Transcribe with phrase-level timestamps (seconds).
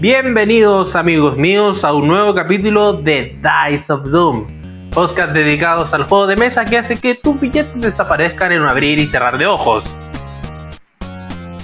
[0.00, 4.46] Bienvenidos amigos míos a un nuevo capítulo de Dice of Doom,
[4.92, 8.98] podcast dedicados al juego de mesa que hace que tus billetes desaparezcan en un abrir
[8.98, 9.84] y cerrar de ojos.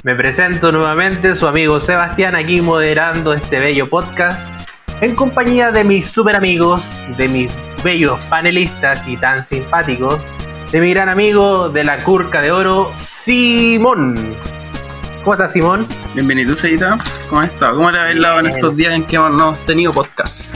[0.02, 4.38] Me presento nuevamente su amigo Sebastián aquí moderando este bello podcast
[5.00, 6.84] en compañía de mis super amigos,
[7.16, 7.50] de mis
[7.82, 10.20] bellos panelistas y tan simpáticos,
[10.72, 12.92] de mi gran amigo de la curca de oro,
[13.24, 14.14] Simón.
[15.26, 15.88] ¿Cómo estás, Simón?
[16.14, 16.98] Bienvenido, Seita.
[17.28, 17.74] ¿Cómo has estado?
[17.74, 20.54] ¿Cómo le habéis dado en estos días en que no hemos tenido podcast?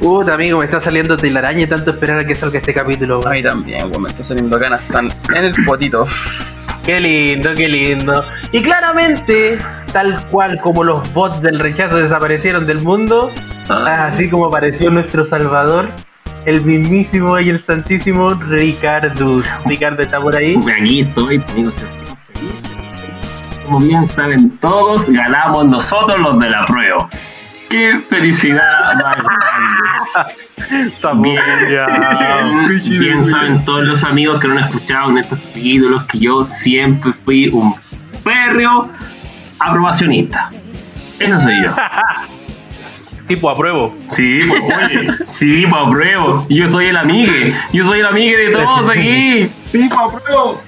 [0.00, 3.20] Puta, amigo, me está saliendo telaraña tanto esperar a que salga este capítulo.
[3.26, 4.80] A mí también, me está saliendo ganas.
[4.80, 6.06] Están en el potito.
[6.82, 8.24] Qué lindo, qué lindo.
[8.52, 9.58] Y claramente,
[9.92, 13.30] tal cual como los bots del rechazo desaparecieron del mundo,
[13.68, 14.06] ah.
[14.10, 15.90] así como apareció nuestro Salvador,
[16.46, 19.42] el mismísimo y el santísimo Ricardo.
[19.66, 20.56] Ricardo está por ahí.
[20.74, 21.74] Aquí estoy, amigos
[23.66, 27.08] como bien saben todos, ganamos nosotros los de la prueba.
[27.68, 29.16] ¡Qué felicidad más
[31.02, 31.22] grande!
[31.22, 36.44] bien, bien, saben todos los amigos que no han escuchado en estos ídolos que yo
[36.44, 37.74] siempre fui un
[38.22, 38.88] férreo
[39.58, 40.50] aprobacionista.
[41.18, 41.74] Eso soy yo.
[43.26, 43.92] Sí, pues apruebo.
[44.06, 46.46] Sí, pues oye, sí, pues apruebo.
[46.48, 47.56] Yo soy el amigue.
[47.72, 49.50] Yo soy el amigue de todos aquí.
[49.64, 50.62] Sí, pues apruebo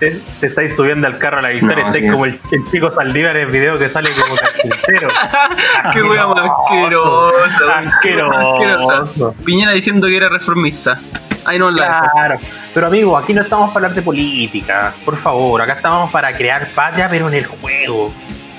[0.00, 3.52] te, estáis subiendo al carro a la victoria, estáis como el, chico Saldívar en el
[3.52, 5.08] video que sale como carpintero.
[5.92, 6.50] Qué wea más
[7.86, 9.04] asquerosa.
[9.44, 10.98] Piñera diciendo que era reformista.
[11.44, 12.38] Ahí no la Claro.
[12.74, 15.62] Pero amigo, aquí no estamos para hablar de política, por favor.
[15.62, 18.12] Acá estamos para crear patria, pero en el juego.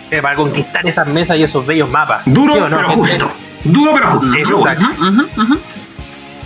[0.10, 2.24] Eh, para conquistar esas mesas y esos bellos mapas.
[2.26, 3.32] Duro, pero justo.
[3.64, 4.38] Duro, pero justo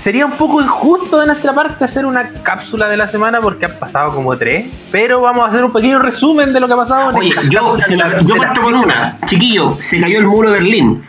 [0.06, 3.76] sería un poco injusto de nuestra parte hacer una cápsula de la semana porque han
[3.80, 7.18] pasado como tres, pero vamos a hacer un pequeño resumen de lo que ha pasado.
[7.18, 9.16] Oye, yo, se yo parto con una.
[9.26, 11.04] Chiquillo, se cayó el muro de Berlín.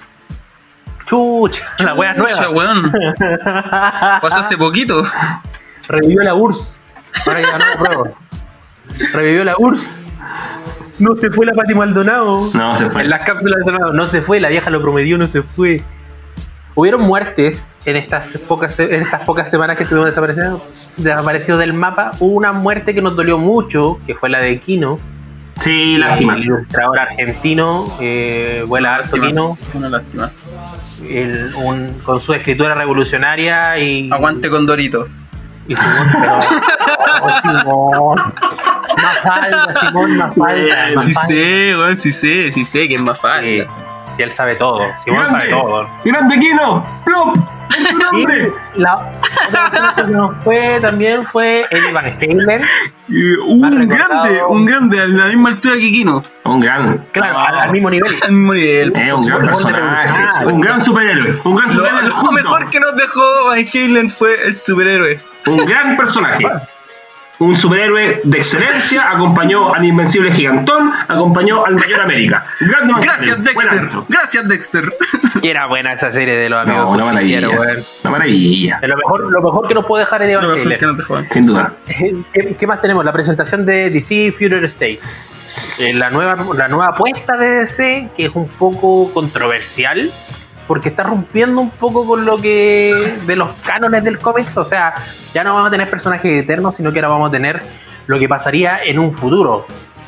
[1.05, 2.48] Chucha, la wea nueva.
[2.48, 2.91] weón.
[4.23, 5.05] Pasó hace poquito.
[5.89, 6.74] Revivió la URSS.
[7.27, 8.17] Ahora ya no pruebo.
[9.13, 9.86] Revivió la URSS.
[11.01, 12.48] No se fue la Pati Maldonado.
[12.55, 13.02] No se fue.
[13.02, 15.84] En las cápsulas de no se fue, la vieja lo prometió, no se fue.
[16.77, 20.61] Hubieron muertes en estas pocas, en estas pocas semanas que estuvimos desaparecidos,
[20.98, 22.11] desaparecidos del mapa.
[22.20, 25.01] Hubo una muerte que nos dolió mucho, que fue la de Kino.
[25.59, 26.35] Sí, lástima.
[26.37, 29.57] El ilustrador argentino, eh, vuela harto Kino.
[29.73, 30.31] Una lástima.
[32.05, 34.11] con su escritura revolucionaria y.
[34.13, 35.08] Aguante con Dorito.
[35.67, 36.41] Y Simón, pero.
[37.63, 38.35] Simón.
[39.03, 41.03] Más falta, Simón, más falta.
[41.03, 44.80] sí sé, sí sé, sí sé que es más falta y él sabe todo.
[45.04, 45.88] Simón sabe todo.
[46.04, 46.84] ¡Grande Kino!
[47.04, 47.36] ¡Plop!
[47.70, 48.52] ¡Es tu nombre!
[48.77, 52.60] la otra persona que nos fue también fue Eddie Van Steyler.
[53.46, 56.22] un grande, un grande, a la misma altura que Kino.
[56.44, 57.06] Un gran.
[57.12, 58.10] Claro, al, mismo nivel.
[58.22, 58.92] Al mismo nivel.
[58.96, 60.46] Eh, un gran personaje.
[60.46, 61.40] un gran superhéroe.
[61.44, 62.02] Un gran superhéroe.
[62.08, 65.20] Lo, mejor que nos dejó Van Halen fue el superhéroe.
[65.46, 66.44] Un gran personaje
[67.39, 72.47] un superhéroe de excelencia, acompañó al Invencible Gigantón, acompañó al Mayor América.
[73.01, 73.89] Gracias, Dexter.
[74.08, 74.85] Gracias, Dexter.
[75.42, 76.85] Y era buena esa serie de los amigos.
[76.85, 77.48] No, una maravilla.
[77.48, 78.80] Una maravilla.
[78.83, 81.75] Lo mejor, lo mejor que nos puede dejar es de Sin duda.
[82.58, 83.05] ¿Qué, más tenemos?
[83.05, 85.01] La presentación de DC Future State.
[85.80, 90.11] Eh, la, nueva, la nueva apuesta de DC, que es un poco controversial
[90.66, 94.94] porque está rompiendo un poco con lo que de los cánones del cómics, o sea,
[95.32, 97.62] ya no vamos a tener personajes eternos, sino que ahora vamos a tener
[98.06, 99.66] lo que pasaría en un futuro,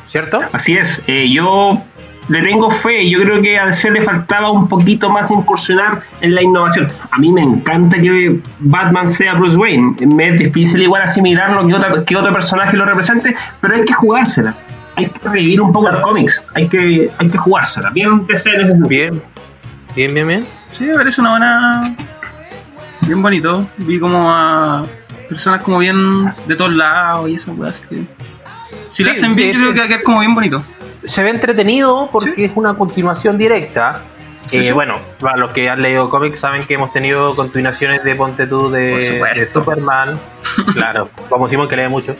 [0.09, 0.39] ¿cierto?
[0.53, 1.81] Así es, eh, yo
[2.29, 6.35] le tengo fe, yo creo que a DC le faltaba un poquito más incursionar en
[6.35, 6.87] la innovación.
[7.09, 12.05] A mí me encanta que Batman sea Bruce Wayne, me es difícil igual asimilarlo que,
[12.05, 14.55] que otro personaje lo represente, pero hay que jugársela.
[14.95, 17.89] Hay que revivir un poco los cómics, hay que, hay que jugársela.
[17.89, 19.21] Bien, DC en ese Bien,
[19.99, 20.47] Bien, bien, bien.
[20.71, 21.95] Sí, me parece una buena.
[23.01, 23.67] Bien bonito.
[23.79, 24.85] Vi como a
[25.27, 27.81] personas como bien de todos lados y esas weas.
[27.81, 28.05] Que...
[28.91, 30.61] Si lo hacen bien, yo creo que va a quedar como bien bonito.
[31.03, 34.01] Se ve entretenido porque es una continuación directa.
[34.53, 38.47] Eh, bueno, para los que han leído cómics saben que hemos tenido continuaciones de Ponte
[38.47, 40.17] tú de, Superman.
[40.73, 42.15] Claro, como decimos que lee mucho.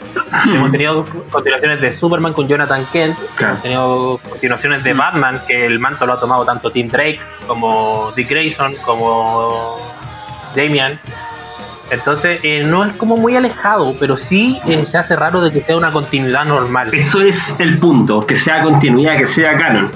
[0.54, 3.16] hemos tenido continuaciones de Superman con Jonathan Kent.
[3.38, 5.00] Hemos tenido continuaciones de.
[5.00, 9.78] Batman, que el manto lo ha tomado tanto Tim Drake como Dick Grayson, como
[10.54, 11.00] Damian.
[11.90, 15.60] Entonces, eh, no es como muy alejado, pero sí eh, se hace raro de que
[15.60, 16.90] sea una continuidad normal.
[16.92, 19.90] Eso es el punto, que sea continuidad, que sea canon.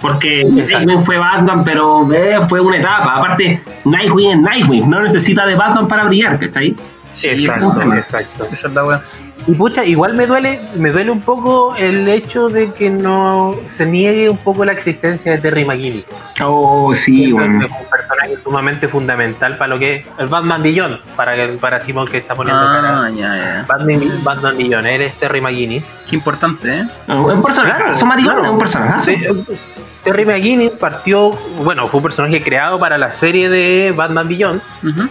[0.00, 3.16] Porque Nightwing fue Batman, pero eh, fue una etapa.
[3.16, 6.76] Aparte, Nightwing es Nightwing, no necesita de Batman para brillar, ¿cachai?
[7.16, 8.48] Sí, exacto, exacto.
[8.52, 9.02] Esa es la
[9.46, 13.86] Y pucha, igual me duele, me duele un poco el hecho de que no se
[13.86, 16.04] niegue un poco la existencia de Terry McGinnis.
[16.44, 17.64] Oh, sí, bueno.
[17.64, 22.06] Es un personaje sumamente fundamental para lo que es el Batman Beyond, para, para Simón
[22.06, 23.10] que está poniendo Ah, cara.
[23.10, 23.64] ya, ya.
[23.68, 25.84] Batman, Batman Beyond, eres Terry McGinnis.
[26.08, 26.84] Qué importante, ¿eh?
[27.08, 29.00] Un personaje, Claro, son maricones, un personaje.
[29.00, 29.16] Sí,
[30.06, 31.30] Terry McGinnis partió,
[31.64, 34.62] bueno, fue un personaje creado para la serie de Batman Beyond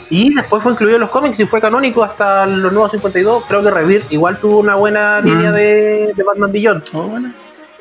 [0.10, 3.44] y después fue incluido en los cómics y fue canónico hasta los nuevos 52.
[3.48, 5.54] Creo que Rebirth igual tuvo una buena línea Mm.
[5.54, 6.84] de, de Batman Beyond.
[6.94, 7.30] Oh, bueno.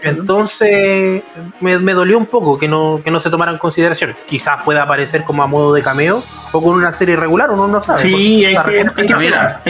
[0.03, 1.23] Entonces
[1.61, 4.15] me, me dolió un poco que no, que no se tomara en consideración.
[4.29, 6.23] Quizás pueda aparecer como a modo de cameo
[6.53, 8.03] o con una serie regular, uno no sabe.
[8.03, 9.61] Sí, hay que, hay esperar.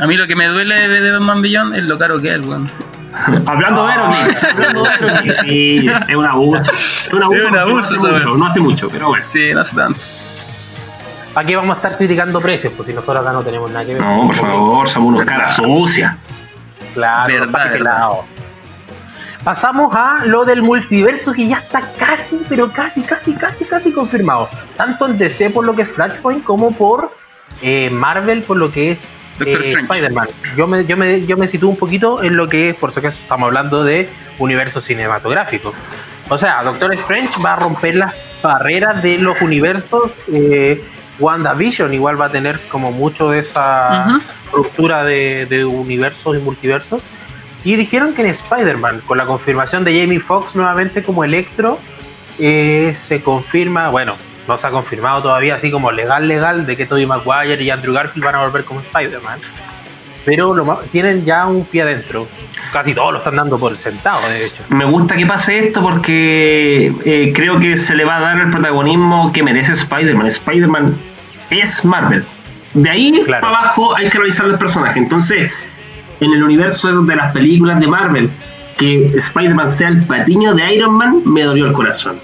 [0.00, 2.68] A mí lo que me duele de Batman Beyond es lo caro que es, weón.
[3.46, 6.72] Hablando de Veronix, hablando de sí, es un abuso.
[6.72, 9.24] Es un abuso, Es un porque abuso, no, hace mucho, no hace mucho, pero bueno.
[9.24, 10.00] Sí, no hace tanto.
[11.36, 14.02] Aquí vamos a estar criticando precios, pues si nosotros acá no tenemos nada que ver.
[14.02, 16.16] No, por favor, somos unos caras sucias.
[16.94, 17.98] Claro, Verdad, pa' qué verdad.
[17.98, 18.24] lado.
[19.42, 24.48] Pasamos a lo del multiverso que ya está casi, pero casi, casi, casi, casi confirmado.
[24.76, 27.12] Tanto en DC por lo que es Flashpoint como por
[27.60, 28.98] eh, Marvel por lo que es
[29.38, 29.68] Doctor eh.
[29.68, 30.28] Spider-Man.
[30.56, 33.00] Yo me, yo, me, yo me sitúo un poquito en lo que es, por si
[33.00, 34.08] acaso estamos hablando de
[34.38, 35.72] universo cinematográfico.
[36.28, 40.12] O sea, Doctor Strange va a romper las barreras de los universos.
[40.32, 40.82] Eh,
[41.18, 44.20] WandaVision igual va a tener como mucho de esa Ujú.
[44.58, 47.02] ruptura de, de universos y multiversos.
[47.64, 51.78] Y dijeron que en Spider-Man, con la confirmación de Jamie Foxx nuevamente como Electro,
[52.38, 56.86] eh, se confirma, bueno, no se ha confirmado todavía así como legal, legal, de que
[56.86, 59.38] Tobey Maguire y Andrew Garfield van a volver como Spider-Man.
[60.24, 62.26] Pero lo tienen ya un pie adentro.
[62.72, 64.62] Casi todos lo están dando por sentado, de hecho.
[64.70, 68.50] Me gusta que pase esto porque eh, creo que se le va a dar el
[68.50, 70.26] protagonismo que merece Spider-Man.
[70.26, 70.96] Spider-Man
[71.50, 72.24] es Marvel.
[72.72, 73.42] De ahí Claro.
[73.46, 74.98] para abajo hay que revisar el personaje.
[74.98, 75.52] Entonces,
[76.20, 78.30] en el universo de las películas de Marvel,
[78.78, 82.18] que Spider-Man sea el patiño de Iron Man, me dolió el corazón.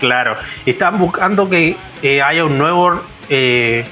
[0.00, 3.00] Claro, están buscando que eh, haya un nuevo,
[3.30, 3.84] eh,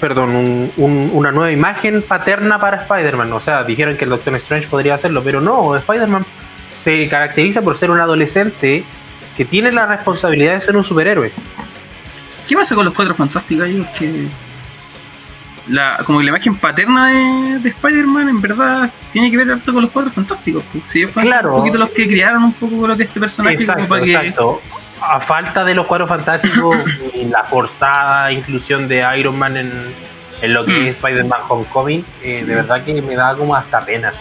[0.00, 3.32] perdón, un- un- una nueva imagen paterna para Spider-Man.
[3.32, 6.24] O sea, dijeron que el Doctor Strange podría hacerlo, pero no, Spider-Man
[6.82, 8.84] se caracteriza por ser un adolescente
[9.36, 11.32] que tiene la responsabilidad de ser un superhéroe.
[12.48, 13.66] ¿Qué pasa con los cuatro fantásticos
[13.98, 14.26] que
[15.68, 19.72] la, como que la imagen paterna de, de Spider-Man en verdad tiene que ver harto
[19.72, 20.62] con los cuatro fantásticos.
[20.72, 20.84] Pues.
[20.88, 21.52] Si ellos fueron Claro.
[21.54, 24.02] un poquito los que crearon un poco lo que es este personaje como Exacto, para
[24.02, 24.34] que.
[25.06, 26.74] A falta de los cuadros fantásticos
[27.14, 29.72] y la forzada inclusión de Iron Man en,
[30.40, 30.86] en lo que Mm.
[30.86, 32.44] es Spider-Man Homecoming, eh, Sí.
[32.44, 34.12] de verdad que me da como hasta pena.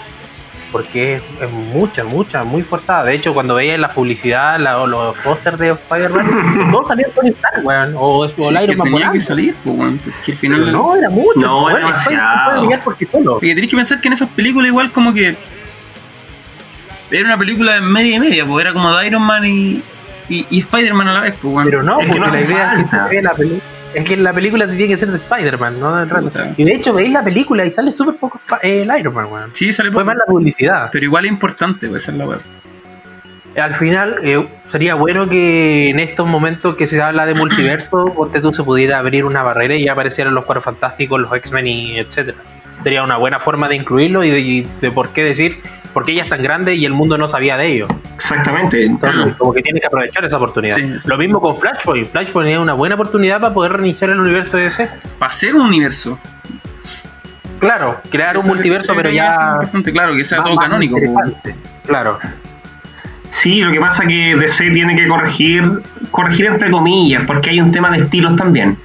[0.73, 3.05] Porque es, es mucha, mucha, muy forzada.
[3.05, 7.27] De hecho, cuando veía la publicidad, la- o los pósters de Spider-Man, todos salían con
[7.27, 7.93] Stark, weón.
[7.95, 10.71] O, o sí, el que Iron Man tenía que salir, pues, weón, porque al final
[10.71, 11.39] no, era mucho.
[11.39, 12.61] No, era demasiado.
[13.35, 15.35] Porque tenés que pensar que en esas películas igual como que
[17.11, 19.81] era una película de media y media, pues era como de Iron Man y,
[20.29, 21.65] y, y Spider-Man a la vez, pues weón.
[21.65, 23.61] Pero no, Es que porque no la idea es que, se vea la peli-
[23.93, 26.07] es que la película tiene que ser de Spider-Man, no.
[26.21, 26.53] Puta.
[26.57, 29.49] Y de hecho veis la película y sale súper poco eh, el Iron Man, weón.
[29.53, 30.89] Sí, sale Fue poco, más la publicidad.
[30.91, 32.39] pero igual es importante, esa es la weá.
[33.55, 38.41] Al final, eh, sería bueno que en estos momentos que se habla de multiverso, ponte
[38.41, 41.99] tú se pudiera abrir una barrera y ya aparecieran los cuatro fantásticos, los X-Men y
[41.99, 42.37] etcétera.
[42.81, 45.61] Sería una buena forma de incluirlo y de, y de por qué decir
[45.93, 47.87] por qué ella es tan grande y el mundo no sabía de ello.
[48.15, 48.83] Exactamente.
[48.85, 50.75] Entonces, como que tiene que aprovechar esa oportunidad.
[50.75, 50.95] Sí.
[51.07, 52.07] Lo mismo con Flashpoint.
[52.09, 54.89] Flashpoint es una buena oportunidad para poder reiniciar el universo de DC.
[55.19, 56.17] Para ser un universo.
[57.59, 59.31] Claro, crear Eso un multiverso, pero es ya.
[59.53, 60.97] importante, claro, que sea más- todo más canónico.
[60.97, 61.55] pues.
[61.85, 62.19] Claro.
[63.29, 67.61] Sí, lo que pasa es que DC tiene que corregir, corregir entre comillas, porque hay
[67.61, 68.77] un tema de estilos también.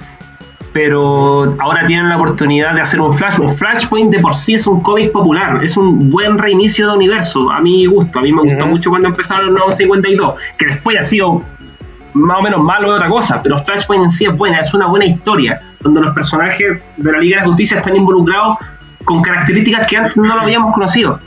[0.73, 3.53] Pero ahora tienen la oportunidad de hacer un Flashpoint.
[3.57, 7.59] Flashpoint de por sí es un cómic popular, es un buen reinicio de universo, a
[7.59, 8.19] mi gusto.
[8.19, 11.41] A mí me gustó mucho cuando empezaron los nuevos 52, que después ha sido
[12.13, 14.87] más o menos malo de otra cosa, pero Flashpoint en sí es buena, es una
[14.87, 18.57] buena historia, donde los personajes de la Liga de la Justicia están involucrados
[19.05, 21.19] con características que antes no lo habíamos conocido.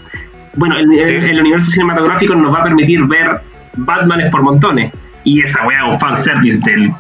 [0.54, 3.40] Bueno, el, el- el universo cinematográfico nos va a permitir ver
[3.74, 4.92] Batmanes por montones,
[5.24, 6.92] y esa weá un fanservice del,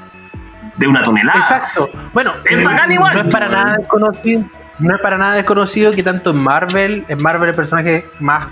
[0.76, 1.38] de una tonelada.
[1.38, 1.90] Exacto.
[2.12, 4.44] Bueno, Es eh, bacán igual, no es para nada desconocido.
[4.78, 8.48] No es para nada desconocido que tanto en Marvel, en Marvel el personaje más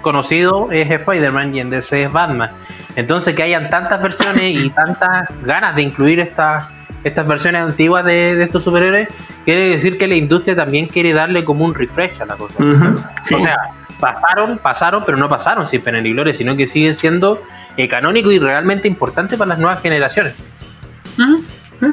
[0.00, 2.50] conocido es Spider-Man y en DC es Batman.
[2.96, 6.68] Entonces que hayan tantas versiones y tantas ganas de incluir estas
[7.04, 9.08] estas versiones antiguas de, de estos superhéroes,
[9.44, 12.54] quiere decir que la industria también quiere darle como un refresh a la cosa.
[13.24, 13.34] Sí.
[13.34, 13.54] O sea,
[14.00, 17.42] pasaron, pasaron, pero no pasaron sin pena ni gloria, sino que siguen siendo
[17.76, 20.34] eh, canónicos y realmente importantes para las nuevas generaciones.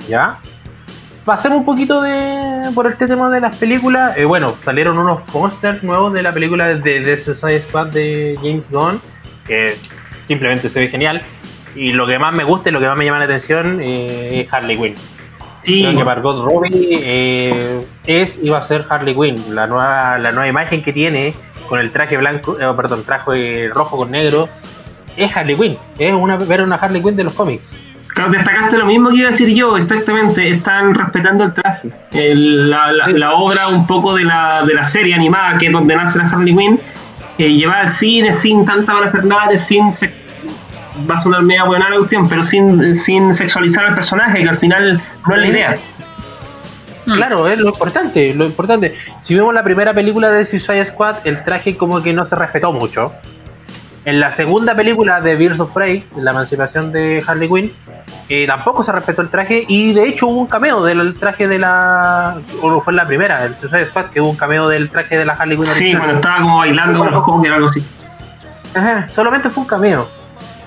[0.07, 0.39] ¿Ya?
[1.25, 4.15] pasemos un poquito de por este tema de las películas.
[4.15, 8.69] Eh, bueno, salieron unos pósters nuevos de la película de, The Suicide Squad de James
[8.69, 9.01] Gunn,
[9.45, 9.75] que
[10.27, 11.21] simplemente se ve genial.
[11.75, 14.41] Y lo que más me gusta y lo que más me llama la atención eh,
[14.41, 14.95] es Harley Quinn.
[15.63, 15.81] Sí.
[15.81, 19.55] Creo que Margot Robbie eh, es y va a ser Harley Quinn.
[19.55, 21.33] La nueva, la nueva imagen que tiene
[21.67, 24.47] con el traje blanco, eh, perdón, traje rojo con negro,
[25.17, 25.77] es Harley Quinn.
[25.97, 27.73] Es una, ver una Harley Quinn de los cómics.
[28.15, 30.49] Claro, destacaste lo mismo que iba a decir yo, exactamente.
[30.49, 31.91] Están respetando el traje.
[32.13, 36.23] la, obra un poco de la, de la serie animada, que es donde nace la
[36.23, 36.79] Harley Quinn,
[37.37, 39.91] eh, llevar al cine sin tanta parafernalia, sin
[41.09, 44.55] va a sonar media buena la cuestión, pero sin, sin sexualizar al personaje, que al
[44.55, 45.75] final no es la idea.
[47.05, 47.15] Mm.
[47.15, 48.95] Claro, es lo importante, lo importante.
[49.23, 52.71] Si vemos la primera película de Suicide Squad, el traje como que no se respetó
[52.71, 53.11] mucho.
[54.05, 57.73] En la segunda película de Birds of Prey, la emancipación de Harley Quinn,
[58.29, 61.57] eh, tampoco se respetó el traje y de hecho hubo un cameo del traje de
[61.57, 62.37] la...
[62.61, 65.25] o fue en la primera, el Suicide Squad, que hubo un cameo del traje de
[65.25, 65.65] la Harley Quinn.
[65.65, 67.83] Sí, cuando estaba como bailando con los o algo así.
[68.75, 70.07] Ajá, solamente fue un cameo.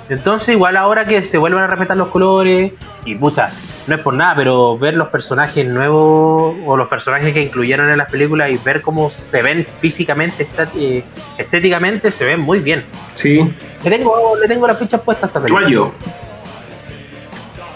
[0.08, 2.72] Entonces, igual ahora que se vuelven a respetar los colores,
[3.04, 3.48] y pucha,
[3.86, 7.98] no es por nada, pero ver los personajes nuevos o los personajes que incluyeron en
[7.98, 10.46] las películas y ver cómo se ven físicamente,
[10.76, 11.04] eh,
[11.36, 12.84] estéticamente, se ven muy bien.
[13.14, 13.38] Sí.
[13.84, 15.68] Le tengo, le tengo las fichas puestas a esta película.
[15.68, 16.18] Igual yo.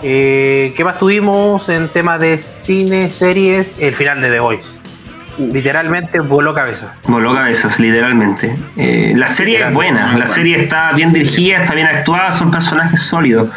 [0.03, 3.77] Eh, ¿Qué más tuvimos en tema de cine, series?
[3.79, 4.82] El final de The Voice.
[5.39, 6.95] Literalmente voló cabeza.
[7.07, 8.55] Voló cabezas, literalmente.
[8.77, 13.01] Eh, la serie es buena, la serie está bien dirigida, está bien actuada, son personajes
[13.01, 13.49] sólidos.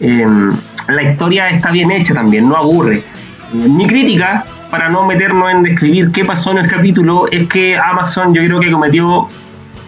[0.00, 0.50] Em,
[0.88, 2.96] la historia está bien hecha también, no aburre.
[2.96, 7.78] Eh, mi crítica, para no meternos en describir qué pasó en el capítulo, es que
[7.78, 9.28] Amazon yo creo que cometió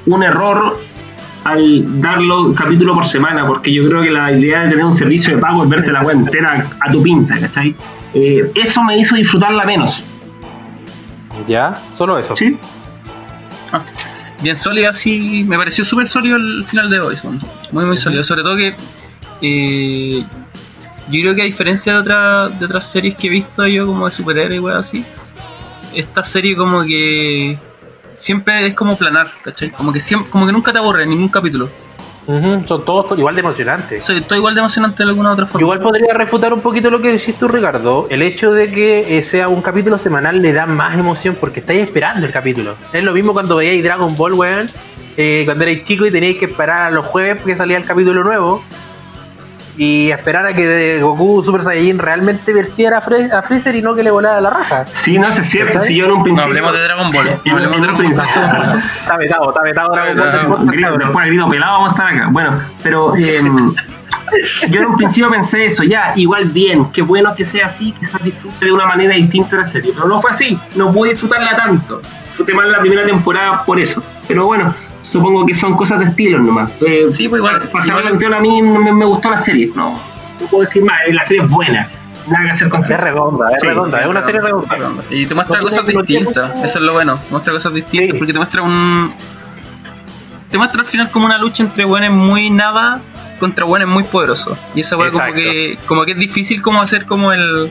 [0.06, 0.78] un error
[1.44, 5.34] al darlo capítulo por semana, porque yo creo que la idea de tener un servicio
[5.34, 7.74] de pago es verte la web entera a tu pinta, ¿cachai?
[8.14, 10.04] Eh, eso me hizo disfrutarla menos
[11.46, 11.74] ¿Ya?
[11.96, 12.36] ¿Solo eso?
[12.36, 12.58] Sí.
[13.72, 13.82] Ah,
[14.40, 15.44] bien sólido, sí.
[15.46, 17.16] Me pareció súper sólido el final de hoy.
[17.70, 18.24] Muy, muy sólido.
[18.24, 18.74] Sobre todo que.
[19.40, 20.24] Eh,
[21.10, 24.06] yo creo que a diferencia de, otra, de otras series que he visto yo, como
[24.06, 25.04] de superhéroes y así,
[25.94, 27.58] esta serie como que
[28.14, 29.70] siempre es como planar, ¿cachai?
[29.70, 31.70] Como que, siempre, como que nunca te aburre en ningún capítulo.
[32.26, 34.04] Son todos igual de emocionantes.
[34.04, 35.64] Sí, todo igual de emocionante de alguna otra forma.
[35.64, 38.06] Igual podría refutar un poquito lo que decís tú, Ricardo.
[38.10, 41.82] El hecho de que eh, sea un capítulo semanal le da más emoción porque estáis
[41.82, 42.76] esperando el capítulo.
[42.92, 44.70] Es lo mismo cuando veíais Dragon Ball, weón.
[45.16, 48.24] Eh, cuando erais chico y teníais que esperar a los jueves porque salía el capítulo
[48.24, 48.64] nuevo
[49.76, 54.10] y esperar a que Goku Super Saiyajin realmente venciera a, Freezer y no que le
[54.10, 54.84] volara la raja.
[54.92, 55.80] Sí, no, es cierto.
[55.80, 56.44] Si yo en un principio.
[56.44, 57.40] No hablemos de Dragon Ball.
[57.44, 58.12] No hablemos de Dragon Ball.
[59.00, 60.98] Está vetado, está vetado Dragon Ball.
[60.98, 62.28] Después grito pelado, vamos a estar acá.
[62.30, 63.14] Bueno, pero.
[63.16, 63.74] Em,
[64.70, 68.22] yo en un principio pensé eso, ya, igual bien, qué bueno que sea así, quizás
[68.22, 72.00] disfrute de una manera distinta la serie, pero no fue así, no pude disfrutarla tanto,
[72.28, 76.38] disfruté más la primera temporada por eso, pero bueno, supongo que son cosas de estilo
[76.38, 76.70] nomás.
[76.80, 77.68] Eh, sí, pues igual.
[77.68, 79.70] Para a mí me, me, gustó la serie.
[79.74, 80.00] No,
[80.40, 80.98] no puedo decir más.
[81.10, 81.90] La serie es buena.
[82.28, 85.02] Nada que hacer con Es redonda, es redonda, es una serie redonda.
[85.10, 86.64] Y te muestra cosas distintas.
[86.64, 87.16] Eso es lo bueno.
[87.16, 89.12] Te muestra cosas distintas porque te muestra un.
[90.50, 93.00] Te muestra al final como una lucha entre buenos muy nada
[93.40, 94.56] contra buenos muy poderosos.
[94.74, 97.70] Y esa weá como que, como que es difícil como hacer como el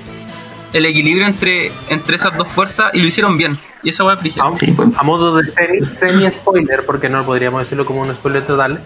[0.73, 3.59] el equilibrio entre, entre esas dos fuerzas y lo hicieron bien.
[3.83, 4.37] Y esa va a pues.
[4.37, 5.51] A modo de
[5.95, 8.81] semi-spoiler, porque no podríamos decirlo como un spoiler total,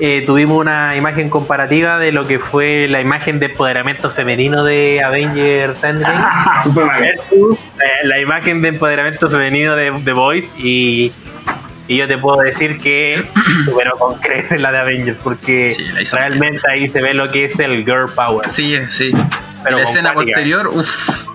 [0.00, 5.02] eh, tuvimos una imagen comparativa de lo que fue la imagen de empoderamiento femenino de
[5.02, 6.24] Avengers Endgame
[7.00, 11.12] versus eh, la imagen de empoderamiento femenino de The Voice y,
[11.88, 13.24] y yo te puedo decir que
[13.64, 15.74] superó con creces la de Avengers porque
[16.12, 18.46] realmente ahí se ve lo que es el girl power.
[18.46, 19.10] Sí, sí.
[19.64, 21.27] Pero la escena posterior, uff.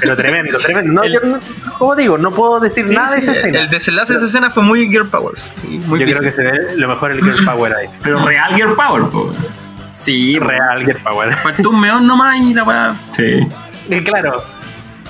[0.00, 1.02] Pero tremendo, tremendo.
[1.02, 1.38] No,
[1.78, 3.60] como digo, no puedo decir nada de esa escena.
[3.60, 5.52] El desenlace de esa escena fue muy Girl Powers.
[5.62, 7.88] yo creo que se ve lo mejor el Girl Power ahí.
[8.02, 9.02] Pero real Girl Power,
[9.92, 11.36] Sí, real Girl Power.
[11.36, 12.96] Faltó un meón nomás y la weá.
[13.12, 13.46] Sí.
[13.88, 14.42] Y claro.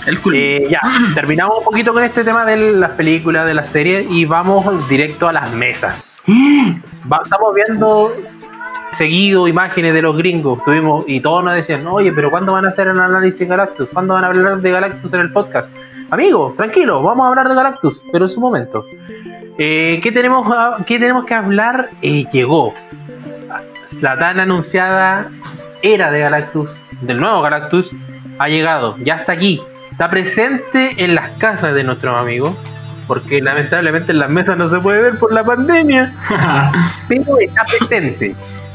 [0.06, 0.36] El cool.
[0.36, 0.80] Eh, ya,
[1.14, 5.28] terminamos un poquito con este tema de las películas, de las series y vamos directo
[5.28, 6.14] a las mesas.
[6.26, 8.08] estamos viendo
[8.94, 12.68] seguido imágenes de los gringos, tuvimos y todos nos decían, oye, pero ¿cuándo van a
[12.68, 13.90] hacer el análisis de Galactus?
[13.90, 15.68] ¿Cuándo van a hablar de Galactus en el podcast?
[16.10, 18.84] Amigo, tranquilo, vamos a hablar de Galactus, pero en su momento.
[19.58, 20.46] Eh, ¿qué, tenemos,
[20.86, 21.90] ¿Qué tenemos que hablar?
[22.02, 22.74] Eh, llegó
[24.00, 25.28] la tan anunciada
[25.82, 26.68] era de Galactus,
[27.02, 27.90] del nuevo Galactus,
[28.38, 32.56] ha llegado, ya está aquí, está presente en las casas de nuestros amigos,
[33.06, 36.12] porque lamentablemente en las mesas no se puede ver por la pandemia,
[37.08, 38.34] pero está presente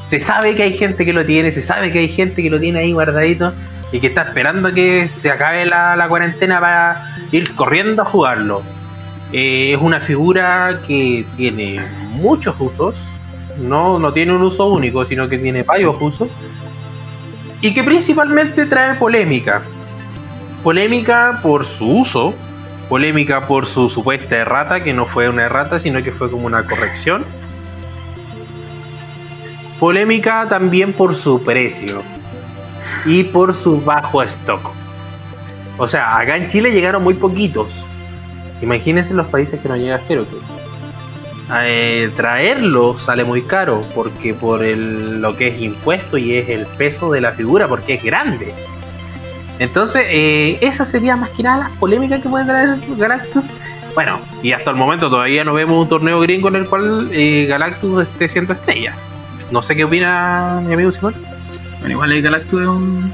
[0.10, 2.60] se sabe que hay gente que lo tiene, se sabe que hay gente que lo
[2.60, 3.54] tiene ahí guardadito.
[3.92, 8.62] y que está esperando que se acabe la, cuarentena para ir corriendo a jugarlo.
[9.32, 11.80] Eh, es una figura que tiene
[12.12, 12.94] muchos usos,
[13.58, 16.30] no, no tiene un uso único, sino que tiene varios usos,
[17.62, 19.64] y que principalmente trae polémica.
[20.64, 22.36] Polémica por su uso,
[22.90, 26.66] polémica por su supuesta errata, que no fue una errata, sino que fue como una
[26.66, 27.26] corrección.
[29.80, 32.04] Polémica también por su precio
[33.06, 34.72] y por su bajo stock.
[35.78, 37.74] O sea, acá en Chile llegaron muy poquitos.
[38.62, 40.44] Imagínense los países que no llega Heroclix.
[41.64, 46.68] Eh, traerlo sale muy caro porque por el, lo que es impuesto y es el
[46.78, 48.54] peso de la figura porque es grande.
[49.60, 53.46] Entonces, eh, esa sería más que nada la polémica que puede traer Galactus.
[53.96, 57.46] Bueno, y hasta el momento todavía no vemos un torneo gringo en el cual eh,
[57.48, 58.96] Galactus esté siendo estrella.
[59.52, 61.16] No sé qué opina mi amigo Simón.
[61.80, 63.14] Bueno, igual el Galactus es un.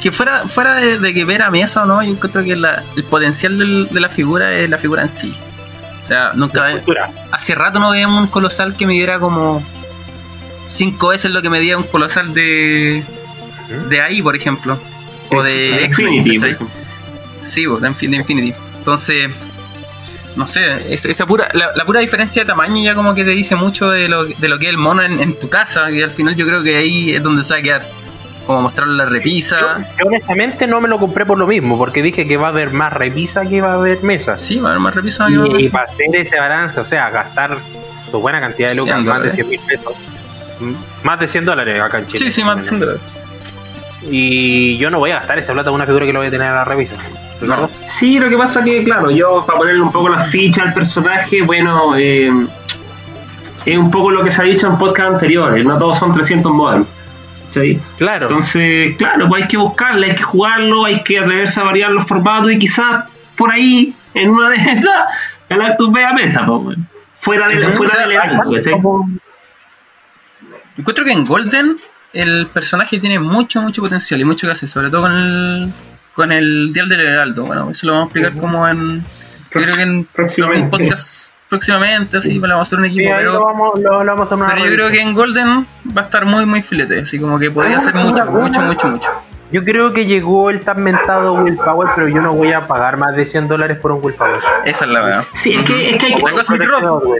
[0.00, 3.88] Que fuera, fuera de, que ver a mesa o no, yo encuentro que el potencial
[3.88, 5.34] de la figura es la figura en sí.
[6.02, 6.80] O sea, nunca.
[7.30, 9.62] Hace rato no veíamos un colosal que midiera como.
[10.64, 13.04] Cinco veces lo que medía un colosal de.
[13.88, 14.78] De ahí, por ejemplo.
[15.30, 16.56] O de Infinity.
[17.42, 18.54] Sí, de Infinity.
[18.78, 19.30] Entonces
[20.36, 23.90] no sé, esa pura, la, pura diferencia de tamaño ya como que te dice mucho
[23.90, 26.46] de lo, de lo que es el mono en, tu casa, y al final yo
[26.46, 27.88] creo que ahí es donde se va a quedar.
[28.46, 29.86] Como mostrarle la repisa.
[29.96, 32.72] Yo, honestamente no me lo compré por lo mismo, porque dije que va a haber
[32.72, 34.36] más repisa que va a haber mesa.
[34.36, 37.08] Sí, va a haber más repisa y, que Y para hacer ese balance, o sea,
[37.10, 37.56] gastar
[38.10, 39.94] su buena cantidad de lucas, más de 100 mil pesos.
[41.04, 42.18] Más de 100 dólares acá en Chile.
[42.18, 43.02] Sí, sí, más de 100 dólares.
[44.10, 46.30] Y yo no voy a gastar esa plata en una figura que lo voy a
[46.32, 46.64] tener a la
[47.86, 51.42] Sí, lo que pasa que, claro, yo para ponerle un poco la ficha al personaje,
[51.42, 52.30] bueno, eh,
[53.64, 56.52] es un poco lo que se ha dicho en podcast anteriores, no todos son 300
[56.52, 56.84] modem.
[57.50, 57.80] ¿sí?
[57.98, 58.26] Claro.
[58.26, 62.04] Entonces, claro, pues hay que buscarlo, hay que jugarlo, hay que atreverse a variar los
[62.06, 63.04] formatos y quizás
[63.36, 64.92] por ahí, en una de esas,
[65.48, 66.78] Galactus vea mesa, pues,
[67.16, 67.94] fuera de fuera
[70.76, 71.76] Encuentro que en Golden
[72.12, 75.72] el personaje tiene mucho, mucho potencial y mucho que hacer, sobre todo con el
[76.14, 77.46] con el Dial del Heraldo.
[77.46, 79.04] Bueno, eso lo vamos a explicar como en.
[79.50, 84.88] Creo que en podcast próximamente, así, vamos a hacer un equipo, pero, pero yo creo
[84.88, 88.24] que en Golden va a estar muy, muy filete, así como que podría ser mucho,
[88.24, 89.10] mucho, mucho, mucho.
[89.52, 93.14] Yo creo que llegó el tan mentado Willpower, pero yo no voy a pagar más
[93.14, 94.38] de 100 dólares por un Willpower.
[94.64, 95.24] Esa es la verdad.
[95.34, 96.22] Sí, es que, es que hay, que,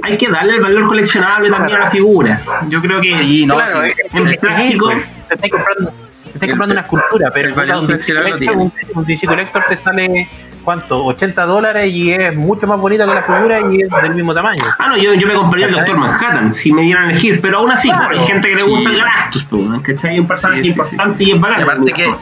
[0.03, 2.41] hay que darle el valor coleccionable también a la figura.
[2.71, 3.11] Yo creo que.
[3.11, 4.19] Sí, no, claro, sí.
[4.19, 4.89] En plástico.
[5.29, 5.93] Te comprando
[6.35, 10.29] estás comprando una escultura, pero un, DC Collector, te sale
[10.63, 11.05] ¿cuánto?
[11.05, 14.63] 80 dólares y es mucho más bonito que la figura y es del mismo tamaño.
[14.79, 17.59] Ah, no, yo, yo me compraría el Doctor Manhattan si me dieran a elegir, pero
[17.59, 19.47] aún así, hay gente que le gusta el Galactus,
[19.83, 20.19] ¿cachai?
[20.19, 21.63] Un personaje importante y es barato.
[21.63, 22.15] aparte que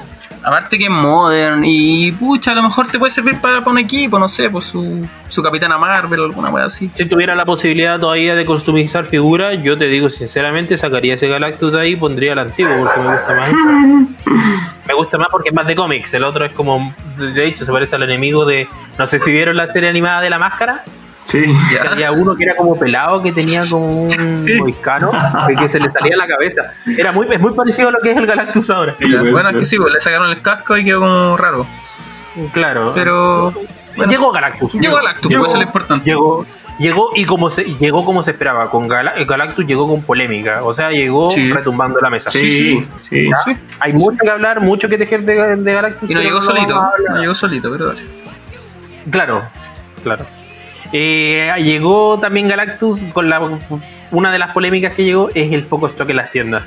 [0.42, 4.18] Aparte que es modern y pucha, a lo mejor te puede servir para, un equipo,
[4.18, 6.90] no sé, pues su, su Capitana Marvel o alguna wea así.
[6.96, 11.72] Si tuviera la posibilidad todavía de customizar figuras, yo te digo sinceramente, sacaría ese Galactus
[11.72, 13.52] de ahí y pondría el antiguo porque me gusta más.
[14.88, 17.72] me gusta más porque es más de cómics, el otro es como, de hecho, se
[17.72, 18.66] parece al enemigo de,
[18.98, 20.84] no sé si vieron la serie animada de la máscara.
[21.24, 21.44] Sí.
[21.88, 24.54] Había uno que era como pelado, que tenía como un sí.
[24.58, 25.12] moicano,
[25.58, 26.72] que se le salía la cabeza.
[26.86, 28.94] Era muy, es muy parecido a lo que es el Galactus ahora.
[29.30, 31.66] bueno, es que sí, pues, le sacaron el casco y quedó como raro.
[32.52, 32.92] Claro.
[32.94, 33.52] Pero.
[34.08, 34.72] llegó Galactus.
[34.72, 36.04] Llegó Galactus, llegó, eso es lo importante.
[36.04, 36.46] Llegó,
[36.78, 38.70] llegó y como se, llegó como se esperaba.
[38.70, 40.64] Con Galactus llegó con polémica.
[40.64, 42.30] O sea, llegó retumbando la mesa.
[42.30, 42.88] Sí, sí.
[43.08, 43.30] sí,
[43.80, 46.10] Hay mucho que hablar, mucho que tejer de, de Galactus.
[46.10, 46.74] Y no llegó solito.
[47.08, 48.02] No llegó solito, pero dale.
[49.10, 49.44] Claro,
[50.02, 50.24] claro.
[50.92, 53.40] Eh, llegó también Galactus con la
[54.12, 56.64] una de las polémicas que llegó es el poco stock en las tiendas.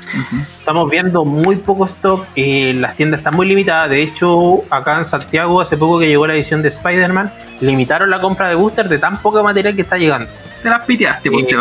[0.58, 3.90] Estamos viendo muy poco stock, eh, las tiendas están muy limitadas.
[3.90, 8.20] De hecho, acá en Santiago, hace poco que llegó la edición de Spider-Man, limitaron la
[8.20, 10.30] compra de booster de tan poco material que está llegando.
[10.62, 11.56] Te las piteaste, pues, eh,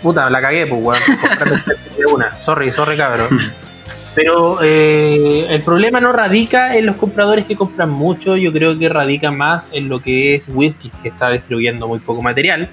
[0.00, 2.14] Puta, la cagué, pues, weón.
[2.14, 2.34] una.
[2.36, 3.28] Sorry, sorry, cabrón.
[4.14, 8.88] Pero eh, el problema no radica en los compradores que compran mucho, yo creo que
[8.88, 12.68] radica más en lo que es Whisky, que está distribuyendo muy poco material.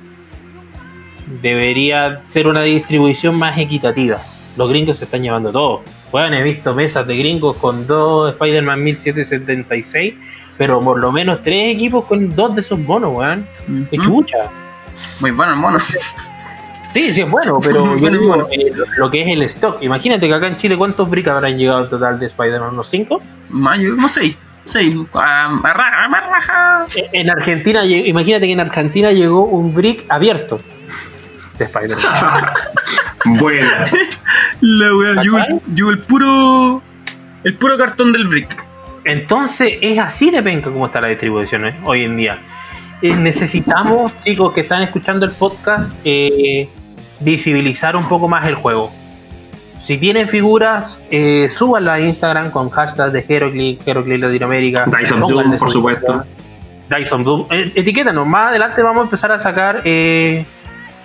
[1.42, 4.20] Debería ser una distribución más equitativa.
[4.58, 5.84] Los gringos se están llevando todo.
[6.12, 10.16] Bueno, he visto mesas de gringos con dos Spider-Man 1776,
[10.58, 13.48] pero por lo menos tres equipos con dos de esos monos, weón.
[13.90, 14.50] Qué chucha.
[15.22, 15.80] Muy bueno el mono.
[16.94, 19.82] Sí, sí es bueno, pero yo digo eh, lo que es el stock.
[19.82, 22.74] Imagínate que acá en Chile, ¿cuántos bricks habrán llegado al total de Spider-Man?
[22.74, 23.22] ¿Unos 5?
[23.50, 24.36] Más, no sé.
[24.66, 25.08] Sí,
[27.12, 30.60] En Argentina, imagínate que en Argentina llegó un brick abierto
[31.58, 32.54] de Spider-Man.
[33.40, 33.86] Buena.
[34.62, 36.84] La wea, llegó, el puro.
[37.44, 38.64] El puro cartón del brick.
[39.06, 41.76] Entonces es así de penca como está la distribución ¿eh?
[41.86, 42.40] hoy en día.
[43.02, 46.70] Eh, necesitamos, chicos que están escuchando el podcast, eh,
[47.20, 48.92] visibilizar un poco más el juego.
[49.84, 54.86] Si tienen figuras, eh, súbanlas a Instagram con hashtag de Heroclix, Heroclix Latinoamérica.
[54.86, 56.24] Dyson Doom, por supuesto.
[56.90, 57.48] Dyson Doom.
[57.50, 60.46] Eh, etiquétanos, más adelante vamos a empezar a sacar eh,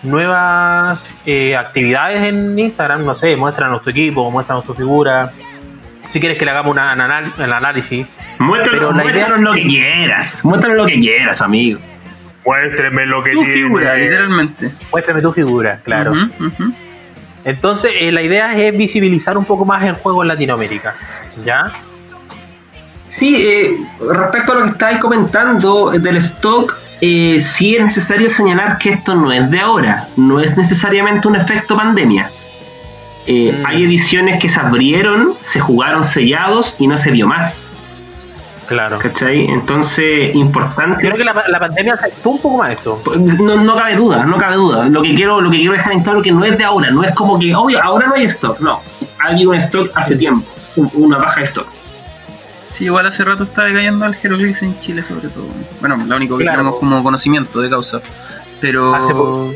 [0.02, 3.04] nuevas eh, actividades en Instagram.
[3.04, 5.32] No sé, muéstranos tu equipo, muéstranos tu figura.
[6.10, 8.06] Si quieres que le hagamos una, una análisis.
[8.38, 8.94] Muéstranos,
[9.40, 10.44] lo que quieras.
[10.44, 11.80] Muéstranos lo que quieras, amigo.
[12.44, 14.70] Muéstreme lo que Tu figura, literalmente.
[14.90, 16.12] Muéstrame tu figura, claro.
[17.44, 20.94] Entonces, eh, la idea es visibilizar un poco más el juego en Latinoamérica.
[21.44, 21.64] ¿Ya?
[23.10, 28.78] Sí, eh, respecto a lo que estáis comentando del stock, eh, sí es necesario señalar
[28.78, 32.28] que esto no es de ahora, no es necesariamente un efecto pandemia.
[33.26, 33.66] Eh, Mm.
[33.66, 37.68] Hay ediciones que se abrieron, se jugaron sellados y no se vio más.
[38.66, 38.98] Claro.
[38.98, 39.46] ¿Cachai?
[39.50, 41.00] Entonces, importante.
[41.00, 43.02] Creo que la, la pandemia afectó un poco más esto.
[43.16, 44.86] No, no cabe duda, no cabe duda.
[44.86, 47.04] Lo que quiero, lo que quiero dejar en claro que no es de ahora, no
[47.04, 48.58] es como que, oye, ahora no hay stock.
[48.60, 48.80] No,
[49.22, 50.46] ha habido un stock hace tiempo,
[50.76, 51.66] un- una baja de stock.
[52.70, 55.46] Sí, igual hace rato está decayendo el Heroclix en Chile, sobre todo.
[55.80, 56.58] Bueno, lo único que Claro.
[56.58, 58.00] tenemos como conocimiento de causa.
[58.60, 58.94] Pero.
[58.94, 59.52] Hace poco.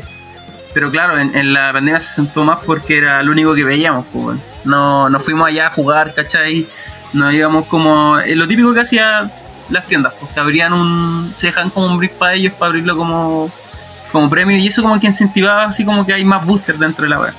[0.73, 4.05] Pero claro, en, en la pandemia se sentó más porque era lo único que veíamos,
[4.13, 4.39] pues, bueno.
[4.65, 6.67] No, no fuimos allá a jugar, ¿cachai?
[7.13, 8.19] No íbamos como.
[8.19, 9.29] eh, lo típico que hacía
[9.69, 11.33] las tiendas, pues que abrían un.
[11.35, 13.51] se dejan como un brick para ellos para abrirlo como.
[14.11, 17.09] como premio y eso como que incentivaba así como que hay más boosters dentro de
[17.09, 17.33] la web.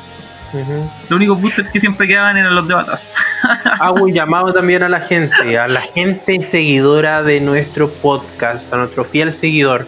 [0.53, 0.91] Ujú.
[1.03, 3.17] Los únicos boosters que siempre quedaban eran los de batas.
[3.79, 8.79] Hago un llamado también a la gente, a la gente seguidora de nuestro podcast, a
[8.79, 9.87] nuestro fiel seguidor.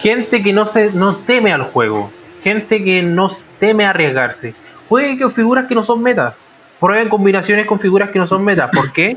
[0.00, 2.10] Gente que no se no teme al juego,
[2.42, 4.54] gente que no teme arriesgarse.
[4.88, 6.34] Juegue con figuras que no son metas.
[6.80, 8.70] Prueben combinaciones con figuras que no son metas.
[8.70, 9.16] ¿Por qué?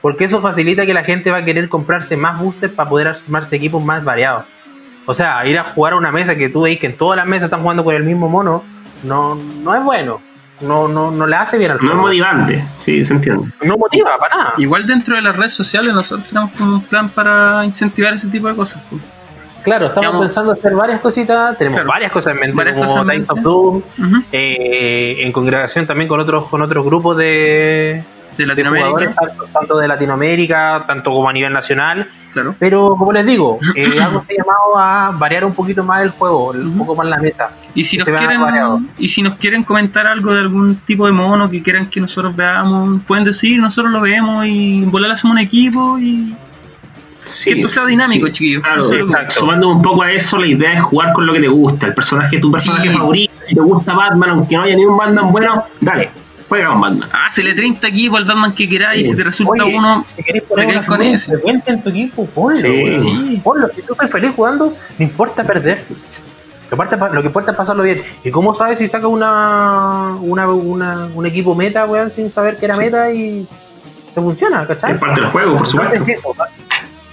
[0.00, 3.56] Porque eso facilita que la gente va a querer comprarse más boosters para poder armarse
[3.56, 4.44] equipos más variados.
[5.06, 7.26] O sea, ir a jugar a una mesa que tú veis que en todas las
[7.26, 8.64] mesas están jugando con el mismo mono,
[9.04, 10.20] no, no es bueno.
[10.60, 12.02] No, no, no le hace bien al No es juego.
[12.06, 13.46] motivante, sí, se entiende.
[13.62, 14.52] No motiva para nada.
[14.56, 18.48] Igual dentro de las redes sociales nosotros tenemos como un plan para incentivar ese tipo
[18.48, 18.82] de cosas.
[18.88, 19.02] pues.
[19.66, 21.88] Claro, estamos Digamos- pensando hacer varias cositas, tenemos Claro.
[21.90, 23.82] varias cosas en mente, Varias como cosas en Times of Doom,
[24.32, 28.04] eh, en congregación también con otros con otros grupos de, De
[28.36, 28.88] de Latinoamérica.
[28.90, 32.06] jugadores, tanto, tanto de Latinoamérica, tanto como a nivel nacional.
[32.32, 32.54] Claro.
[32.58, 36.50] Pero como les digo, eh, hago este llamado a variar un poquito más el juego,
[36.50, 37.48] un poco más la meta.
[37.74, 38.40] Y si nos se quieren
[38.98, 42.36] y si nos quieren comentar algo de algún tipo de mono que quieran que nosotros
[42.36, 46.34] veamos, pueden decir, nosotros lo vemos y volar hacemos un equipo y
[47.28, 48.32] Sí, que esto sea dinámico, sí.
[48.32, 48.62] chiquillos.
[48.62, 49.40] Claro, exacto.
[49.40, 51.86] sumando un poco a eso, la idea es jugar con lo que te gusta.
[51.86, 52.96] El personaje, tu personaje Sí.
[52.96, 56.10] favorito, si te gusta Batman, aunque no haya ni un Batman bueno, dale,
[56.48, 57.08] juega con Batman.
[57.26, 60.66] Hazle 30 equipos al Batman que queráis y si te resulta Oye, uno, Si poner
[60.78, 61.32] una con ese.
[61.66, 62.56] en tu equipo, ponlo.
[62.60, 63.40] Sí.
[63.42, 63.68] Ponlo.
[63.74, 65.84] Si tú estás feliz jugando, no importa perder.
[67.12, 68.02] Lo que importa es pasarlo bien.
[68.24, 72.64] ¿Y cómo sabes si sacas una, una, una, un equipo meta, weón, sin saber que
[72.64, 73.46] era meta y
[74.14, 74.94] te funciona, ¿cachai?
[74.94, 76.04] Es parte del juego, por supuesto.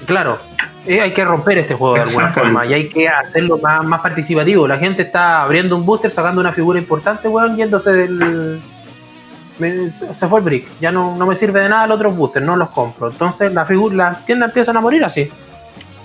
[0.05, 0.37] Claro,
[0.85, 4.01] eh, hay que romper este juego de alguna forma y hay que hacerlo más, más
[4.01, 4.67] participativo.
[4.67, 8.59] La gente está abriendo un booster, sacando una figura importante, weón, yéndose del.
[9.59, 12.45] me- se fue el brick, ya no, no me sirve de nada los otros boosters,
[12.45, 13.09] no los compro.
[13.09, 15.31] Entonces la figura, las tiendas empiezan a morir así.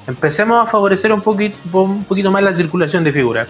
[0.07, 3.47] Empecemos a favorecer un poquito, un poquito más la circulación de figuras.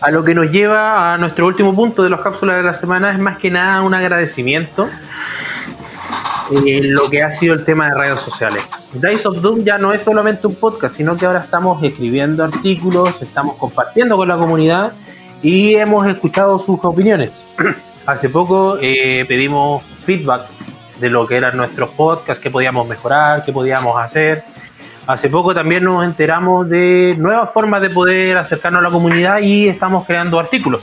[0.00, 3.12] A lo que nos lleva a nuestro último punto de las cápsulas de la semana
[3.12, 4.88] es más que nada un agradecimiento
[6.66, 8.62] en lo que ha sido el tema de redes sociales.
[8.92, 13.20] Dice of Doom ya no es solamente un podcast, sino que ahora estamos escribiendo artículos,
[13.20, 14.92] estamos compartiendo con la comunidad
[15.42, 17.54] y hemos escuchado sus opiniones.
[18.06, 20.42] Hace poco eh, pedimos feedback
[21.00, 24.44] de lo que eran nuestros podcasts, qué podíamos mejorar, qué podíamos hacer.
[25.06, 29.68] Hace poco también nos enteramos de nuevas formas de poder acercarnos a la comunidad y
[29.68, 30.80] estamos creando artículos.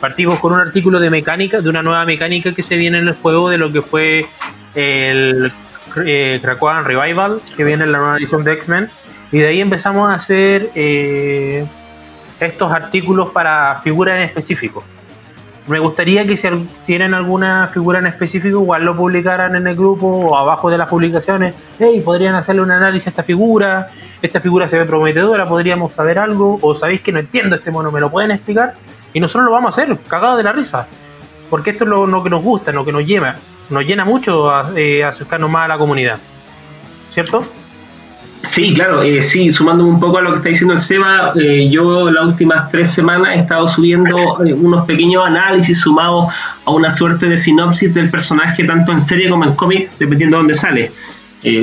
[0.00, 3.14] Partimos con un artículo de mecánica, de una nueva mecánica que se viene en el
[3.14, 4.26] juego de lo que fue
[4.74, 5.52] el
[6.04, 8.90] eh, Revival, que viene en la nueva edición de X-Men.
[9.32, 11.66] Y de ahí empezamos a hacer eh,
[12.40, 14.82] estos artículos para figuras en específico.
[15.66, 16.48] Me gustaría que si
[16.86, 20.88] tienen alguna figura en específico, igual lo publicaran en el grupo o abajo de las
[20.88, 21.54] publicaciones.
[21.78, 23.88] Hey, podrían hacerle un análisis a esta figura.
[24.22, 26.58] Esta figura se ve prometedora, podríamos saber algo.
[26.62, 28.74] O sabéis que no entiendo este mono, ¿me lo pueden explicar?
[29.12, 30.86] Y nosotros lo vamos a hacer, cagados de la risa.
[31.50, 33.36] Porque esto es lo, lo que nos gusta, lo que nos llena.
[33.70, 36.18] Nos llena mucho a, eh, acercarnos más a la comunidad.
[37.12, 37.44] ¿Cierto?
[38.44, 41.68] Sí, claro, eh, sí, sumándome un poco a lo que está diciendo el Seba, eh,
[41.70, 46.32] yo las últimas tres semanas he estado subiendo eh, unos pequeños análisis sumados
[46.64, 50.40] a una suerte de sinopsis del personaje, tanto en serie como en cómic, dependiendo de
[50.40, 50.92] dónde sale.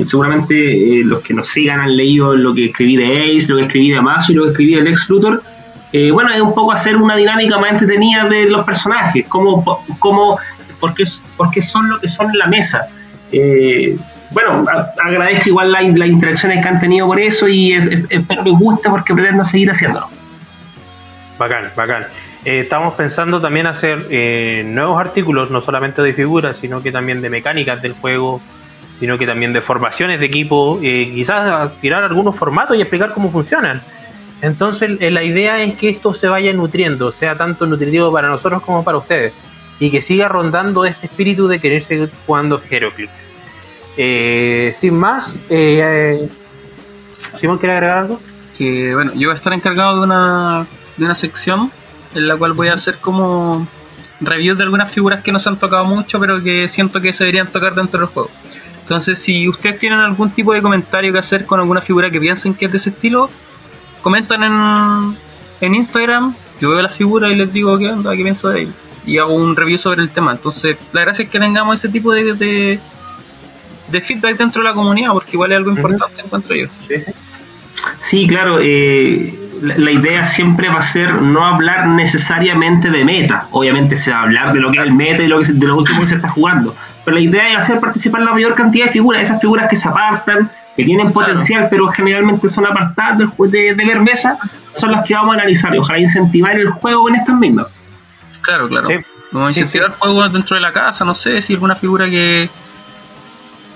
[0.03, 3.91] seguramente los que nos sigan han leído lo que escribí de Ace, lo que escribí
[3.91, 5.41] de Amazo y lo que escribí de Lex Luthor.
[6.13, 9.63] bueno, es un poco hacer una dinámica más entretenida de los personajes, cómo,
[9.99, 10.37] cómo,
[10.79, 11.03] por, qué,
[11.37, 12.87] por qué son lo que son la mesa.
[13.31, 13.97] Eh,
[14.31, 14.65] bueno,
[15.03, 17.73] agradezco igual las la interacciones que han tenido por eso y
[18.09, 20.07] espero les guste porque pretendo seguir haciéndolo.
[21.37, 22.05] Bacán, bacán.
[22.45, 27.21] Eh, estamos pensando también hacer eh, nuevos artículos, no solamente de figuras, sino que también
[27.21, 28.39] de mecánicas del juego,
[28.99, 33.31] sino que también de formaciones de equipo, eh, quizás tirar algunos formatos y explicar cómo
[33.31, 33.81] funcionan.
[34.41, 38.83] Entonces la idea es que esto se vaya nutriendo, sea tanto nutritivo para nosotros como
[38.83, 39.33] para ustedes,
[39.79, 43.11] y que siga rondando este espíritu de querer seguir jugando Heroclix.
[43.97, 46.27] Eh, sin más, eh,
[47.39, 48.19] Simón, ¿quiere agregar algo?
[48.57, 50.65] Que bueno, yo voy a estar encargado de una,
[50.97, 51.71] de una sección
[52.13, 53.67] en la cual voy a hacer como
[54.21, 57.25] reviews de algunas figuras que no se han tocado mucho, pero que siento que se
[57.25, 58.29] deberían tocar dentro del juego.
[58.81, 62.53] Entonces, si ustedes tienen algún tipo de comentario que hacer con alguna figura que piensen
[62.53, 63.29] que es de ese estilo,
[64.01, 65.15] comentan en,
[65.61, 68.73] en Instagram, yo veo la figura y les digo qué onda, qué pienso de él.
[69.05, 70.31] Y hago un review sobre el tema.
[70.31, 72.79] Entonces, la gracia es que tengamos ese tipo de, de
[73.87, 76.67] de feedback dentro de la comunidad, porque igual es algo importante, encuentro yo.
[78.01, 83.95] Sí, claro, eh, la, idea siempre va a ser no hablar necesariamente de meta, obviamente
[83.95, 85.77] se va a hablar de lo que es el meta y lo que, de lo
[85.77, 88.91] último que se está jugando, pero la idea es hacer participar la mayor cantidad de
[88.91, 93.85] figuras, esas figuras que se apartan, que tienen potencial, pero generalmente son apartadas de, de,
[93.85, 94.37] ver mesa,
[94.71, 97.67] son las que vamos a analizar y ojalá incentivar el juego con estas mismas.
[98.45, 98.87] Claro, claro.
[99.31, 102.47] Como incentivar el juego dentro de la casa, no sé, si alguna figura que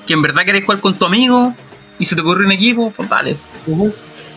[0.09, 1.53] que en verdad querés jugar con tu amigo
[1.99, 3.35] y se te ocurre un equipo, pues dale.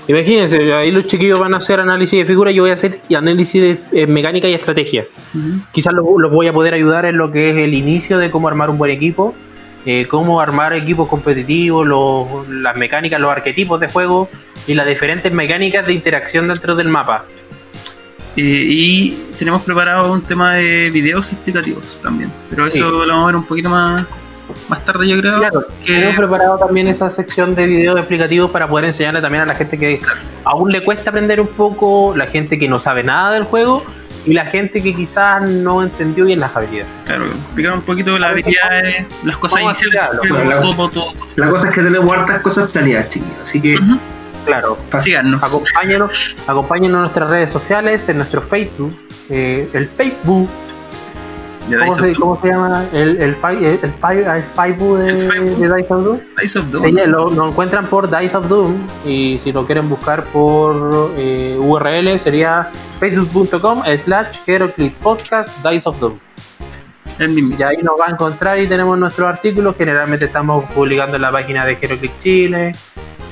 [0.06, 3.62] Imagínense, ahí los chiquillos van a hacer análisis de figuras, yo voy a hacer análisis
[3.62, 5.06] de eh, mecánica y estrategia.
[5.72, 8.68] Quizás los, voy a poder ayudar en lo que es el inicio de cómo armar
[8.68, 9.34] un buen equipo,
[9.86, 11.86] eh, cómo armar equipos competitivos,
[12.50, 14.28] las mecánicas, los arquetipos de juego
[14.66, 17.24] y las diferentes mecánicas de interacción dentro del mapa.
[18.36, 23.26] Eh, y tenemos preparado un tema de videos explicativos también, pero eso lo vamos a
[23.26, 24.06] ver un poquito más
[24.68, 25.38] más tarde yo creo.
[25.38, 26.02] Claro, que...
[26.02, 29.78] hemos preparado también esa sección de videos explicativos para poder enseñarle también a la gente
[29.78, 30.00] que
[30.44, 33.84] aún le cuesta aprender un poco, la gente que no sabe nada del juego
[34.24, 36.92] y la gente que quizás no entendió bien las habilidades.
[37.04, 40.00] Claro, explicar un poquito las habilidades, las cosas iniciales.
[40.46, 43.78] la, todo, todo, La cosa es que tenemos hartas cosas planeadas, chiquillos, así que...
[44.44, 45.42] Claro, síganos.
[45.42, 48.96] Acompáñenos, acompáñenos en nuestras redes sociales, en nuestro Facebook,
[49.30, 50.48] eh, el Facebook
[51.68, 52.84] ¿Cómo se, ¿Cómo se, llama?
[52.92, 56.20] El, el, el, el, Facebook de, de, Dice of Doom.
[56.40, 56.96] Dice of Doom.
[57.06, 58.74] lo, encuentran por Dice of Doom
[59.06, 64.38] y si lo quieren buscar por eh, URL sería facebook.com slash
[65.02, 66.18] Podcast Dice of Doom.
[67.18, 69.76] Y ahí nos va a encontrar y tenemos nuestros artículos.
[69.76, 72.72] Generalmente estamos publicando en la página de HeroClick Chile.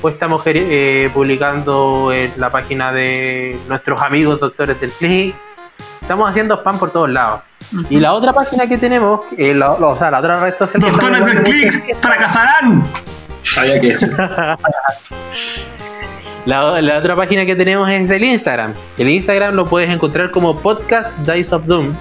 [0.01, 5.35] O estamos eh, publicando en la página de nuestros amigos doctores del click.
[6.01, 7.43] Estamos haciendo spam por todos lados.
[7.89, 10.81] Y la otra página que tenemos, eh, o sea, la otra red social.
[10.81, 12.83] Doctores del clics, fracasarán.
[13.43, 14.07] Sabía que eso.
[16.45, 18.73] la, la, otra página que tenemos es el Instagram.
[18.97, 21.93] El Instagram lo puedes encontrar como Podcast Dice of Doom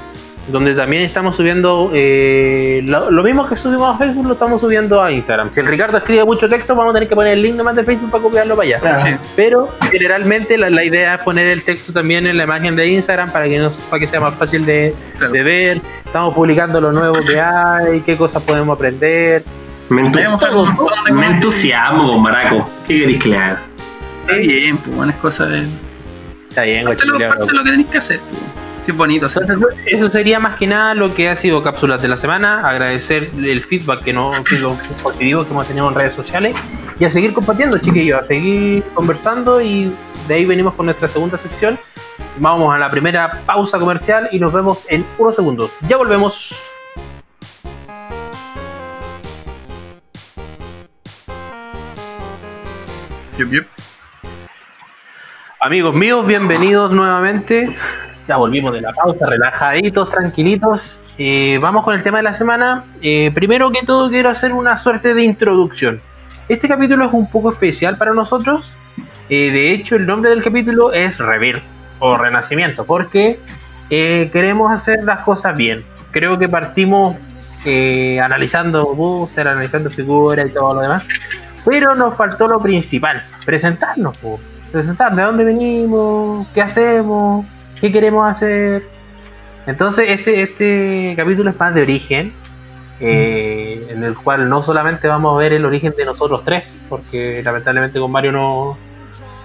[0.51, 5.13] donde también estamos subiendo eh, lo, mismo que subimos a Facebook, lo estamos subiendo a
[5.13, 5.51] Instagram.
[5.55, 7.85] Si el Ricardo escribe mucho texto, vamos a tener que poner el link nomás de
[7.85, 9.19] Facebook para copiarlo para allá.
[9.37, 13.47] Pero generalmente la, idea es poner el texto también en la imagen de Instagram para
[13.47, 14.95] que, nos, para que sea más fácil de,
[15.33, 15.81] ver.
[16.05, 19.45] Estamos publicando lo nuevo que hay, qué cosas podemos aprender.
[19.89, 20.03] Me,
[21.27, 22.71] entusiasmo, Maraco.
[22.87, 23.61] ¿Qué queréis que le haga?
[24.21, 25.67] Está bien, pues buenas cosas de.
[26.49, 28.21] Está bien, parte, lo, lo que tenéis que hacer.
[28.21, 28.50] Pues
[28.97, 29.27] bonito.
[29.87, 32.66] eso sería más que nada lo que ha sido Cápsulas de la Semana.
[32.69, 34.37] Agradecer el feedback que nos
[35.03, 36.55] positivo que hemos tenido en redes sociales.
[36.99, 39.61] Y a seguir compartiendo, chiquillos, a seguir conversando.
[39.61, 39.93] Y
[40.29, 41.79] de ahí venimos con nuestra segunda sección.
[42.38, 45.71] Vamos a la primera pausa comercial y nos vemos en unos segundos.
[45.88, 46.55] Ya volvemos.
[55.61, 57.75] Amigos míos, bienvenidos nuevamente
[58.37, 60.99] volvimos de la pausa, relajaditos, tranquilitos.
[61.19, 62.85] Eh, vamos con el tema de la semana.
[63.03, 66.01] Eh, primero que todo quiero hacer una suerte de introducción.
[66.49, 68.73] Este capítulo es un poco especial para nosotros.
[69.29, 71.62] Eh, de hecho, el nombre del capítulo es Revir
[71.99, 73.38] o Renacimiento, porque
[73.88, 75.85] queremos hacer las cosas bien.
[76.11, 77.16] Creo que partimos
[78.23, 81.07] analizando booster, analizando figuras y todo lo demás.
[81.64, 84.16] Pero nos faltó lo principal, presentarnos,
[84.73, 87.45] presentar de dónde venimos, qué hacemos,
[87.81, 88.83] qué queremos hacer.
[89.66, 92.33] Entonces este, este capítulo es más de origen,
[93.01, 97.43] eh, en el cual no solamente vamos a ver el origen de nosotros tres, porque
[97.43, 98.77] lamentablemente con Mario no,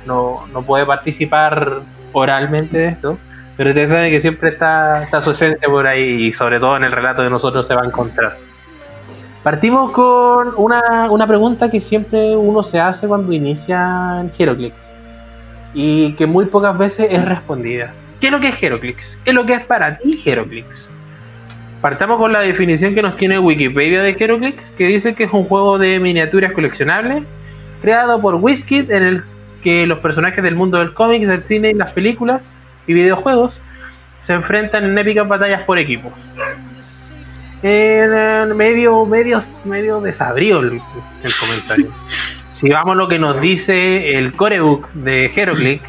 [0.05, 3.17] no, puede participar oralmente de esto,
[3.55, 6.83] pero ustedes saben que siempre está, está su esencia por ahí y sobre todo en
[6.83, 8.35] el relato de nosotros se va a encontrar.
[9.43, 14.75] Partimos con una, una pregunta que siempre uno se hace cuando inicia en Heroclix
[15.73, 17.93] y que muy pocas veces es respondida.
[18.19, 19.17] ¿Qué es lo que es Heroclix?
[19.23, 20.67] ¿Qué es lo que es para ti Heroclix?
[21.81, 25.43] Partamos con la definición que nos tiene Wikipedia de Heroclix, que dice que es un
[25.43, 27.23] juego de miniaturas coleccionables
[27.81, 29.23] creado por WizKid en el
[29.63, 32.55] que los personajes del mundo del cómic, del cine, las películas
[32.87, 33.59] y videojuegos
[34.21, 36.11] se enfrentan en épicas batallas por equipo
[38.55, 41.91] medio, medio, medio desabrió el, comentario.
[42.53, 45.83] si vamos lo que nos dice el corebook de Heroclix,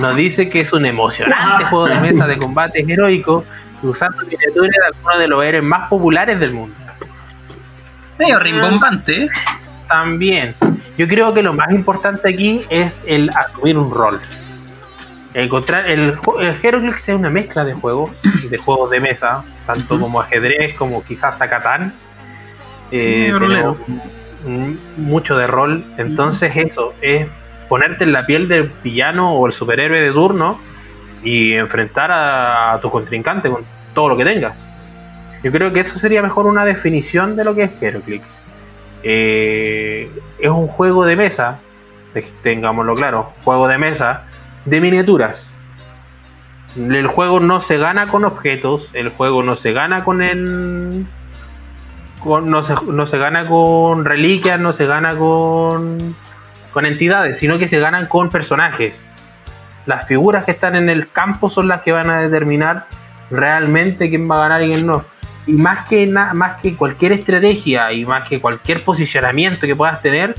[0.00, 3.44] nos dice que es un emocionante juego de mesa de combate heroico
[3.82, 6.76] usando miniaturas de algunos de los héroes más populares del mundo.
[8.18, 9.28] Medio rimbombante.
[9.88, 10.54] También.
[10.96, 14.20] Yo creo que lo más importante aquí es el asumir un rol.
[15.34, 18.10] Encontrar el, el Heroclix es una mezcla de juegos,
[18.48, 21.94] de juegos de mesa, tanto como ajedrez como quizás Zacatán.
[22.90, 23.32] Eh,
[24.96, 25.84] mucho de rol.
[25.96, 27.26] Entonces eso es
[27.68, 30.58] ponerte en la piel del villano o el superhéroe de turno
[31.22, 34.82] y enfrentar a, tu contrincante con todo lo que tengas.
[35.42, 38.24] Yo creo que eso sería mejor una definición de lo que es Heroclix.
[39.02, 41.58] Eh, es un juego de mesa,
[42.42, 44.24] tengámoslo claro, juego de mesa
[44.64, 45.50] de miniaturas.
[46.76, 51.04] El juego no se gana con objetos, el juego no se gana con el.
[52.24, 56.14] no, se, no se gana con reliquias, no se gana con,
[56.72, 59.00] con entidades, sino que se ganan con personajes.
[59.86, 62.86] Las figuras que están en el campo son las que van a determinar
[63.30, 65.04] realmente quién va a ganar y quién no.
[65.46, 70.34] Y más que, más que cualquier estrategia y más que cualquier posicionamiento que puedas tener,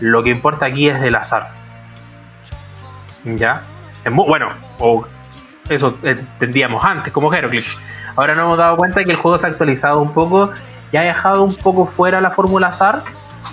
[0.00, 1.50] lo que importa aquí es el azar.
[3.24, 3.62] ¿Ya?
[4.08, 5.04] Bueno, o
[5.68, 7.82] eso entendíamos antes como Heroclix.
[8.14, 10.52] Ahora nos hemos dado cuenta que el juego se ha actualizado un poco
[10.92, 13.02] y ha dejado un poco fuera la fórmula azar.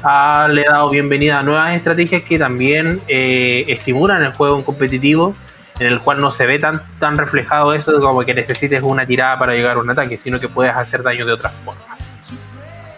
[0.03, 5.33] Ha, le dado bienvenida a nuevas estrategias que también eh, estimulan el juego en competitivo,
[5.79, 9.39] en el cual no se ve tan, tan reflejado eso como que necesites una tirada
[9.39, 11.97] para llegar a un ataque, sino que puedes hacer daño de otras formas.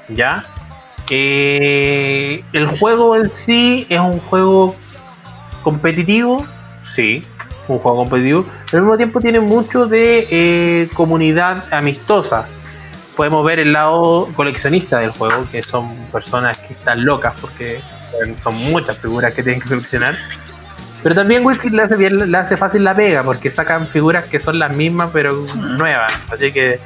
[0.09, 0.43] ¿Ya?
[1.11, 4.75] Eh, el juego en sí es un juego
[5.61, 6.43] competitivo,
[6.95, 7.23] sí,
[7.67, 12.47] un juego competitivo, pero al mismo tiempo tiene mucho de eh, comunidad amistosa.
[13.15, 17.79] Podemos ver el lado coleccionista del juego, que son personas que están locas porque
[18.43, 20.15] son muchas figuras que tienen que coleccionar.
[21.05, 24.39] Pero también Whisky le hace, bien, le hace fácil la pega porque sacan figuras que
[24.39, 25.35] son las mismas pero
[25.77, 26.19] nuevas.
[26.31, 26.79] Así que.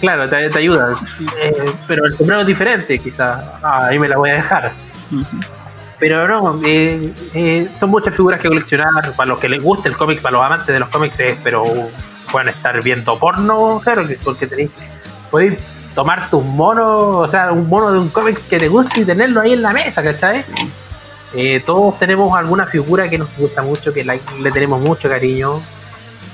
[0.00, 0.96] claro, te, ayuda.
[1.42, 1.52] Eh,
[1.86, 3.44] pero el sombrero es diferente, quizás.
[3.62, 4.72] Ah, ahí me la voy a dejar.
[5.98, 8.88] Pero no, eh, eh, son muchas figuras que coleccionar.
[9.14, 11.64] Para los que les guste el cómic, para los amantes de los cómics, es, pero
[12.30, 14.70] pueden estar viendo porno, claro, porque tenéis,
[15.30, 15.58] podéis
[15.94, 19.40] tomar tus monos, o sea, un mono de un cómic que te guste y tenerlo
[19.40, 20.44] ahí en la mesa, ¿cachai?
[21.34, 25.60] Eh, todos tenemos alguna figura que nos gusta mucho, que le tenemos mucho cariño.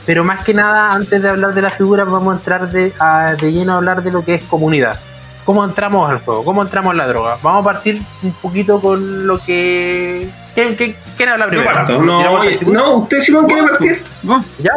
[0.07, 2.93] Pero más que nada, antes de hablar de la figura, vamos a entrar de,
[3.41, 4.99] de lleno a hablar de lo que es comunidad.
[5.45, 6.45] ¿Cómo entramos al juego?
[6.45, 7.39] ¿Cómo entramos en la droga?
[7.43, 10.29] Vamos a partir un poquito con lo que.
[10.55, 11.85] ¿Quién, quién, quién habla primero?
[12.01, 14.03] No, no, usted sí no quiere partir.
[14.59, 14.73] ¿Ya?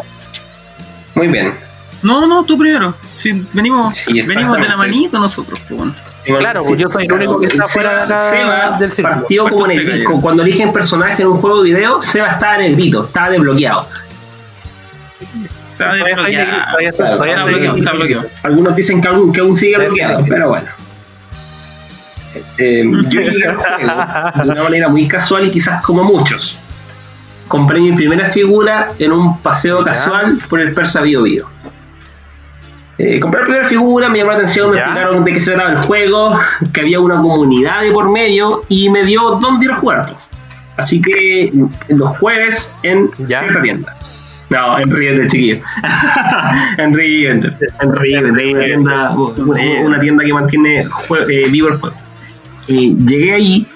[1.20, 1.54] Muy bien.
[2.02, 2.96] No, no, tú primero.
[3.18, 5.94] Sí, venimos, venimos de la manito nosotros, pues bueno.
[6.24, 9.18] Claro, pues yo soy el único que está fuera de la, del círculo.
[9.18, 12.72] Partió como en el, cuando eligen personaje en un juego de video, Seba estaba en
[12.72, 13.86] el grito, estaba desbloqueado.
[15.74, 15.92] Está
[17.92, 18.26] bloqueado.
[18.44, 20.70] Algunos dicen que aún, que aún sigue bloqueado, pero bueno.
[22.60, 23.86] Eh, yo llegué al juego de
[24.52, 26.60] una manera muy casual y quizás como muchos.
[27.50, 31.48] Compré mi primera figura en un paseo casual por el Persa Bio Bio.
[33.00, 35.72] Eh, compré la primera figura, me llamó la atención, me explicaron de qué se trataba
[35.72, 36.40] el juego,
[36.72, 40.16] que había una comunidad de por medio y me dio dónde ir a jugar.
[40.78, 41.52] Así que
[41.88, 43.96] los jueves en cierta tienda.
[44.50, 45.60] No, en Rivendell, chiquillo.
[46.78, 47.56] en Rivendell.
[47.80, 51.96] En tienda, una tienda que mantiene eh, vivo el juego.
[52.68, 53.68] Y llegué ahí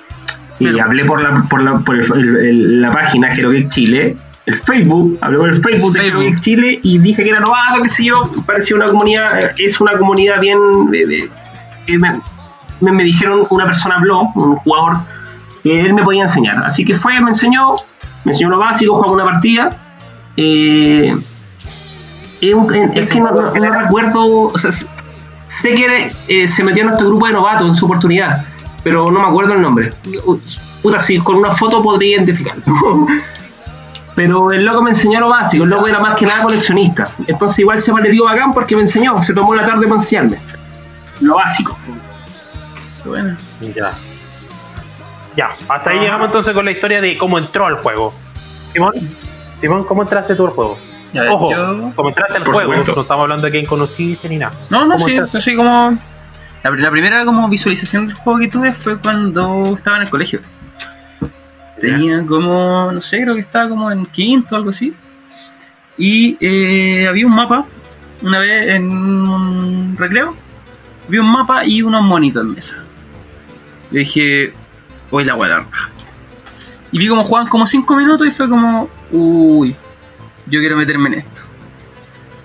[0.60, 5.38] y hablé por la, por la, por el, la página Heroic Chile, el Facebook, hablé
[5.38, 8.76] por el Facebook, de Heroic Chile y dije que era novato, qué sé yo, parecía
[8.76, 10.60] una comunidad, es una comunidad bien...
[10.94, 11.30] Eh,
[12.80, 14.98] me, dijeron, una persona habló, un jugador,
[15.64, 16.58] que él me podía enseñar.
[16.66, 17.74] Así que fue, me enseñó,
[18.26, 19.78] me enseñó lo básico, jugó una partida.
[20.36, 21.16] Eh,
[22.42, 24.52] es, que no, recuerdo,
[25.48, 28.46] sé que eh, se metió en nuestro grupo de novatos en su oportunidad,
[28.84, 29.94] pero no me acuerdo el nombre.
[30.82, 32.64] Puta, si con una foto podría identificarlo.
[34.16, 37.10] pero el loco me enseñó lo básico, el loco era más que nada coleccionista.
[37.28, 39.96] Entonces igual se me le dio bacán porque me enseñó, se tomó la tarde para
[39.96, 40.40] enseñarme.
[41.22, 41.78] Lo básico.
[43.06, 43.36] Bueno.
[43.62, 43.92] Ya.
[45.36, 48.14] Ya, hasta ahí llegamos entonces con la historia de cómo entró al juego.
[48.72, 48.94] Simón,
[49.60, 50.78] Simón, ¿cómo entraste tú al juego?
[51.32, 51.50] Ojo,
[51.96, 54.54] cómo entraste al juego, no estamos hablando de quién conociste ni nada.
[54.70, 55.98] No, no, sí, así como.
[56.64, 60.40] La, primera como visualización del juego que tuve fue cuando estaba en el colegio.
[61.80, 64.94] Tenía como, no sé, creo que estaba como en quinto o algo así.
[65.98, 67.66] Y eh, había un mapa,
[68.22, 70.34] una vez en un recreo,
[71.10, 72.76] vi un mapa y unos monitos en mesa.
[73.92, 74.54] Y dije,
[75.12, 75.68] hoy la guarda.
[76.94, 79.76] Y vi como jugaban como 5 minutos y fue como, uy,
[80.46, 81.42] yo quiero meterme en esto.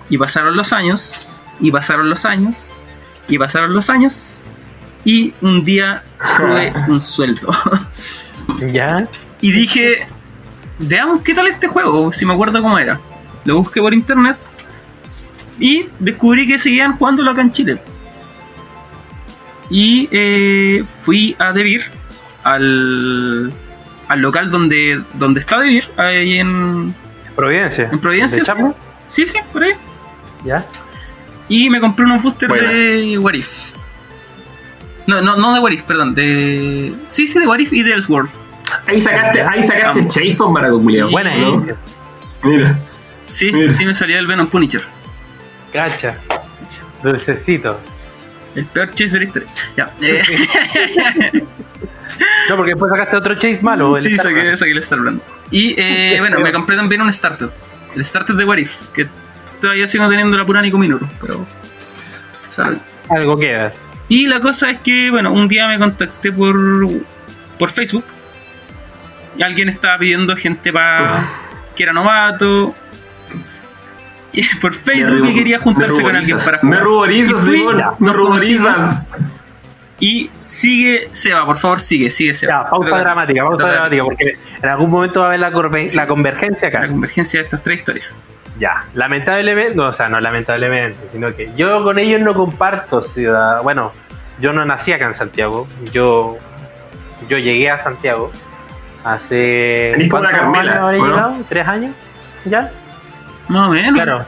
[0.09, 2.81] Y pasaron los años, y pasaron los años,
[3.29, 4.59] y pasaron los años,
[5.05, 6.03] y un día
[6.37, 7.49] tuve un sueldo.
[8.71, 9.07] ¿Ya?
[9.41, 10.07] Y dije,
[10.79, 12.99] veamos qué tal este juego, si me acuerdo cómo era.
[13.45, 14.37] Lo busqué por internet
[15.59, 17.81] y descubrí que seguían jugándolo acá en Chile.
[19.69, 21.83] Y eh, fui a Debir,
[22.43, 23.51] al,
[24.07, 26.95] al local donde, donde está Debir, ahí en,
[27.35, 27.89] Providencia.
[27.89, 28.43] ¿En Providencia?
[29.07, 29.71] Sí, sí, por ahí.
[30.43, 30.65] ¿Ya?
[31.49, 33.71] Y me compré unos booster de Warif.
[35.07, 36.13] No, no, no de Warif, perdón.
[36.13, 36.93] De.
[37.07, 38.31] Sí, sí, de Warif y de Ellsworth.
[38.87, 41.65] Ahí sacaste, ahí sacaste Chason para Buena, ¿no?
[42.43, 42.77] Mira.
[43.25, 44.81] Sí, sí me salía el Venom Punisher.
[45.73, 46.17] Cacha.
[47.03, 47.79] Dulcecito.
[48.55, 49.49] El peor chase de la historia.
[49.77, 49.91] Ya.
[50.01, 50.23] Eh.
[52.49, 53.95] no, porque después sacaste otro chase malo.
[53.95, 55.21] Sí, saqué, saqué, el Starbrand.
[55.51, 57.49] Y eh, bueno, me compré también un starter.
[57.95, 59.07] El starter de Warif, que
[59.59, 61.45] todavía sigo teniendo la pura Nico Minuto, pero.
[63.09, 63.71] Algo queda.
[64.07, 66.57] Y la cosa es que, bueno, un día me contacté por,
[67.57, 68.05] por Facebook.
[69.37, 71.25] Y alguien estaba pidiendo gente para
[71.75, 72.73] que era novato.
[74.33, 76.77] Y por Facebook y quería juntarse con alguien para jugar.
[76.77, 77.47] Me ruborizas,
[77.99, 79.03] me ruborizas.
[79.99, 82.63] Y sigue Seba, por favor, sigue, sigue Seba.
[82.63, 86.69] Ya, pausa dramática, pausa dramática, porque en algún momento va a haber la, la convergencia
[86.69, 86.81] acá.
[86.81, 88.07] La convergencia de estas tres historias.
[88.59, 93.63] Ya, lamentablemente, no, o sea, no lamentablemente, sino que yo con ellos no comparto ciudad.
[93.63, 93.93] Bueno,
[94.41, 96.37] yo no nací acá en Santiago, yo,
[97.29, 98.31] yo llegué a Santiago
[99.03, 99.95] hace.
[100.11, 101.35] ¿Cuántos años llegado?
[101.47, 101.91] ¿Tres años?
[102.45, 102.71] ¿Ya?
[103.47, 103.93] Más o menos.
[103.93, 104.25] Claro,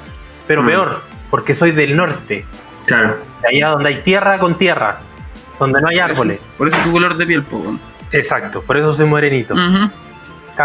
[0.48, 0.66] pero mm.
[0.66, 2.46] peor, porque soy del norte.
[2.86, 3.18] Claro.
[3.42, 4.98] De allá donde hay tierra con tierra
[5.62, 6.40] donde no hay árboles.
[6.58, 7.78] por eso tu color de piel, po.
[8.12, 9.56] Exacto, por eso soy morenito.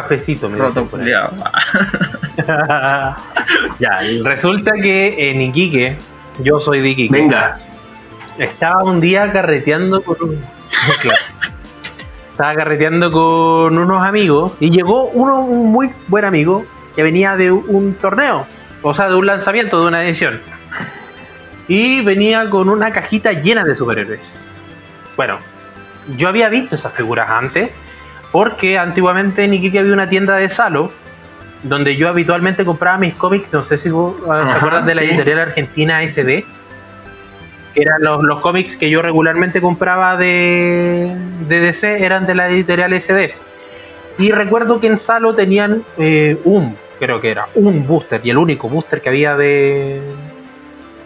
[0.02, 0.86] Cafecito, me Roto,
[3.78, 5.96] ya, resulta que en Iquique,
[6.40, 7.12] yo soy de Iquique.
[7.12, 7.58] Venga.
[8.38, 10.34] Estaba un día carreteando con un...
[12.32, 16.62] Estaba carreteando con unos amigos y llegó uno, un muy buen amigo
[16.94, 18.46] que venía de un torneo,
[18.82, 20.42] o sea, de un lanzamiento, de una edición.
[21.68, 24.20] Y venía con una cajita llena de superhéroes.
[25.16, 25.38] Bueno,
[26.18, 27.70] yo había visto esas figuras antes,
[28.36, 30.92] porque antiguamente en Iquique había una tienda de Salo,
[31.62, 35.00] donde yo habitualmente compraba mis cómics, no sé si vos ah, te acuerdas de la
[35.00, 36.44] editorial argentina SD,
[37.72, 41.16] que eran los, cómics que yo regularmente compraba de,
[41.48, 43.34] de, DC, eran de la editorial SD.
[44.18, 48.36] Y recuerdo que en Salo tenían eh, un, creo que era, un booster, y el
[48.36, 50.02] único booster que había de,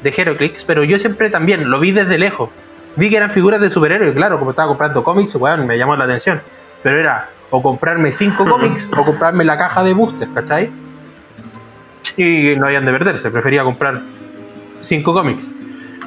[0.02, 2.50] de Heroclix, pero yo siempre también lo vi desde lejos
[2.96, 6.04] vi que eran figuras de superhéroes, claro, como estaba comprando cómics, weón, me llamó la
[6.04, 6.42] atención.
[6.82, 10.70] Pero era o comprarme cinco cómics o comprarme la caja de booster, ¿cachai?
[12.16, 14.00] Y no habían de perderse, prefería comprar
[14.82, 15.48] cinco cómics.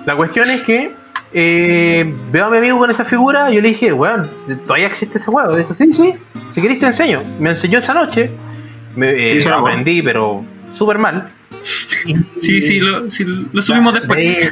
[0.06, 0.94] La cuestión es que
[1.34, 4.30] eh, veo a mi amigo con esa figura y yo le dije, weón,
[4.66, 5.56] ¿todavía existe ese juego?
[5.56, 6.14] Dijo, sí, sí,
[6.52, 7.24] si querés te enseño.
[7.40, 8.30] Me enseñó esa noche,
[8.96, 10.46] me, eh, lo aprendí, pero
[10.76, 11.30] súper mal.
[12.38, 13.10] sí, sí, lo,
[13.62, 14.52] subimos después.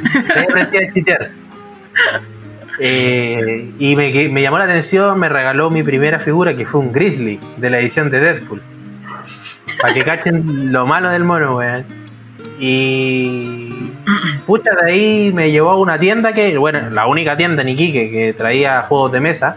[2.78, 7.38] Eh, y me, llamó la atención, me regaló mi primera figura que fue un Grizzly
[7.56, 8.62] de la edición de Deadpool.
[9.80, 11.84] Para que cachen lo malo del mono, weón.
[12.58, 13.90] Y
[14.46, 18.10] pucha, de ahí me llevó a una tienda que, bueno, la única tienda en Iquique
[18.10, 19.56] que traía juegos de mesa.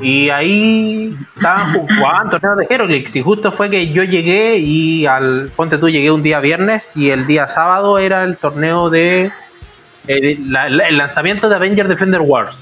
[0.00, 3.16] Y ahí estaban jugando torneos de Heroclix.
[3.16, 7.10] Y justo fue que yo llegué y al ponte tú llegué un día viernes y
[7.10, 9.32] el día sábado era el torneo de
[10.08, 10.50] el,
[10.96, 12.56] lanzamiento de Avenger Defender Wars.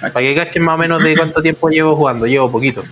[0.00, 2.82] Para que cachen más o menos de cuánto tiempo llevo jugando, llevo poquito.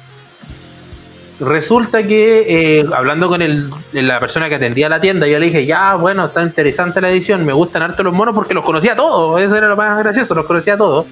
[1.38, 5.66] Resulta que eh, hablando con el, la persona que atendía la tienda, yo le dije,
[5.66, 9.40] ya, bueno, está interesante la edición, me gustan harto los monos porque los conocía todos,
[9.42, 11.06] eso era lo más gracioso, los conocía todos.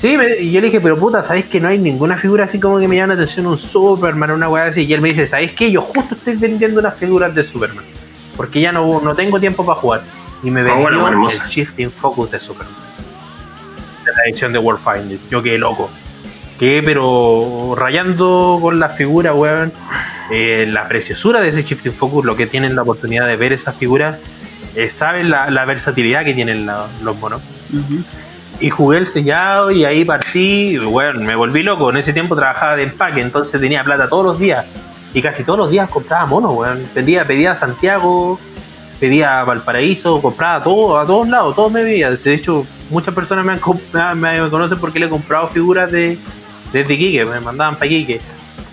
[0.00, 2.78] Sí, y yo le dije, pero puta, ¿sabéis que no hay ninguna figura así como
[2.78, 4.82] que me llama la atención un Superman, una weá así?
[4.82, 5.70] Y él me dice, ¿sabéis qué?
[5.70, 7.84] Yo justo estoy vendiendo unas figuras de Superman,
[8.36, 10.02] porque ya no, no tengo tiempo para jugar.
[10.42, 11.16] Y me vendió el
[11.48, 12.74] Shifting Focus de Superman,
[14.04, 15.28] de la edición de World Finders.
[15.28, 15.90] Yo quedé loco
[16.58, 19.72] que pero rayando con la figura, weón,
[20.30, 23.76] eh, la preciosura de ese Shifting Focus, lo que tienen la oportunidad de ver esas
[23.76, 24.18] figuras,
[24.74, 27.40] eh, saben la, versatilidad que tienen los monos.
[28.60, 31.90] Y jugué el sellado y ahí partí, bueno, me volví loco.
[31.90, 34.66] En ese tiempo trabajaba de empaque, entonces tenía plata todos los días.
[35.14, 36.82] Y casi todos los días compraba monos, weón.
[36.92, 38.38] Pedía, pedía a Santiago,
[38.98, 42.18] pedía a Valparaíso, compraba todo, a todos lados, todos me veían.
[42.22, 43.52] De hecho, muchas personas me,
[44.00, 46.18] han, me conocen porque le he comprado figuras de,
[46.72, 48.20] desde Iquique, me mandaban para Iquique.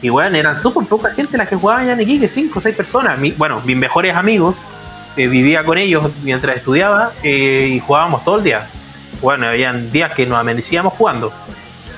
[0.01, 2.75] Y bueno, eran súper poca gente las que jugaban ya en Iquique, 5 o 6
[2.75, 3.19] personas.
[3.37, 4.55] bueno, mis mejores amigos,
[5.17, 8.67] eh, vivía con ellos mientras estudiaba eh, y jugábamos todo el día.
[9.21, 11.31] Bueno, habían días que nos amanecíamos jugando.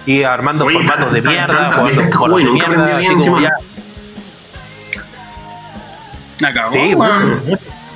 [0.05, 1.71] Y armando formatos de mierda,
[2.13, 3.01] jugando de mierda,
[6.45, 6.93] Acabó, sí,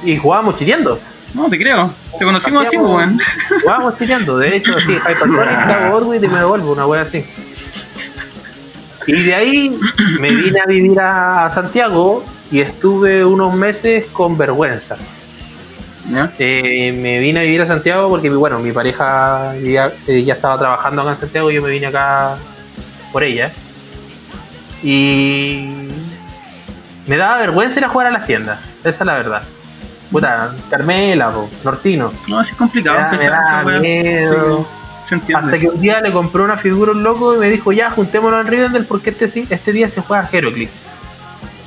[0.04, 0.99] y jugábamos chiriendo.
[1.34, 1.93] No, te creo.
[2.18, 3.18] Te conocimos así, weón.
[3.62, 4.38] Jugábamos chiriendo.
[4.38, 7.26] De hecho, sí, Hypertonic, Cago y me devuelvo, una wea así.
[9.08, 9.80] Y de ahí
[10.20, 14.97] me vine a vivir a, Santiago y estuve unos meses con vergüenza.
[16.39, 21.02] Eh, me vine a vivir a Santiago porque, bueno, mi pareja ya, eh, estaba trabajando
[21.02, 22.36] acá en Santiago y yo me vine acá
[23.14, 23.52] por ella.
[24.84, 25.88] Y
[27.08, 29.43] me daba vergüenza ir a jugar a las tiendas, esa es la verdad.
[30.12, 31.34] Puta, Carmela,
[31.64, 32.12] Nortino.
[32.28, 33.64] No, es complicado empezar hasta
[35.57, 38.47] que un día le compró una figura un loco y me dijo, ya, juntémonos en
[38.47, 40.72] Rivendell porque este, este día se juega Heroclix.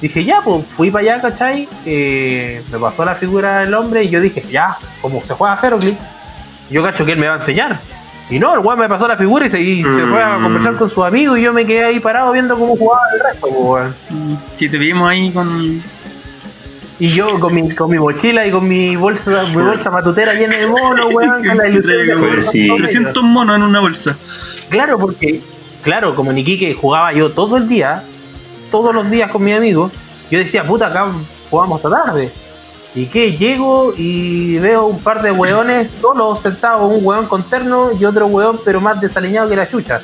[0.01, 1.69] Dije, ya, pues fui para allá, ¿cachai?
[1.87, 5.99] Eh, me pasó la figura del hombre y yo dije, ya, como se juega Heroclix,
[6.71, 7.79] yo cacho que él me va a enseñar.
[8.31, 10.43] Y no, el weón me pasó la figura y se, fue a mm.
[10.43, 13.47] conversar con su amigo y yo me quedé ahí parado viendo cómo jugaba el resto,
[13.49, 13.95] weón.
[14.57, 15.83] Si te vimos ahí con,
[16.99, 20.57] y yo con mi, con mi mochila y con mi bolsa, mi bolsa matutera llena
[20.57, 22.77] de monos, weón, con la ilusión.
[22.77, 24.17] 300 monos en una bolsa.
[24.69, 25.43] Claro, porque,
[25.83, 28.05] claro, como en que jugaba yo todo el día,
[28.71, 29.91] todos los días con mi amigo,
[30.31, 31.13] yo decía, puta, acá
[31.51, 32.33] jugamos hasta tarde.
[32.95, 37.91] Y que llego y veo un par de weones solo sentados, un weón con terno
[37.99, 40.01] y otro weón, pero más desaliñado que la chucha.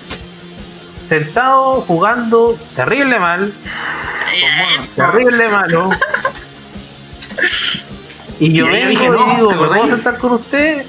[1.08, 3.52] Sentado jugando terrible mal,
[4.96, 5.90] terrible malo.
[8.40, 10.84] Y yo vengo dije, no, y digo, ¿puedo sentar con usted?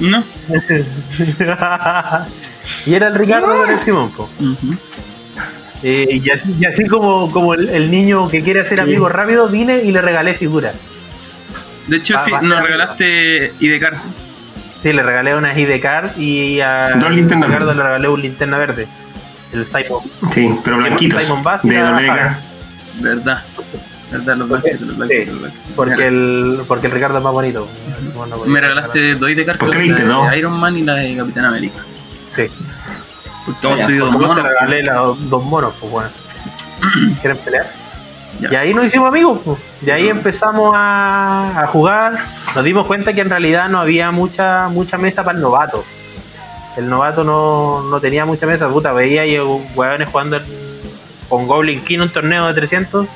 [0.00, 0.22] No.
[2.86, 4.12] y era el Ricardo con el Simón,
[5.82, 9.82] eh, y, así, y, así, como, como el, niño que quiere hacer amigos rápido, vine
[9.84, 10.74] y le regalé figuras.
[11.86, 13.98] De hecho, sí, nos regalaste IDCAR.
[14.82, 18.88] Sí, le regalé unas IDCAR y a Ricardo le regalé un linterna verde.
[19.52, 20.02] El Simon.
[20.32, 21.22] Sí, pero blanquitos.
[21.22, 22.38] Simon Bass de Verdad.
[22.98, 23.44] ¿Verdad?
[24.10, 27.68] Los porque, los porque, el, porque el Ricardo es más bonito.
[28.46, 31.80] Me regalaste dos de cartas, de Iron Man y la de Capitán América.
[32.36, 32.46] Sí.
[33.44, 34.36] Porque dos monos.
[34.36, 36.08] Te regalé los dos monos, pues bueno.
[37.20, 37.66] ¿Quieren pelear?
[38.38, 39.58] Y ahí nos hicimos amigos, pues.
[39.80, 42.14] De ahí empezamos a, a, jugar.
[42.54, 45.84] Nos dimos cuenta que en realidad no había mucha mucha mesa para el novato.
[46.76, 48.92] El novato no, no tenía mucha mesa, puta.
[48.92, 50.38] Veía y huevones jugando
[51.28, 53.08] con Goblin King un torneo de 300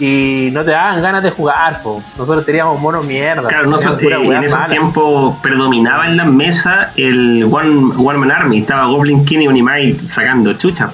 [0.00, 2.02] y no te daban ganas de jugar, po.
[2.16, 3.46] nosotros teníamos monos mierda.
[3.48, 8.60] Claro, no, eh, en ese tiempo predominaba en la mesa el One, One Man Army,
[8.60, 10.90] estaba Goblin King y Unimind sacando chucha.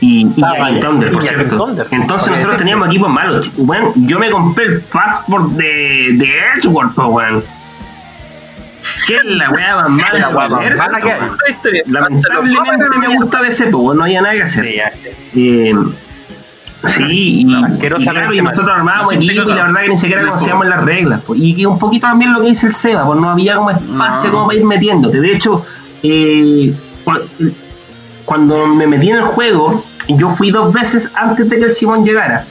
[0.00, 1.74] Y, y Thunder, por cierto.
[1.90, 3.52] Entonces nosotros teníamos equipos malos.
[3.56, 7.44] Bueno, yo me compré el passport de, de Edgeworth, po, weón.
[9.06, 11.34] ¿Qué es la weá más mala la weá
[11.86, 14.64] Lamentablemente me gusta de ese, pues no había nada que hacer.
[15.34, 15.74] Eh,
[16.86, 17.44] Sí, y,
[17.78, 21.22] claro, y nosotros armábamos equipo y la verdad que ni siquiera conocíamos las reglas.
[21.34, 24.30] Y que un poquito también lo que dice el Seba, pues no había como espacio
[24.30, 25.20] como para ir metiéndote.
[25.20, 25.64] De hecho,
[26.02, 26.74] eh,
[28.24, 32.04] cuando me metí en el juego, yo fui dos veces antes de que el Simón
[32.04, 32.44] llegara.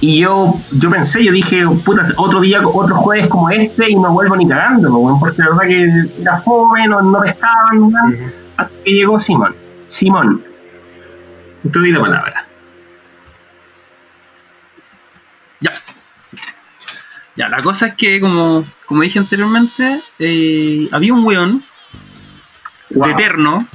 [0.00, 4.12] Y yo, yo pensé, yo dije, puta, otro día, otro jueves como este y no
[4.12, 7.92] vuelvo ni cagando, porque la verdad que era joven, no, no pescaban,
[8.56, 9.56] hasta que llegó Simón.
[9.88, 10.40] Simón,
[11.62, 12.47] te doy la palabra.
[15.60, 15.74] Ya.
[17.36, 21.64] Ya, la cosa es que, como, como dije anteriormente, eh, había un weón
[22.90, 23.68] de eterno.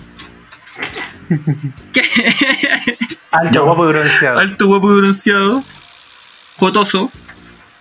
[3.31, 4.39] Alto, guapo y bronceado.
[4.39, 5.63] Alto, guapo y bronceado.
[6.57, 7.11] Jotoso.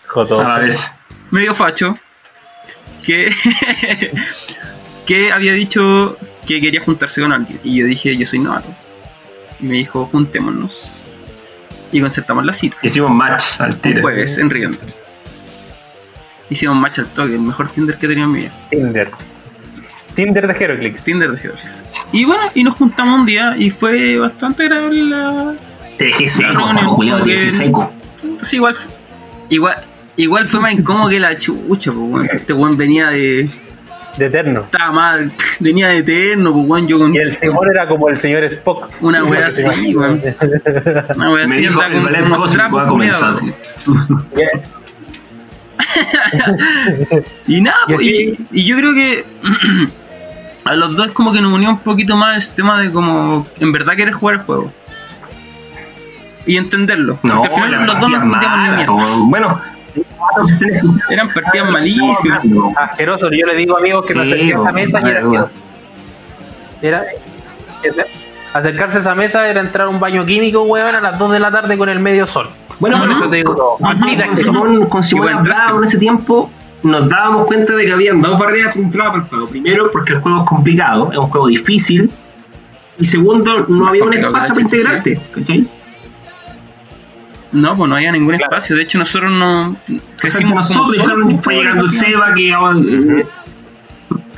[0.06, 0.46] Jotoso.
[0.46, 0.74] A ver.
[1.30, 1.94] Medio facho.
[3.04, 3.34] Que,
[5.06, 7.60] que había dicho que quería juntarse con alguien.
[7.64, 8.68] Y yo dije, yo soy novato.
[9.60, 11.06] Y me dijo, juntémonos.
[11.92, 12.76] Y concertamos la cita.
[12.82, 14.00] Hicimos match al Un tiro.
[14.02, 14.78] jueves en Riendo.
[16.50, 18.52] Hicimos match al toque, el mejor Tinder que he tenido en mi vida.
[18.70, 19.10] Tinder.
[20.14, 21.02] Tinder de Heroclix.
[21.02, 21.84] Tinder de Georges.
[22.12, 25.54] Y bueno, y nos juntamos un día y fue bastante agradable la.
[25.96, 26.66] Te dejé seco,
[26.96, 27.92] culiao, te dejé seco.
[28.42, 28.74] Sí, igual.
[29.48, 29.76] Igual,
[30.16, 32.30] igual fue más incómodo que la chucha, pues.
[32.30, 33.48] Si Este weón venía de.
[34.16, 34.60] De eterno.
[34.60, 36.86] Estaba mal, venía de eterno, pues, weón.
[36.86, 37.14] Yo con.
[37.14, 38.90] Y el Simón era como el señor Spock.
[39.00, 40.20] Una wea así, weón.
[41.16, 42.82] Una wea así, andaba con unos trapos
[43.22, 43.46] así.
[47.46, 48.06] Y nada, Y pues,
[48.52, 49.24] y, yo creo que
[50.64, 53.72] a los dos como que nos unió un poquito más el tema de como en
[53.72, 54.72] verdad querer jugar el juego.
[56.46, 57.18] Y entenderlo.
[57.22, 59.16] No, Porque al final la los dos no partida entendíamos ni mala.
[59.28, 59.60] Bueno,
[61.10, 62.42] Eran partidas malísimas.
[62.76, 63.30] Asqueroso.
[63.30, 65.50] Yo le digo amigos que Sí, acerqué a esa mesa y era duda.
[68.54, 71.38] Acercarse a esa mesa era entrar a un baño químico, weón, a las 2 de
[71.38, 72.48] la tarde con el medio sol.
[72.78, 73.76] Bueno, por eso te digo todo.
[73.78, 74.36] Con.
[74.36, 76.50] Simón, con Simón en ese tiempo,
[76.82, 79.46] nos dábamos cuenta de que habían dos barreras que entraban para el juego.
[79.48, 82.10] Primero, porque el juego es complicado, es un juego difícil.
[82.98, 85.20] Y segundo, no había un espacio para integrarte.
[85.34, 85.68] ¿cachai?
[87.52, 88.44] No, pues no había ningún Claro.
[88.46, 88.76] espacio.
[88.76, 89.76] De hecho, nosotros no
[90.16, 91.92] crecimos nosotros, como y solos, fue, llegando el.
[91.92, 93.26] Seba, que ahora, eh,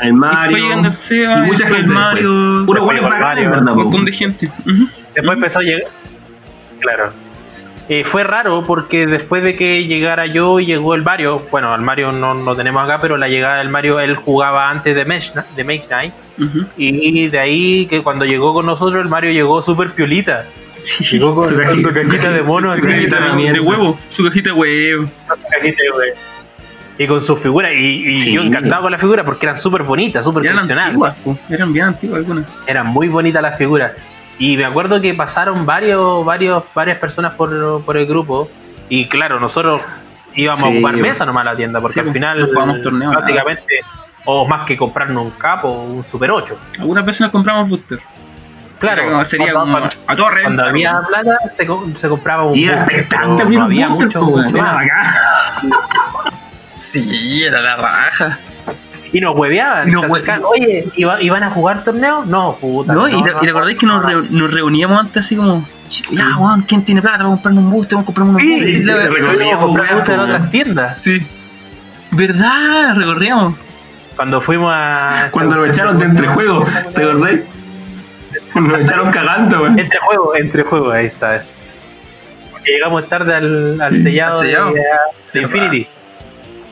[0.00, 0.50] el Y Mario.
[0.50, 1.80] fue llegando el Seba, y mucha gente.
[1.82, 2.62] el Mario.
[2.66, 4.46] Puro un montón de gente.
[4.66, 4.88] Ujú.
[5.14, 5.82] Después empezó a llegar.
[6.80, 7.12] Claro.
[7.88, 11.82] Eh, fue raro porque después de que llegara yo y llegó el Mario, bueno, al
[11.82, 15.32] Mario no lo tenemos acá, pero la llegada del Mario él jugaba antes de Mesh,
[15.54, 16.12] de Make Night.
[16.78, 20.44] Y de ahí que cuando llegó con nosotros el Mario llegó súper piolita.
[20.84, 21.18] Sí.
[21.18, 24.52] Llegó con Su su cajita- su de mono, Su cajita de, huevo, su cajita de
[24.52, 25.06] huevo.
[25.06, 26.18] su cajita de huevo.
[26.96, 27.72] y con sus figuras.
[27.74, 28.32] Y, y Sí.
[28.32, 31.16] yo encantado con las figuras porque eran súper bonitas, súper Eran antiguas,
[31.50, 32.44] eran bien antiguas algunas.
[32.68, 33.92] Eran muy bonitas las figuras.
[34.38, 38.48] Y me acuerdo que pasaron varios, varios, varias personas por, por el grupo.
[38.88, 39.80] Y claro, nosotros
[40.34, 40.72] íbamos a Sí.
[40.74, 43.12] ocupar mesa nomás a la tienda, porque Sí, al final no torneo, nada.
[43.22, 43.80] prácticamente,
[44.26, 46.56] o más que comprarnos un capo, un Super 8.
[46.78, 47.98] Algunas veces nos compramos booster.
[48.84, 52.56] Claro, como- sería cuando, como a todo cuando había plata se, co- se compraba un
[52.56, 52.86] Y era
[53.26, 55.12] no un había mucho, mucho Era bacán.
[56.72, 58.38] Sí, era la raja.
[59.12, 59.88] Y nos hueveaban.
[59.88, 60.04] Y nos
[60.44, 62.24] Oye, ¿iba- ¿iban a jugar torneo?
[62.24, 62.92] No, puta.
[62.92, 63.08] ¿No?
[63.08, 65.64] ¿Y, te acordás que nos, reu- nos reuníamos antes así como,
[66.10, 67.94] ya, weón, ¿quién tiene plata para comprarnos un booster?
[67.96, 68.74] Vamos a comprarnos un Sí, booster.
[68.74, 71.00] sí, sí, a comprar booster en otras tiendas.
[71.00, 71.26] Sí.
[72.10, 72.96] ¿Verdad?
[72.96, 73.54] Recorríamos.
[74.16, 75.28] Cuando fuimos a.
[75.30, 76.64] Cuando nos echaron de entrejuego,
[76.94, 77.40] ¿te acordás?
[78.60, 79.78] Nos echaron cagando, weón.
[79.78, 81.42] Entre juegos, entre juegos, ahí está.
[82.50, 84.82] Porque llegamos tarde al, al sellado, de,
[85.32, 85.86] de Infinity.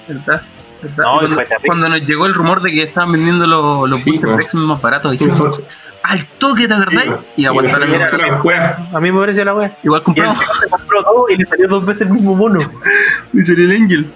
[0.09, 0.43] ¿Verdad?
[0.83, 1.05] ¿Verdad?
[1.05, 4.21] No, Y cuando, nos llegó el rumor de que estaban vendiendo los, los Sí,
[4.55, 5.61] más baratos, dijimos,
[6.03, 7.05] al toque, ¿te acordás?
[7.37, 8.77] Y aguantaron Y la.
[8.93, 9.77] A mí me parece la wea.
[9.85, 10.39] Igual Y el compramos.
[10.39, 12.59] se compró todo y le salió dos veces el mismo mono.
[13.33, 14.11] Y salió el Angel.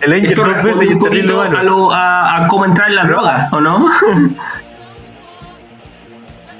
[0.00, 2.48] El Angel Esto dos veces responde y un el terrible poquito a, lo, a, a
[2.48, 3.88] cómo entrar en la droga, ¿o no?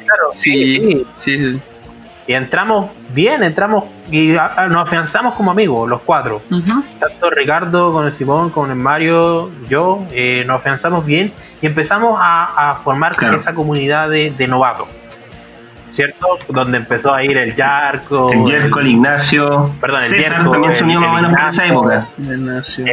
[0.08, 1.06] Claro, Sí, sí.
[1.18, 1.60] sí, sí.
[2.26, 6.42] Y entramos bien, entramos y a- a- nos afianzamos como amigos, los cuatro.
[7.00, 11.32] Tanto Ricardo, con el Simón, con el Mario, yo, eh, nos afianzamos bien
[11.62, 13.38] y empezamos a, a formar Claro.
[13.38, 14.88] esa comunidad de, de novatos,
[15.94, 16.36] ¿cierto?
[16.50, 19.70] Donde empezó a ir el Yarko, El Jerko, el Ignacio.
[19.80, 21.80] Perdón, el César Jerko, también se unió más o menos por esa Ignacio.
[21.80, 22.08] época.
[22.18, 22.84] Ya nació.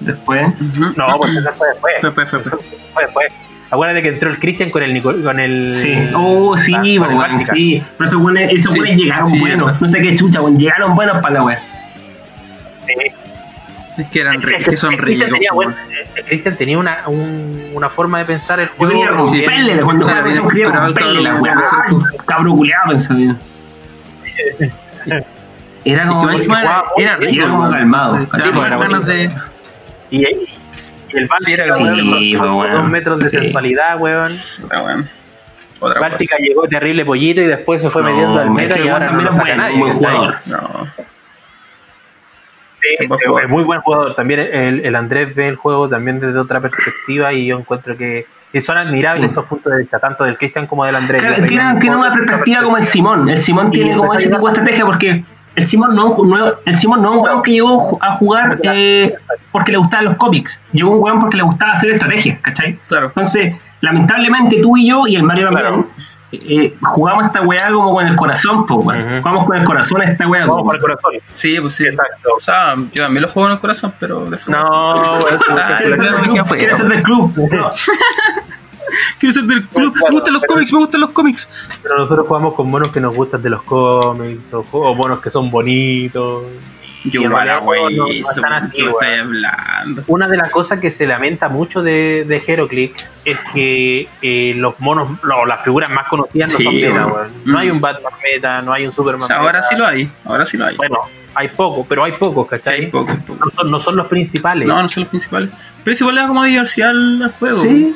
[0.00, 0.48] Después.
[0.96, 1.94] No, pues eso fue después.
[2.00, 2.58] Fue, fue, fue, fue.
[2.94, 3.32] Fue después.
[3.70, 5.74] Acuérdate que entró el Cristian con el Nicol- con el.
[5.80, 6.10] Sí.
[6.14, 7.52] Oh, sí, la- Báltica.
[7.54, 7.82] sí.
[7.98, 9.80] Pero esos buenos, esos Sí, buenos llegaron sí, buenos.
[9.80, 10.58] No sé qué chucha, weón.
[10.58, 11.58] Llegaron buenos para la weá.
[12.86, 12.94] Sí.
[13.98, 15.74] Es que eran es que son el Cristian ricos.
[15.74, 18.92] tenía, Cristian tenía una, un- una forma de pensar el Yo juego.
[18.92, 19.12] quería Sí.
[19.46, 21.54] romperle, cuando quería el romperle la weá.
[22.26, 23.32] Cabro culiado, pensaba yo.
[25.84, 26.28] Era como.
[26.30, 27.32] era, rico.
[27.34, 27.72] era como weón.
[27.72, 28.26] calmado,
[30.10, 30.24] y
[31.18, 32.72] el Báltica, Sí, era weón, sí, con- con weón.
[32.72, 33.36] dos metros de Sí.
[33.38, 34.28] sensualidad, weón.
[34.64, 35.08] Otra weón.
[35.80, 38.88] Otra Báltica llegó terrible pollito y después se fue No, metiendo al meta que y
[38.88, 39.78] ahora no también lo es saca nadie.
[39.78, 40.34] buen jugador.
[40.46, 40.86] No.
[42.80, 43.44] Sí, Es buen es- jugador.
[43.44, 44.14] es muy buen jugador.
[44.14, 48.26] También el, el Andrés ve el juego también desde otra perspectiva y yo encuentro que,
[48.52, 49.32] que son admirables Sí.
[49.34, 51.20] esos puntos de vista, tanto del Cristian como del Andrés.
[51.20, 53.28] Claro, Yo soy tiene, un tiene una perspectiva como el Simón.
[53.28, 55.24] El Simón tiene como ese tipo de estrategia porque
[55.56, 59.14] el Simón no, no- el Simón no es un weón que llegó a jugar eh,
[59.52, 60.60] porque le gustaban los cómics.
[60.72, 62.78] Llegó un weón porque le gustaba hacer estrategias, ¿cachai?
[62.88, 63.06] Claro.
[63.08, 65.86] Entonces, lamentablemente tú y yo y el Mario también
[66.32, 69.18] eh, jugamos esta weá como con el corazón, pues, weón.
[69.22, 70.44] Jugamos con el corazón esta weá.
[70.44, 71.12] Vamos con el corazón.
[71.28, 71.86] Sí, pues sí.
[71.86, 72.28] Exacto.
[72.36, 74.64] O sea, yo también lo juego en el corazón, pero de No,
[75.24, 76.58] weón, O sea, tú- la claro, me queda fuera.
[76.60, 77.32] ¿Quieres ser del club?
[77.52, 77.68] No.
[79.18, 81.48] Quiero ser del club, me gustan los cómics, me gustan los cómics.
[81.82, 85.30] pero nosotros jugamos con monos que nos gustan de los cómics o, o monos que
[85.30, 86.44] son bonitos.
[87.04, 88.96] Yo igual, güey, no, eso, están así, ¿qué me weón.
[89.00, 90.02] estáis hablando?
[90.08, 94.80] Una de las cosas que se lamenta mucho de, de HeroClix es que eh, los
[94.80, 96.98] monos, no, las figuras más conocidas no Sí, son meta.
[97.44, 97.56] No Mm.
[97.58, 99.62] hay un Batman meta, no hay un Superman O sea, ahora meta.
[99.68, 100.76] sí lo hay, ahora sí lo hay.
[100.76, 100.98] Bueno,
[101.34, 102.80] hay pocos, pero hay pocos, Sí, ¿cachai?
[102.80, 103.44] hay poco, hay poco.
[103.44, 104.66] no, son, no son los principales.
[104.66, 105.50] No, no son los principales.
[105.84, 107.56] Pero es igual le da como diversidad al, al juego.
[107.58, 107.94] Sí,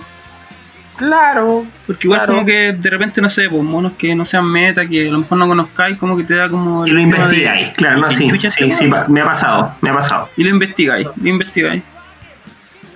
[1.09, 1.65] claro.
[1.87, 2.33] Porque igual claro.
[2.35, 5.19] como que de repente, no sé, pues monos que no sean meta, que a lo
[5.19, 6.87] mejor no conozcáis, como que te da como...
[6.87, 8.51] Y lo de- investigáis, claro, no, ¿qué sí.
[8.51, 10.29] Sí, sí, me ha pasado, me ha pasado.
[10.37, 11.83] Y lo investigáis, lo investigáis.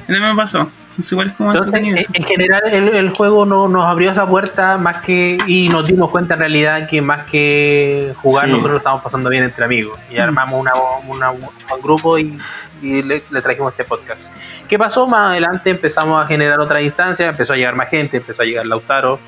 [0.07, 0.71] Me ha pasado.
[0.91, 4.77] Entonces igual es como Entonces, en, general, el, el juego no, nos abrió esa puerta
[4.79, 8.51] más que y nos dimos cuenta en realidad que más que jugar Sí.
[8.53, 10.21] nosotros lo estamos pasando bien entre amigos y Mm.
[10.21, 10.71] armamos una,
[11.09, 12.39] una- un grupo y,
[12.81, 14.21] y le, le trajimos este podcast.
[14.69, 15.07] ¿Qué pasó?
[15.07, 18.67] Más adelante empezamos a generar otras instancias, empezó a llegar más gente, empezó a llegar
[18.67, 19.19] Lautaro,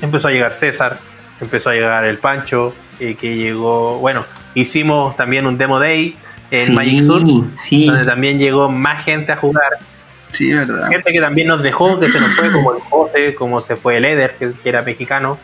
[0.00, 0.96] empezó a llegar César,
[1.40, 4.24] empezó a llegar el Pancho, eh, que llegó, bueno,
[4.54, 6.16] hicimos también un demo day
[6.50, 7.22] en sí, Magic Sur,
[7.56, 7.86] sí.
[7.86, 9.78] donde también llegó más gente a jugar
[10.30, 10.88] Sí, es verdad.
[10.88, 13.96] gente que también nos dejó, que se nos fue, como el José, como se fue
[13.96, 15.38] el Eder, que, que era mexicano.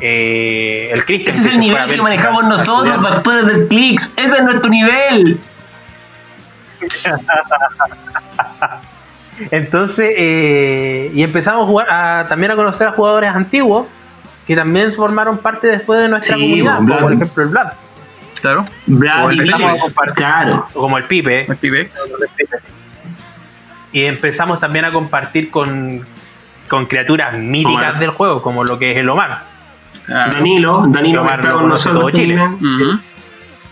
[0.00, 1.34] Eh, el Cristian.
[1.34, 4.12] Ese es el se fue a nivel que manejamos nosotros, factores del clics.
[4.16, 5.38] Ese es nuestro nivel.
[9.50, 13.86] Entonces, eh, y empezamos a jugar, a- también a conocer a jugadores antiguos
[14.46, 16.96] que también formaron parte después de nuestra Sí, comunidad, Vlad.
[16.96, 17.72] como por ejemplo el Vlad,
[18.40, 18.64] Claro.
[19.24, 19.56] O el Félix.
[19.58, 20.68] Félix, claro.
[20.74, 21.46] o como el Pipe.
[21.50, 22.06] El Pibex.
[23.90, 26.06] Y empezamos también a compartir con,
[26.68, 27.98] con criaturas míticas Omar.
[27.98, 29.44] del juego, como lo que es el Omar.
[30.06, 32.12] Danilo, Danilo Omar está con nosotros.
[32.12, 32.36] Chile.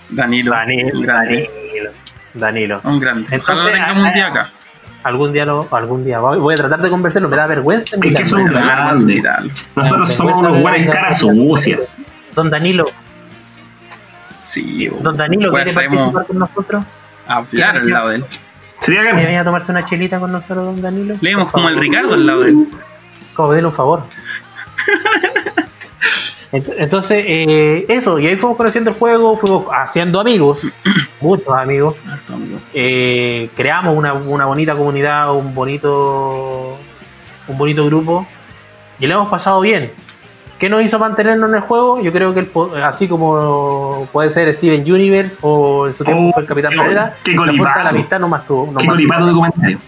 [0.08, 0.52] Danilo.
[0.52, 1.00] Danilo.
[1.06, 1.90] Danilo.
[2.34, 2.80] Danilo.
[2.84, 3.36] Un grande.
[3.36, 4.48] Ojalá lo Entonces, tengamos un día acá.
[5.04, 7.96] Algún día lo, algún día voy a tratar de convencerlo, me da vergüenza.
[8.00, 9.22] Es que es un grande.
[9.74, 11.78] Nosotros somos unos de- guares de- cara de- sucia.
[12.34, 12.86] Don Danilo,
[14.40, 14.88] Sí.
[15.00, 16.84] Don Danilo, Pues ¿quiere participar con nosotros?
[17.28, 18.24] hablar al lado de él.
[18.80, 21.14] Sería ¿Quiere que venir a tomarse una chelita con nosotros, Don Danilo?
[21.20, 21.76] Leemos como el.
[21.76, 22.66] Ricardo al lado de él.
[23.34, 24.04] Como un favor.
[26.52, 30.60] Ent- Entonces, eh, eso, y ahí fuimos conociendo el juego, fuimos haciendo amigos,
[31.20, 31.96] muchos amigos.
[32.32, 32.58] Amigo.
[32.74, 36.76] eh, creamos una, una bonita comunidad, un bonito
[37.48, 38.26] un bonito grupo
[38.98, 39.92] y le hemos pasado bien.
[40.58, 42.00] ¿Qué nos hizo mantenernos en el juego?
[42.00, 42.50] Yo creo que el
[42.84, 46.70] así como puede ser Steven Universe o en su tiempo Oh, el Capitán
[47.24, 48.66] qué la fuerza de la amistad no más tuvo.
[48.70, 49.78] no qué más colipato de comentario.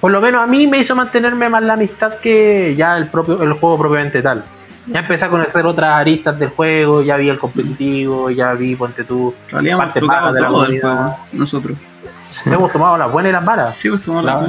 [0.00, 3.42] Por lo menos a mí me hizo mantenerme más la amistad que ya el propio
[3.42, 4.44] el juego propiamente tal.
[4.86, 9.04] Ya empecé a conocer otras aristas del juego, ya vi el competitivo, ya vi, ponte
[9.04, 11.06] tú, hemos parte baja de la todo el comunidad.
[11.12, 11.26] juego.
[11.32, 11.78] Nosotros.
[12.46, 13.76] hemos tomado las buenas y las malas.
[13.76, 14.48] Sí, pues tomamos La- la-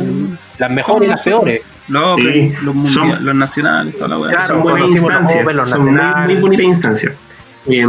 [0.60, 1.62] las mejores y las peores.
[1.89, 2.56] los, Sí.
[2.62, 4.30] los, mundiales, Son- los nacionales, toda la weá.
[4.32, 5.45] Claro, Son buenas instancias.
[5.56, 5.93] Los Son muy,
[6.28, 7.14] muy bonitas instancias.
[7.68, 7.86] Eh,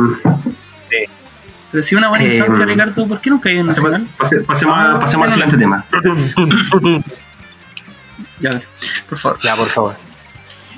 [1.71, 4.15] Pero si una buena Eh, instancia, Ricardo, ¿por qué nunca hay en pasemos nacional?
[4.19, 5.85] pase- pasemos a- Ah, pasemos al siguiente tema.
[8.43, 8.51] Ya,
[9.09, 9.39] por favor.
[9.41, 9.95] Ya, por favor.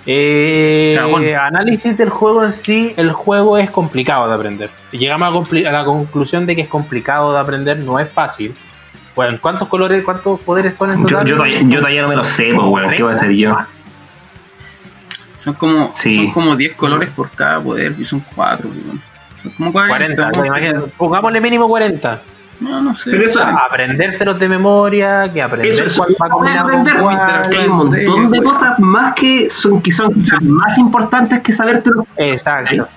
[0.06, 0.98] Eh,
[1.40, 4.70] análisis del juego en sí, el juego es complicado de aprender.
[4.92, 8.54] Llegamos a, la conclusión de que es complicado de aprender, no es fácil.
[9.16, 11.26] Bueno, ¿cuántos colores, cuántos poderes son en Yo, total?
[11.26, 12.90] yo, todavía, yo todavía no me lo sé, pues, weón.
[12.90, 13.56] ¿Qué voy a hacer yo?
[15.36, 16.14] Son como, Sí.
[16.14, 18.68] son como 10 colores por cada poder y son 4.
[19.36, 19.96] Son como 40.
[19.96, 22.22] 40, pues, imagínate, pongámosle mínimo 40.
[22.60, 23.10] No, no sé.
[23.10, 26.52] Pero eso- Aprendérselos de memoria, que aprender Eso es cuál va
[27.50, 32.06] hay un montón de cosas más que son, que son quizás más importantes que sabértelo.
[32.16, 32.88] Exacto.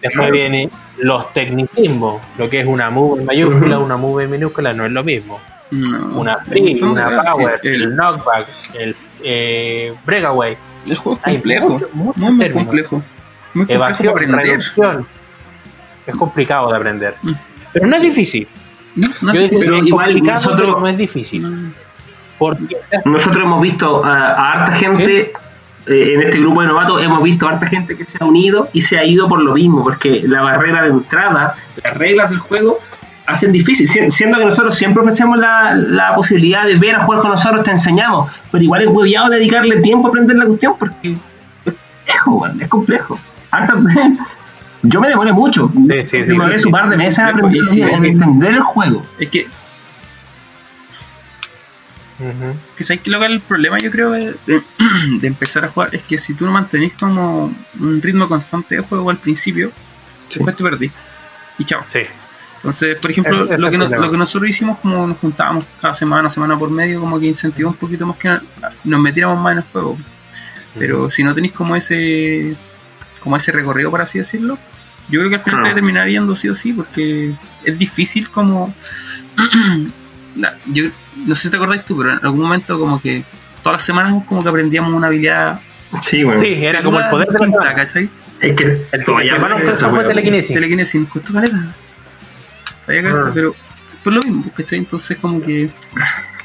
[0.00, 4.72] Después viene los tecnicismos, lo que es una move en mayúscula, una move en minúscula,
[4.72, 5.40] no es lo mismo.
[5.70, 6.20] No.
[6.20, 7.30] Una free, una sí.
[7.32, 10.56] power, el El, knockback, el eh, breakaway,
[10.88, 11.68] el juego es complejo.
[11.70, 13.02] mucho- muy, complejo.
[13.54, 15.06] Muy complejo evasión, reducción.
[16.06, 17.14] Es complicado de aprender.
[17.22, 17.32] Mm.
[17.72, 18.46] Pero no es difícil.
[18.96, 19.66] No, no Yo es difícil.
[19.70, 21.42] Pero igual nosotros- pero no es difícil.
[21.42, 21.70] No.
[22.38, 25.32] Porque Nosotros hemos visto a, a harta gente
[25.88, 28.68] eh, en este grupo de novatos, hemos visto a harta gente que se ha unido
[28.72, 32.38] y se ha ido por lo mismo, porque la barrera de entrada, las reglas del
[32.38, 32.78] juego
[33.26, 37.20] hacen difícil, si- siendo que nosotros siempre ofrecemos la, la posibilidad de ver a jugar
[37.22, 41.16] con nosotros, te enseñamos, pero igual es hueviado dedicarle tiempo a aprender la cuestión porque
[42.06, 43.18] es complejo, es complejo.
[43.50, 43.74] Harta-
[44.88, 46.66] yo me demoré mucho, sí, sí, me demoré sí.
[46.66, 47.62] un par de meses en, aprender,
[47.94, 49.02] en entender el juego.
[49.18, 49.46] Es que
[52.76, 54.34] Que sabes que lo que el problema, yo creo, de,
[55.20, 58.82] de, empezar a jugar es que si tú no mantenés como un ritmo constante de
[58.82, 59.70] juego al principio,
[60.28, 60.90] después te perdí.
[61.58, 61.80] Y chao.
[61.92, 62.00] Sí.
[62.56, 66.58] Entonces, por ejemplo, lo, que lo que nosotros hicimos, como nos juntábamos cada semana, semana
[66.58, 68.36] por medio, como que incentivó un poquito más que
[68.82, 69.96] nos metiéramos más en el juego.
[70.76, 72.56] Pero si no tenéis como ese
[73.20, 74.58] como ese recorrido, por así decirlo,
[75.10, 77.34] yo creo que al final te terminar viendo sí o sí, porque
[77.64, 78.74] es difícil como...
[80.66, 80.84] yo
[81.26, 83.24] no sé si te acordáis tú, pero en algún momento como que
[83.62, 85.60] todas las semanas como que aprendíamos una habilidad...
[86.02, 86.40] Sí, bueno.
[86.40, 88.10] Sí, era como el poder de la ¿cachai?
[88.40, 90.54] Es que el todavía fue telequinesis.
[90.54, 91.74] Telequinesis, nos costó caleta.
[92.88, 93.30] Ah.
[93.34, 93.54] Pero
[94.04, 94.78] por lo mismo, ¿cachai?
[94.78, 95.70] Entonces como que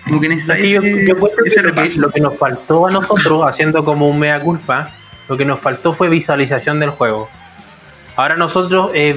[0.05, 1.99] como que necesitáis ese, yo, ese repaso.
[1.99, 4.89] Lo que nos faltó a nosotros, haciendo como un mea culpa,
[5.29, 7.29] lo que nos faltó fue visualización del juego.
[8.15, 9.15] Ahora nosotros eh,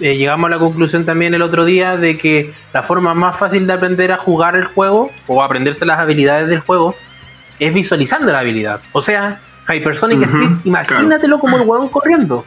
[0.00, 3.66] eh, llegamos a la conclusión también el otro día de que la forma más fácil
[3.66, 6.94] de aprender a jugar el juego o aprenderse las habilidades del juego
[7.58, 8.80] es visualizando la habilidad.
[8.92, 12.44] O sea, Hypersonic Speed, imagínatelo como el huevón corriendo.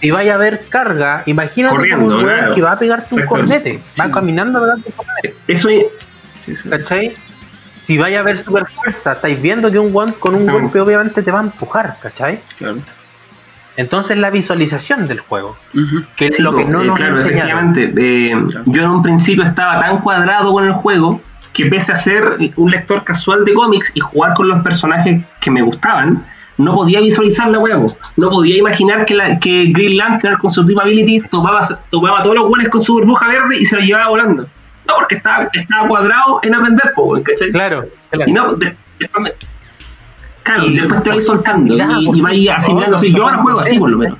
[0.00, 3.80] Si vaya a ver carga, imagínate como un huevón que va a pegarte un cornete.
[4.00, 5.34] Va caminando a pegarte un cornete.
[5.46, 6.64] Eso es.
[6.70, 7.14] ¿Cachai?
[7.84, 11.22] Si vaya a ver super fuerza, estáis viendo que un guante con un golpe obviamente
[11.22, 12.40] te va a empujar, ¿cachai?
[12.56, 12.80] Claro.
[13.76, 15.56] Entonces la visualización del juego,
[16.16, 17.92] que es lo que no nos claro, efectivamente.
[17.96, 21.20] Eh, yo en un principio estaba tan cuadrado con el juego
[21.52, 25.50] que pese a ser un lector casual de cómics y jugar con los personajes que
[25.50, 26.24] me gustaban,
[26.58, 27.96] no podía visualizar la huevo.
[28.16, 32.36] No podía imaginar que, la, que Green Lantern con su Team Ability tomaba, tomaba todos
[32.36, 34.46] los buenos con su burbuja verde y se los llevaba volando.
[34.86, 36.92] No, porque estaba, estaba cuadrado en aprender,
[37.24, 37.50] ¿cachai?
[37.50, 38.30] Claro, claro.
[38.30, 38.48] Y no,
[40.42, 42.96] Claro, y después te vais soltando y, y vais asimilando.
[42.96, 44.18] Así, yo ahora juego así, por lo menos.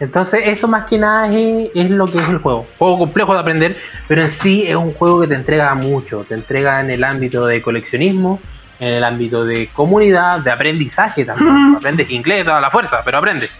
[0.00, 2.66] Entonces, eso más que nada es, lo que es el juego.
[2.78, 3.76] Juego complejo de aprender,
[4.08, 6.24] pero en sí es un juego que te entrega mucho.
[6.28, 8.40] Te entrega en el ámbito de coleccionismo,
[8.80, 11.76] en el ámbito de comunidad, de aprendizaje también.
[11.76, 13.56] Aprendes inglés a la fuerza, pero aprendes.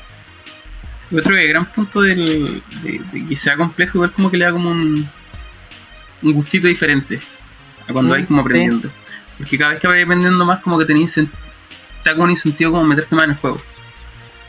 [1.17, 5.09] Otro gran punto del, de, que sea complejo, igual como que le da como un,
[6.23, 7.21] un gustito diferente
[7.89, 8.91] a cuando hay mm, como aprendiendo.
[9.39, 11.29] Porque cada vez que vas aprendiendo más, como que tenéis te
[12.05, 13.59] da como un incentivo como meterte más en el juego.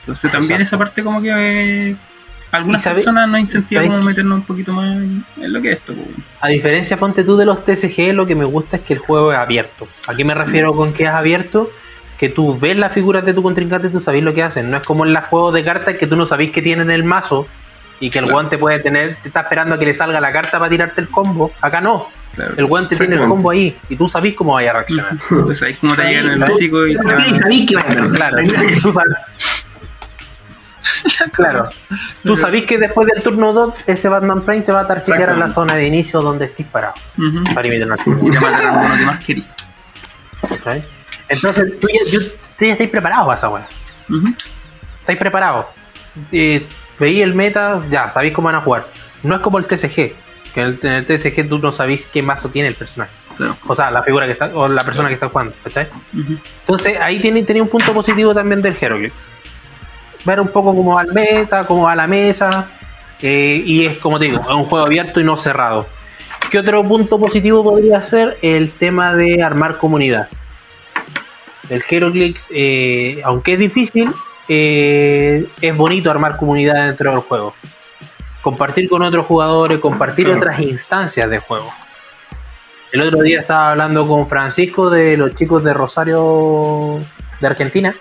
[0.01, 1.29] Entonces también esa parte como que
[1.89, 1.95] eh,
[2.51, 5.93] algunas personas nos incentivan como meternos un poquito más en, lo que es esto.
[6.41, 9.31] A diferencia, ponte tú de los TCG, lo que me gusta es que el juego
[9.31, 9.87] es abierto.
[10.07, 11.71] Aquí me refiero con que es abierto,
[12.19, 14.69] que tú ves las figuras de tu contrincante y tú sabes lo que hacen.
[14.69, 17.03] No es como en los juegos de cartas que tú no sabés que tienen el
[17.03, 17.47] mazo
[18.03, 20.59] y que el guante puede tener, te está esperando a que le salga la carta
[20.59, 21.53] para tirarte el combo.
[21.61, 22.09] Acá no.
[22.57, 25.13] El guante tiene el combo ahí y tú sabes cómo vaya a reaccionar.
[25.29, 29.05] Pues sabes cómo te llega en el hocico y te que va a
[31.31, 31.69] Claro.
[32.23, 35.37] Tú sabes que después del turno 2 ese Batman Prime te va a tarjetear a
[35.37, 36.95] la zona de inicio donde estés parado.
[37.55, 39.49] Para Y te matar a uno que más querís.
[41.29, 42.19] Entonces tú ya,
[42.59, 43.65] tú ya estáis preparados para esa weá.
[44.99, 45.67] Estáis preparados.
[46.33, 46.67] Eh,
[46.99, 48.87] veí el meta, ya sabéis cómo van a jugar.
[49.23, 50.13] No es como el TCG,
[50.53, 53.11] que en el, TCG tú no sabéis qué mazo tiene el personaje.
[53.67, 55.87] O sea, la figura que está, o la persona que está jugando, ¿cachai?
[56.61, 59.13] Entonces ahí tiene, tenía un punto positivo también del Heroclix.
[60.25, 62.67] Ver un poco cómo va el meta, cómo va la mesa,
[63.21, 65.87] eh, y es como te digo, es un juego abierto y no cerrado.
[66.51, 68.37] ¿Qué otro punto positivo podría ser?
[68.41, 70.27] El tema de armar comunidad.
[71.69, 74.11] El Heroclix, eh, aunque es difícil,
[74.47, 77.53] eh, es bonito armar comunidad dentro del juego.
[78.41, 81.71] Compartir con otros jugadores, compartir otras instancias de juego.
[82.91, 86.99] El otro día estaba hablando con Francisco de los chicos de Rosario
[87.39, 87.95] de Argentina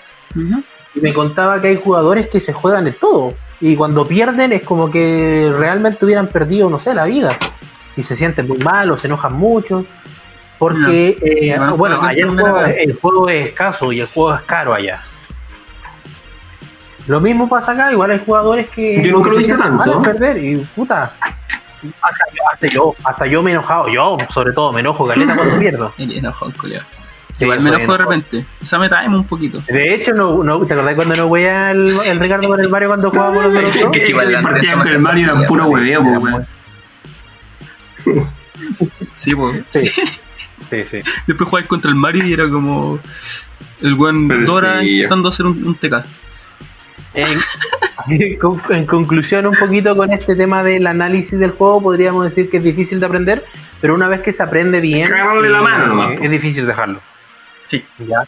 [0.94, 4.62] y me contaba que hay jugadores que se juegan el todo y cuando pierden es
[4.62, 7.30] como que realmente hubieran perdido, no sé, la vida
[7.96, 9.86] y se sienten muy mal o se enojan mucho
[10.58, 12.24] porque, eh, bueno, allá
[12.76, 15.02] el juego es escaso y el juego es caro allá.
[17.06, 19.02] Lo mismo pasa acá, igual hay jugadores que.
[19.02, 20.02] Yo nunca lo he visto tanto.
[20.02, 21.12] perder y puta.
[22.00, 22.24] Hasta
[22.72, 25.92] yo, hasta yo, me he enojado, yo sobre todo me enojo caleta cuando pierdo.
[25.98, 26.52] Me enojo,
[27.40, 28.44] igual me enojo de repente.
[28.62, 29.60] O sea, me traemos un poquito.
[29.66, 32.88] De hecho, no, no, ¿te acordás cuando no voy al el Ricardo con el Mario
[32.88, 33.90] cuando jugábamos los dos?
[33.90, 36.48] que igual partida con el Mario era puro hueveo, pues,
[39.12, 39.64] Sí, pues.
[39.70, 39.86] Sí.
[39.86, 41.00] sí, sí.
[41.26, 42.98] Después jugáis contra el Mario y era como
[43.80, 46.04] el buen Dora intentando hacer un, un TK.
[47.14, 52.64] En, conclusión, un poquito con este tema del análisis del juego, podríamos decir que es
[52.64, 53.44] difícil de aprender,
[53.80, 57.00] pero una vez que se aprende bien, la eh, es difícil dejarlo.
[57.64, 57.84] Sí.
[57.98, 58.26] ¿Ya?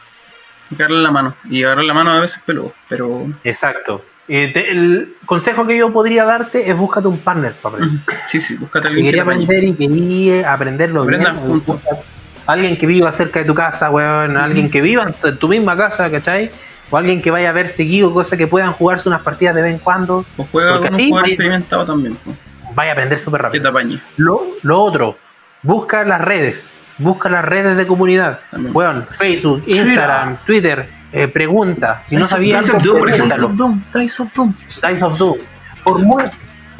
[0.72, 1.34] Agarrarle la mano.
[1.48, 3.26] Y agarrar la mano a veces peludo, pero.
[3.42, 4.04] Exacto.
[4.26, 8.00] Eh, el consejo que yo podría darte es búscate un partner para aprender.
[8.26, 11.24] Sí, sí, búscate alguien que aprender y quería aprenderlo bien.
[12.46, 16.10] Alguien que viva cerca de tu casa, weón, alguien que viva en tu misma casa,
[16.10, 16.50] ¿cachai?
[16.90, 19.72] O alguien que vaya a ver seguido, cosas que puedan jugarse unas partidas de vez
[19.72, 20.24] en cuando.
[20.36, 22.16] O juega con un jugador experimentado también.
[22.74, 23.72] Vaya a aprender súper rápido.
[23.72, 25.16] Que lo, lo otro,
[25.62, 26.68] busca las redes,
[26.98, 28.40] busca las redes de comunidad.
[28.72, 32.02] Weón, Facebook, Instagram, Twitter, eh, pregunta.
[32.08, 34.54] Si no sabías, Dice of Doom, Dice of Doom.
[34.88, 35.38] Dice of Doom.
[35.84, 36.24] Por muy,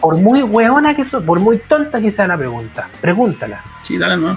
[0.01, 3.63] por muy weona que por muy tonta que sea la pregunta, pregúntala.
[3.83, 4.37] Sí, dale no.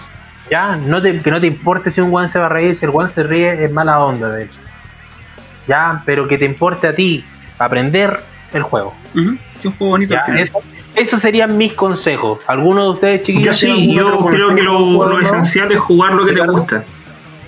[0.50, 2.86] Ya, no te, que no te importe si un guan se va a reír, si
[2.86, 4.50] el guan se ríe, es mala onda de él.
[5.68, 7.24] Ya, pero que te importe a ti
[7.58, 8.20] aprender
[8.54, 8.94] el juego.
[9.14, 10.16] Es un juego bonito.
[10.16, 10.62] eso,
[10.96, 12.44] esos serían mis consejos.
[12.48, 13.60] ¿Alguno de ustedes, chiquillos?
[13.62, 16.84] Yo sí, yo creo que lo, esencial es jugar lo que te gusta.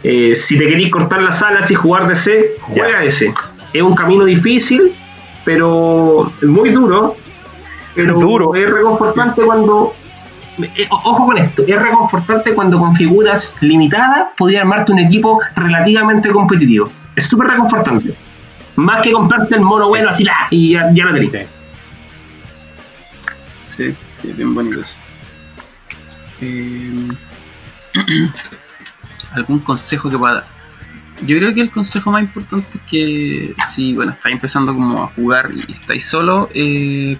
[0.03, 3.33] Eh, si te queréis cortar las alas y jugar de C, juega ese.
[3.73, 4.93] Es un camino difícil,
[5.43, 7.15] pero muy duro.
[7.95, 8.55] Pero duro.
[8.55, 9.93] es reconfortante cuando.
[10.61, 16.29] Eh, ojo con esto, es reconfortante cuando con figuras limitadas podías armarte un equipo relativamente
[16.29, 16.91] competitivo.
[17.15, 18.13] Es súper reconfortante.
[18.75, 21.47] Más que comprarte el mono bueno así la, y ya, lo tenés.
[23.67, 24.97] Sí, sí, bien bonito eso.
[26.41, 27.09] Eh,
[29.33, 30.59] algún consejo que pueda dar.
[31.25, 35.07] Yo creo que el consejo más importante es que si bueno estáis empezando como a
[35.07, 37.17] jugar y estáis solo, eh,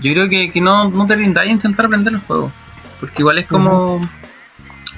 [0.00, 2.50] yo creo que, no, no, te rindáis a intentar aprender el juego.
[2.98, 4.08] Porque igual es como.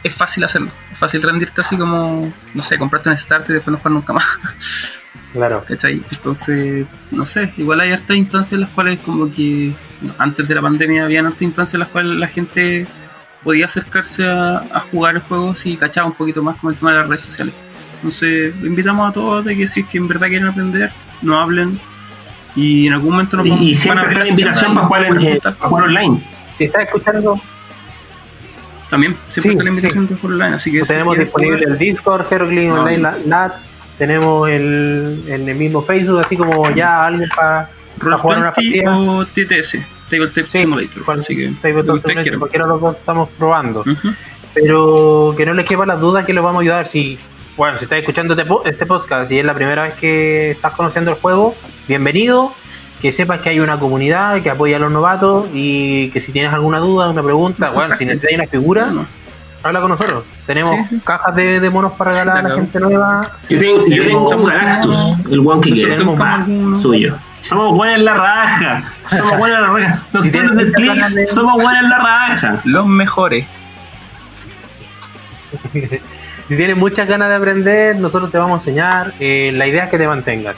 [0.02, 0.70] Es fácil hacerlo.
[0.90, 4.12] Es fácil rendirte así como, no sé, comprarte un start y después no jugar nunca
[4.12, 4.26] más.
[5.32, 5.64] Claro.
[5.68, 6.02] ¿Cachai?
[6.10, 9.74] Entonces, no sé, igual hay hartas instancias en las cuales como que
[10.18, 12.86] antes de la pandemia había hartas instancias en las cuales la gente
[13.44, 16.98] podía acercarse a, jugar el juego si cachaba un poquito más con el tema de
[16.98, 17.54] las redes sociales.
[17.96, 20.92] Entonces, invitamos a todos de que si es que en verdad quieren aprender,
[21.22, 21.80] no hablen
[22.54, 25.54] y en algún momento nos vamos Y siempre está la invitación para jugar, en, para
[25.54, 26.22] jugar online.
[26.56, 27.40] Si estás escuchando
[28.90, 30.56] también siempre está la invitación para jugar online.
[30.56, 33.54] Así que tenemos disponible el Discord, Heroclin Online Lat,
[33.98, 37.70] tenemos el, el mismo Facebook, así como ya alguien para,
[38.18, 38.96] jugar una partida.
[38.98, 39.78] o TTS.
[40.10, 41.18] Tabletop Simulator.
[41.18, 41.52] así que
[42.38, 43.84] cualquiera de los dos estamos probando.
[44.52, 46.86] Pero que no les quepa la duda que les vamos a ayudar.
[46.88, 47.18] Si,
[47.56, 51.12] bueno, si estás escuchando este, este podcast y es la primera vez que estás conociendo
[51.12, 51.54] el juego,
[51.88, 52.52] bienvenido.
[53.00, 56.52] Que sepas que hay una comunidad que apoya a los novatos y que si tienes
[56.52, 58.92] alguna duda, una pregunta, bueno, si necesitas una figura,
[59.62, 60.24] habla con nosotros.
[60.46, 63.30] Tenemos cajas de, de, monos para regalar a la gente nueva.
[63.48, 64.98] Yo tengo, yo tengo un Galactus,
[65.30, 67.16] el one que queremos suyo.
[67.40, 68.82] Somos buenos en la raja.
[69.06, 70.02] Somos buenos en la raja.
[70.12, 72.60] Los del click, somos buenos en la raja.
[72.64, 73.46] Los mejores.
[75.72, 79.14] si tienes muchas ganas de aprender, nosotros te vamos a enseñar.
[79.18, 80.54] Eh, la idea es que te mantengas.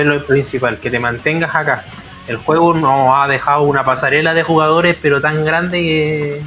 [0.00, 1.84] Es lo principal, que te mantengas acá.
[2.26, 6.42] El juego nos ha dejado una pasarela de jugadores, pero tan grande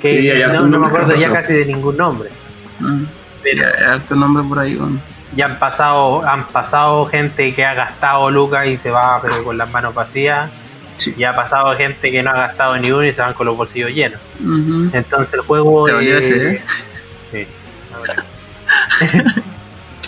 [0.00, 2.30] que, no, me acuerdo ya casi de ningún nombre.
[2.80, 3.04] Mm,
[3.42, 4.74] sí, hay nombre por ahí.
[4.74, 4.98] Bueno
[5.36, 9.58] ya han pasado, han pasado gente que ha gastado lucas y se va pero con
[9.58, 10.50] las manos vacías.
[11.16, 13.56] Y ha pasado gente que no ha gastado ni uno y se van con los
[13.56, 14.20] bolsillos llenos.
[14.92, 15.88] Entonces el juego.
[15.88, 16.62] ¿eh?
[17.32, 17.46] sí,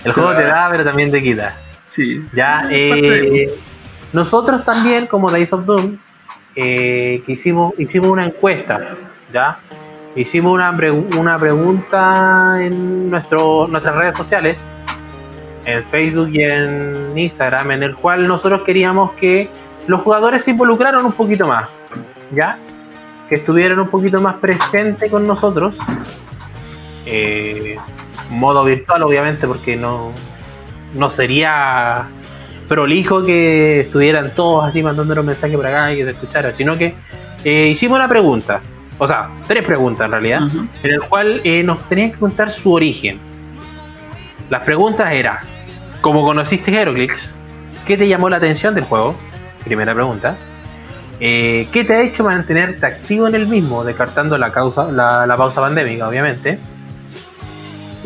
[0.04, 1.56] el juego te da, pero también te quita.
[1.86, 2.26] Sí.
[2.32, 3.58] Ya, eh,
[4.12, 5.96] nosotros también, como Days of Doom,
[6.54, 8.96] eh, que hicimos, hicimos una encuesta,
[9.32, 9.58] ¿ya?
[10.14, 10.70] Hicimos una,
[11.18, 14.58] una pregunta en nuestro, nuestras redes sociales
[15.64, 19.48] en Facebook y en Instagram, en el cual nosotros queríamos que
[19.86, 21.68] los jugadores se involucraran un poquito más,
[22.34, 22.58] ¿ya?
[23.28, 25.76] Que estuvieran un poquito más presentes con nosotros.
[27.04, 27.76] Eh,
[28.30, 30.12] modo virtual, obviamente, porque no,
[30.96, 32.08] no sería
[32.68, 36.94] prolijo que estuvieran todos así mandándonos mensajes para acá y que se escuchara, sino que
[37.44, 38.60] eh, hicimos una pregunta,
[38.98, 40.40] o sea, tres preguntas en realidad,
[40.82, 43.20] en el cual eh, nos tenían que contar su origen.
[44.50, 45.36] Las preguntas eran,
[46.06, 47.16] ¿Cómo conociste Heroclix?
[47.84, 49.16] ¿Qué te llamó la atención del juego?
[49.64, 50.36] Primera pregunta.
[51.18, 55.60] Eh, ¿Qué te ha hecho mantenerte activo en el mismo, descartando la, causa, la, pausa
[55.60, 56.60] pandémica, obviamente?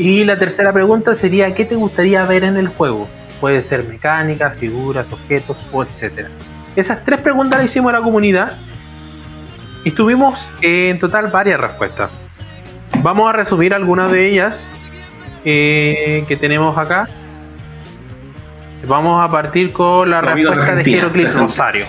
[0.00, 3.06] Y la tercera pregunta sería, ¿qué te gustaría ver en el juego?
[3.38, 6.30] Puede ser mecánicas, figuras, objetos o etcétera.
[6.74, 8.56] Esas tres preguntas las hicimos a la comunidad
[9.84, 12.10] y tuvimos eh, en total varias respuestas.
[13.02, 14.66] Vamos a resumir algunas de ellas
[15.44, 17.06] eh, que tenemos acá.
[18.86, 21.84] Vamos a partir con la respuesta de Heroclix Rosario.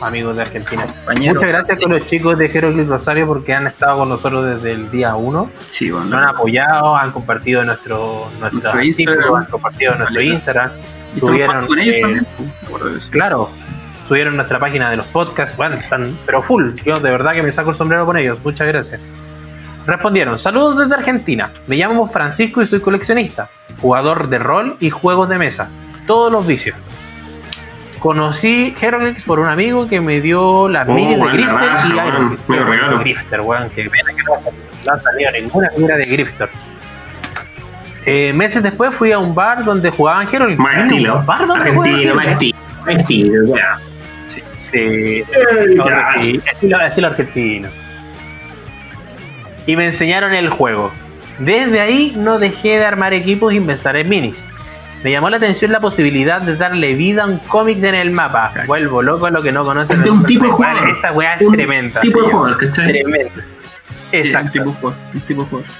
[0.00, 0.86] Amigos de Argentina.
[1.06, 4.90] Muchas gracias con los chicos de Heroclix Rosario porque han estado con nosotros desde el
[4.90, 5.50] día 1.
[5.70, 10.70] Sí, Nos han apoyado, han compartido nuestro, nuestro, Instagram, han compartido nuestro Instagram.
[11.18, 12.26] Subieron, con ellos eh, también.
[13.10, 13.50] Claro,
[14.06, 16.74] subieron nuestra página de los podcasts, bueno, están, pero full.
[16.84, 18.38] Yo de verdad que me saco el sombrero con ellos.
[18.44, 19.00] Muchas gracias.
[19.86, 21.52] Respondieron, saludos desde Argentina.
[21.68, 23.48] Me llamo Francisco y soy coleccionista,
[23.80, 25.68] jugador de rol y juegos de mesa.
[26.06, 26.76] Todos los vicios.
[28.06, 32.38] Conocí Heroclix por un amigo que me dio las oh, minis de Grifter y Iron
[32.46, 36.48] Me Grifter, weón, que pena que no ha salido ninguna figura de Grifter.
[38.04, 40.56] Eh, meses después fui a un bar donde jugaban Heroclix.
[40.56, 41.18] Más estilo.
[41.18, 42.58] ¿Un bar donde argentino, más estilo.
[42.84, 43.78] Más estilo, ya.
[44.22, 44.42] Sí.
[44.70, 45.24] sí.
[46.52, 47.68] Estilo, estilo argentino.
[49.66, 50.92] Y me enseñaron el juego.
[51.40, 54.38] Desde ahí no dejé de armar equipos y pensar en minis
[55.04, 58.52] me llamó la atención la posibilidad de darle vida a un cómic en el mapa.
[58.66, 60.02] Vuelvo loco a lo que no conocen.
[60.02, 60.90] De un tipo de jugador.
[60.90, 62.00] Esa weá es tremenda.
[62.00, 63.30] Tipo de jugador, Tremenda.
[64.12, 64.46] Exacto.
[64.46, 64.98] un tipo de jugador.
[65.14, 65.70] Un tipo de jugador.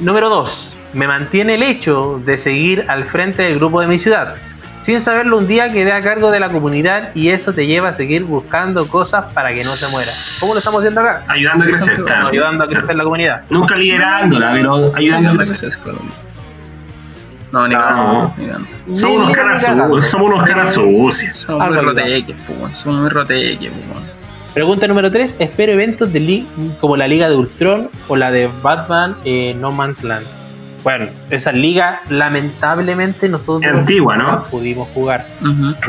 [0.00, 0.78] Número 2.
[0.94, 4.36] Me mantiene el hecho de seguir al frente del grupo de mi ciudad.
[4.82, 7.92] Sin saberlo, un día quedé a cargo de la comunidad y eso te lleva a
[7.92, 10.10] seguir buscando cosas para que no se muera.
[10.40, 11.24] ¿Cómo lo estamos haciendo acá?
[11.26, 13.42] Ayudando a crecer, Ayudando a crecer la comunidad.
[13.50, 15.70] Nunca liderándola, pero ayudando a crecer.
[17.56, 18.94] No, ni no.
[18.94, 20.06] Somos unos caras sucios.
[20.06, 21.38] Somos unos caras sucios.
[21.38, 22.36] Somos muy roteques,
[22.72, 23.70] Somos muy roteques,
[24.52, 25.36] Pregunta número 3.
[25.38, 26.44] Espero eventos de
[26.80, 30.26] como la Liga de Ultron o la de Batman eh, No Man's Land.
[30.82, 34.44] Bueno, esa liga, lamentablemente, nosotros Antigua, ¿no?
[34.44, 35.26] pudimos jugar.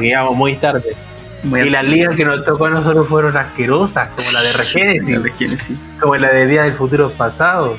[0.01, 0.95] Íbamos muy tarde.
[1.43, 6.15] y las ligas que nos tocó a nosotros fueron asquerosas, como la de Regenesis, como
[6.15, 7.77] la de Día del Futuro Pasado.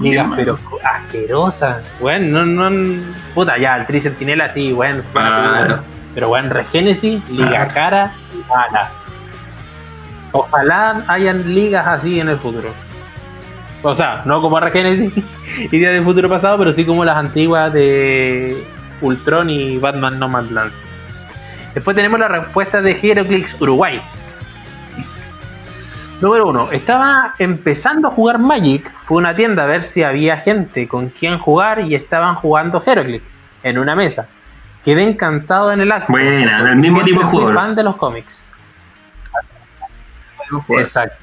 [0.00, 1.80] Ligas, pero asquerosa.
[2.00, 3.02] Bueno, no, no.
[3.34, 5.02] Puta, ya, el Tricentinela sí, bueno.
[6.14, 8.12] Pero bueno, Regenesis, Liga Cara
[8.48, 8.90] mala.
[10.32, 12.70] Ojalá hayan ligas así en el futuro.
[13.82, 15.12] O sea, no como Regenesis
[15.58, 18.62] y Día del Futuro Pasado, pero sí como las antiguas de
[19.00, 20.88] Ultron y Batman No Man's Lands.
[21.74, 24.00] Después tenemos la respuesta de Heroclix Uruguay.
[26.20, 28.90] Número uno, estaba empezando a jugar Magic.
[29.06, 32.82] Fue a una tienda a ver si había gente con quien jugar y estaban jugando
[32.84, 34.26] Heroclix en una mesa.
[34.84, 36.12] Quedé encantado en el acto.
[36.12, 37.52] Buena, el mismo tipo de juego.
[37.52, 38.44] fan de los cómics.
[40.70, 41.14] Exacto.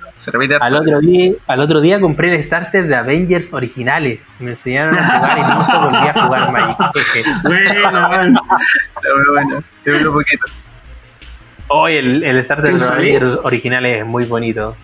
[0.61, 4.25] al, otro día, al otro día compré el starter de Avengers originales.
[4.39, 6.77] Me enseñaron a jugar y nunca volví a jugar Magic.
[7.43, 8.41] bueno, bueno.
[9.03, 10.09] bueno, bueno.
[10.09, 10.45] un poquito.
[11.67, 14.75] Hoy el, el starter de original es muy bonito.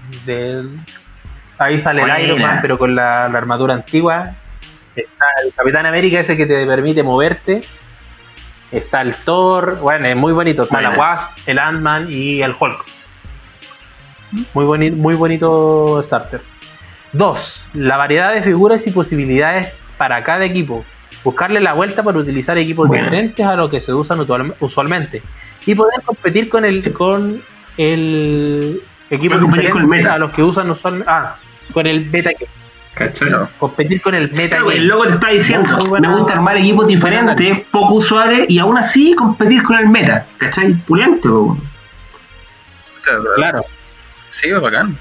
[1.57, 4.31] ahí sale el Iron Man, pero con la, armadura antigua.
[4.95, 7.61] Está el Capitán América, ese que te permite moverte.
[8.71, 10.63] Está el Thor, bueno, es muy bonito.
[10.63, 12.85] Está la Wasp, el Ant-Man y el Hulk.
[14.53, 16.41] Muy, bonito muy bonito starter.
[17.11, 20.83] Dos, la variedad de figuras y posibilidades para cada equipo.
[21.23, 24.25] Buscarle la vuelta para utilizar equipos diferentes a los que se usan
[24.59, 25.21] usualmente
[25.65, 27.41] y poder competir con el con
[27.77, 29.37] el equipo
[29.87, 30.13] meta.
[30.13, 31.35] a los que usan usualmente ah
[31.73, 32.31] con el beta
[32.93, 33.29] ¿Cachai?
[33.57, 37.95] Competir con el meta El logo te está diciendo, me gusta armar equipos diferentes, poco
[37.95, 40.25] usuales y aún así competir con el meta.
[40.37, 40.73] ¿Cachai?
[40.73, 41.29] Pulente,
[43.01, 43.23] Claro.
[43.35, 43.65] claro.
[44.29, 44.97] Sí, es bacán.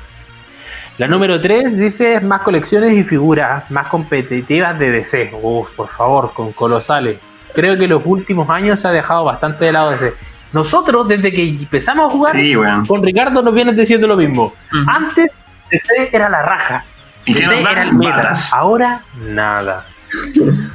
[0.99, 5.31] La número 3 dice más colecciones y figuras más competitivas de DC.
[5.43, 7.19] Uf, por favor, con colosales.
[7.55, 10.15] Creo que los últimos años se ha dejado bastante de lado DC.
[10.53, 12.37] Nosotros, desde que empezamos a jugar,
[12.87, 14.53] con Ricardo nos vienen diciendo lo mismo.
[14.87, 15.31] Antes,
[15.71, 16.85] DC era la raja.
[17.27, 18.33] DC era el meta.
[18.53, 19.87] Ahora, nada.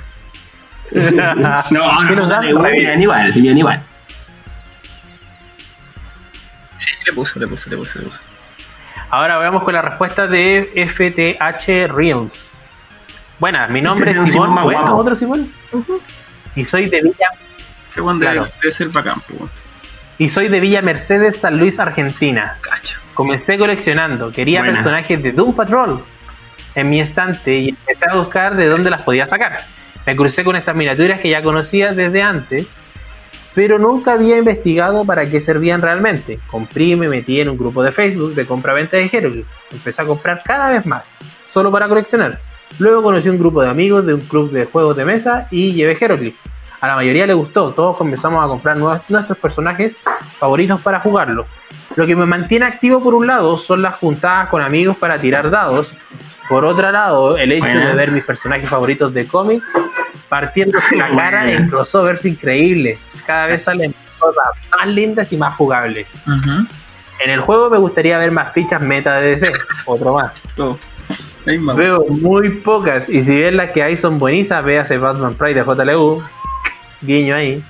[0.91, 3.83] no, no, no, bien Aníbal, bien Aníbal.
[6.75, 8.21] Sí, le puso, le puso, le puso, le puso.
[9.09, 12.51] Ahora vamos con la respuesta de FTH Realms.
[13.39, 14.55] Buenas, mi nombre este es Simón.
[14.63, 15.51] Bueno, otro Simón.
[16.55, 17.27] Y soy de Villa.
[17.89, 18.47] Segundo, claro.
[18.61, 19.21] debe ser bacán,
[20.17, 22.57] y soy de Villa Mercedes, San Luis, Argentina.
[23.13, 26.03] Comencé coleccionando, quería personajes de Doom Patrol
[26.73, 29.61] en mi estante y empecé a buscar de dónde las podía sacar.
[30.05, 32.67] Me crucé con estas miniaturas que ya conocía desde antes,
[33.53, 36.39] pero nunca había investigado para qué servían realmente.
[36.47, 39.47] Compré y me metí en un grupo de Facebook de compra-venta de Heroclix.
[39.71, 42.39] Empecé a comprar cada vez más, solo para coleccionar.
[42.79, 45.97] Luego conocí un grupo de amigos de un club de juegos de mesa y llevé
[45.99, 46.41] Heroclix
[46.85, 50.01] a la mayoría le gustó, todos comenzamos a comprar nuestros personajes
[50.37, 51.47] favoritos para jugarlo.
[51.95, 55.49] Lo que me mantiene activo por un lado son las juntadas con amigos para tirar
[55.49, 55.91] dados.
[56.47, 59.65] Por otro lado, el hecho de ver mis personajes favoritos de cómics
[60.29, 62.99] partiéndose la cara en crossovers increíbles.
[63.25, 64.43] Cada vez salen cosas
[64.77, 66.07] más lindas y más jugables.
[67.19, 69.51] En el juego me gustaría ver más fichas meta de DC,
[69.85, 70.33] otro más.
[71.45, 75.63] Veo muy pocas y si bien las que hay son buenísimas, véase Batman Pride de
[75.63, 76.23] JLU,
[77.05, 77.63] guiño ahí.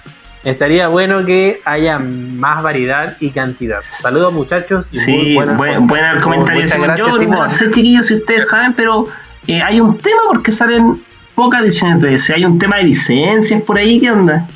[0.43, 3.81] Estaría bueno que haya más variedad y cantidad.
[3.81, 4.87] Saludos muchachos.
[4.91, 5.57] Y sí, buen,
[5.87, 6.65] buen comentario.
[6.95, 9.07] Yo no sé chiquillos si ustedes saben, pero
[9.47, 11.03] eh, hay un tema porque salen
[11.33, 12.35] pocas ediciones de ese.
[12.35, 14.47] Hay un tema de licencias por ahí, ¿qué onda?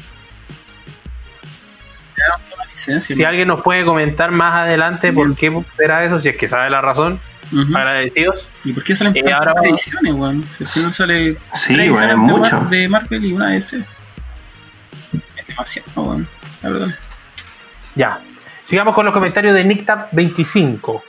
[2.73, 6.69] Si alguien nos puede comentar más adelante por qué será eso, si es que sabe
[6.69, 7.19] la razón,
[7.75, 8.47] agradecidos.
[8.63, 10.45] ¿Y por qué salen eh, ahora ediciones, weón?
[10.63, 12.59] Si no sale sí, bueno, mucho.
[12.69, 13.55] de Marvel y una
[15.57, 16.17] de ese demasiado,
[17.95, 18.19] Ya.
[18.65, 21.01] Sigamos con los comentarios de NickTap25.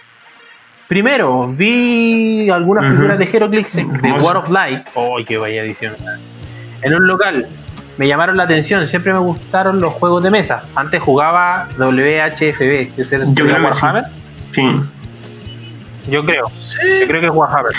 [0.89, 4.89] Primero, vi algunas figuras de Heroclix de War of Light.
[4.97, 5.95] ¡Ay, qué vaya edición!
[6.83, 7.47] En un local.
[7.97, 8.87] Me llamaron la atención.
[8.87, 10.65] Siempre me gustaron los juegos de mesa.
[10.75, 12.95] Antes jugaba WHFB.
[12.95, 14.05] Que es el Yo creo Warhammer.
[14.51, 14.81] Sí.
[16.09, 16.49] Yo creo.
[16.49, 16.79] Sí.
[17.03, 17.73] Yo creo que es Warhammer.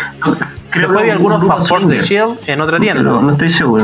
[0.69, 3.01] Creo que hay algunos Fast de Shield en otra tienda.
[3.01, 3.83] no estoy seguro.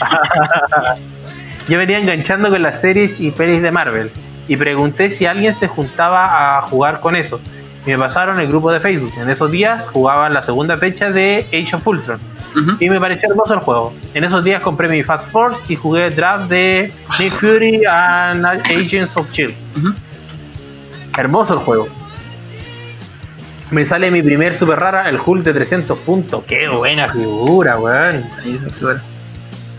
[1.68, 4.10] Yo venía enganchando con las series y pelis de Marvel
[4.48, 7.40] y pregunté si alguien se juntaba a jugar con eso.
[7.84, 9.12] Y me pasaron el grupo de Facebook.
[9.16, 12.20] En esos días jugaban la segunda fecha de Age of Ultron.
[12.80, 13.92] Y me pareció hermoso el juego.
[14.14, 19.16] En esos días compré mi Fast Force y jugué draft de Nick Fury and Agents
[19.16, 19.54] of Chill.
[21.18, 21.88] Hermoso el juego.
[23.70, 26.44] Me sale mi primer super rara, el Hulk de 300 puntos.
[26.44, 28.24] Qué buena figura, weón.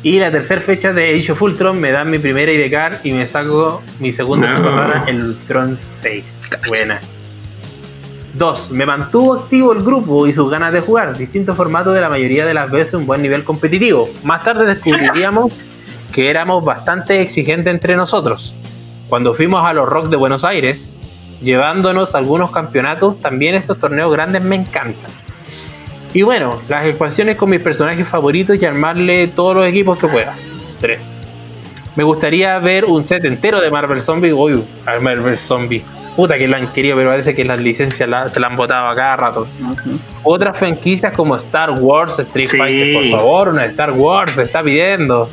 [0.04, 3.28] Y la tercera fecha de Age of Ultron me dan mi primera IDK y me
[3.28, 5.06] saco mi segunda no.
[5.08, 6.24] el Ultron 6.
[6.68, 7.00] Buena.
[8.36, 8.72] 2.
[8.72, 11.18] Me mantuvo activo el grupo y sus ganas de jugar.
[11.18, 14.08] Distinto formato de la mayoría de las veces un buen nivel competitivo.
[14.24, 15.54] Más tarde descubriríamos
[16.14, 18.54] que éramos bastante exigentes entre nosotros.
[19.10, 20.94] Cuando fuimos a los Rock de Buenos Aires,
[21.42, 25.12] llevándonos algunos campeonatos, también estos torneos grandes me encantan.
[26.14, 30.34] Y bueno, las ecuaciones con mis personajes favoritos y armarle todos los equipos que pueda.
[30.80, 31.00] 3.
[31.96, 34.32] Me gustaría ver un set entero de Marvel Zombie.
[34.32, 34.64] Uy,
[35.02, 35.84] Marvel Zombie.
[36.16, 38.96] Puta que lo han querido, pero parece que las licencias se la han botado a
[38.96, 39.48] cada rato.
[40.24, 45.30] Otras franquicias como Star Wars, Street Fighter, por favor, una Star Wars se está pidiendo.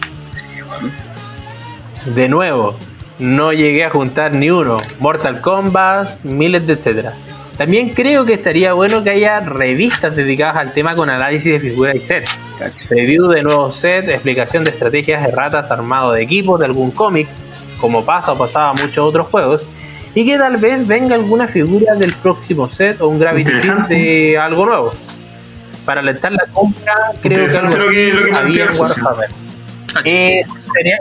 [2.15, 2.77] De nuevo,
[3.19, 4.77] no llegué a juntar ni uno.
[5.01, 7.15] Mortal Kombat, miles de etcétera.
[7.57, 11.95] También creo que estaría bueno que haya revistas dedicadas al tema con análisis de figuras
[11.95, 12.39] y sets.
[12.91, 17.29] Review de nuevos sets, explicación de estrategias de ratas armado de equipos de algún cómic,
[17.81, 19.63] como pasa o pasaba a muchos otros juegos.
[20.17, 23.53] Y que tal vez venga alguna figura del próximo set o un Gravity
[23.89, 24.95] de algo nuevo.
[25.85, 29.31] Para alentar la compra, creo que algo que, había en Warhammer.
[30.05, 30.99] Eh, sería,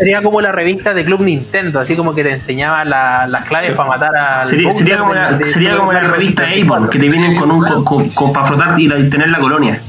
[0.00, 3.90] sería como la revista de Club Nintendo, así como que te enseñaba las claves para
[3.90, 4.44] matar a.
[4.44, 8.32] Sería, sería, como, la, sería como la revista Avon, que te vienen con un con,
[8.32, 9.80] para frotar y tener la colonia.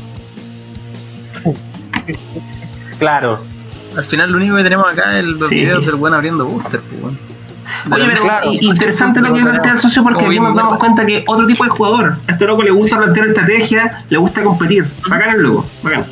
[2.99, 3.39] claro.
[3.95, 7.13] Al final lo único que tenemos acá es el video del buen abriendo booster, pues,
[7.89, 11.47] Oye, pero interesante lo que plantea el socio porque aquí nos damos cuenta que otro
[11.47, 14.85] tipo de jugador, a este loco le gusta plantear estrategia, le gusta competir.
[15.07, 16.03] Bacán el loco, bacán.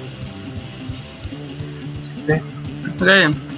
[2.27, 3.48] Sí.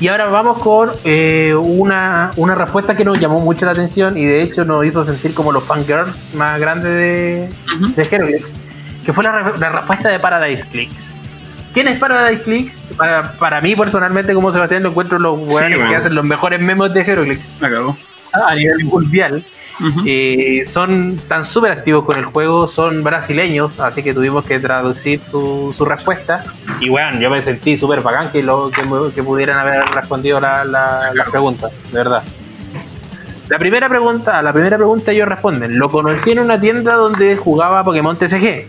[0.00, 4.42] Y ahora vamos con eh, una, respuesta que nos llamó mucho la atención y de
[4.42, 7.48] hecho nos hizo sentir como los fangirls más grandes de,
[7.80, 7.94] uh
[9.04, 10.94] que fue la, respuesta de Paradise Clicks.
[11.72, 12.80] ¿Quién es Paradise Clicks?
[12.96, 16.92] Para, para mí personalmente como Sebastián lo encuentro los buenos que hacen los mejores memos
[16.92, 17.54] de Heroclix.
[18.32, 19.44] A nivel mundial.
[20.06, 25.20] Eh, son tan súper activos con el juego, son brasileños, así que tuvimos que traducir
[25.30, 26.42] su, respuesta.
[26.80, 31.24] Y bueno, yo me sentí súper bacán que, lo, que, pudieran haber respondido las la,
[31.30, 32.22] preguntas, de verdad.
[33.48, 37.84] La primera pregunta, la primera pregunta ellos responden, lo conocí en una tienda donde jugaba
[37.84, 38.66] Pokémon TCG.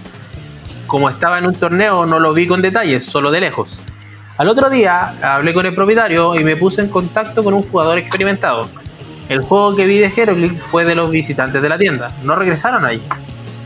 [0.87, 3.77] Como estaba en un torneo no lo vi con detalles, solo de lejos.
[4.37, 7.97] Al otro día hablé con el propietario y me puse en contacto con un jugador
[7.97, 8.65] experimentado
[9.29, 12.83] el juego que vi de Heroclix fue de los visitantes de la tienda, no regresaron
[12.83, 13.01] allí.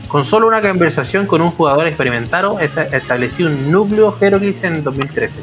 [0.08, 5.40] Con solo una conversación con un jugador experimentado, establecí un núcleo Heroclix en 2013.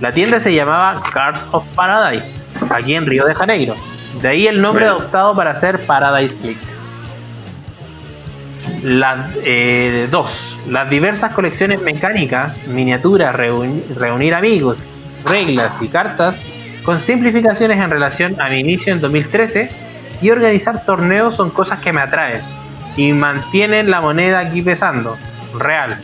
[0.00, 3.74] La tienda se llamaba Cards of Paradise, aquí en Río de Janeiro.
[4.20, 6.78] De ahí el nombre adoptado para hacer Paradise Clicks.
[8.82, 14.78] Las eh, dos, las diversas colecciones mecánicas, miniaturas, reunir amigos,
[15.24, 16.42] reglas y cartas
[16.90, 19.70] con simplificaciones en relación a mi inicio en 2013
[20.22, 22.40] y organizar torneos son cosas que me atraen
[22.96, 25.16] y mantienen la moneda aquí pesando,
[25.56, 26.00] real.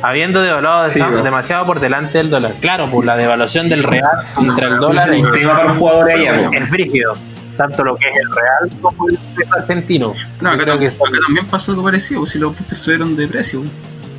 [0.00, 0.88] Habiendo devaluado
[1.22, 2.54] demasiado por delante del dólar.
[2.62, 5.12] Claro, por la devaluación del real contra el dólar.
[5.12, 6.18] Es para jugadores
[6.50, 7.12] Es brígido.
[7.58, 9.18] Tanto lo que es el real como el
[9.54, 10.14] argentino.
[10.40, 13.28] No, acá, creo que acá también pasó algo parecido, pues, si los boosters subieron de
[13.28, 13.62] precio.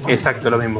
[0.07, 0.79] Exacto, lo mismo.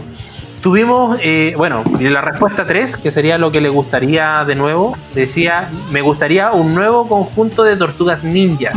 [0.68, 5.70] Tuvimos, eh, bueno, la respuesta 3, que sería lo que le gustaría de nuevo, decía,
[5.94, 8.74] me gustaría un nuevo conjunto de tortugas ninja.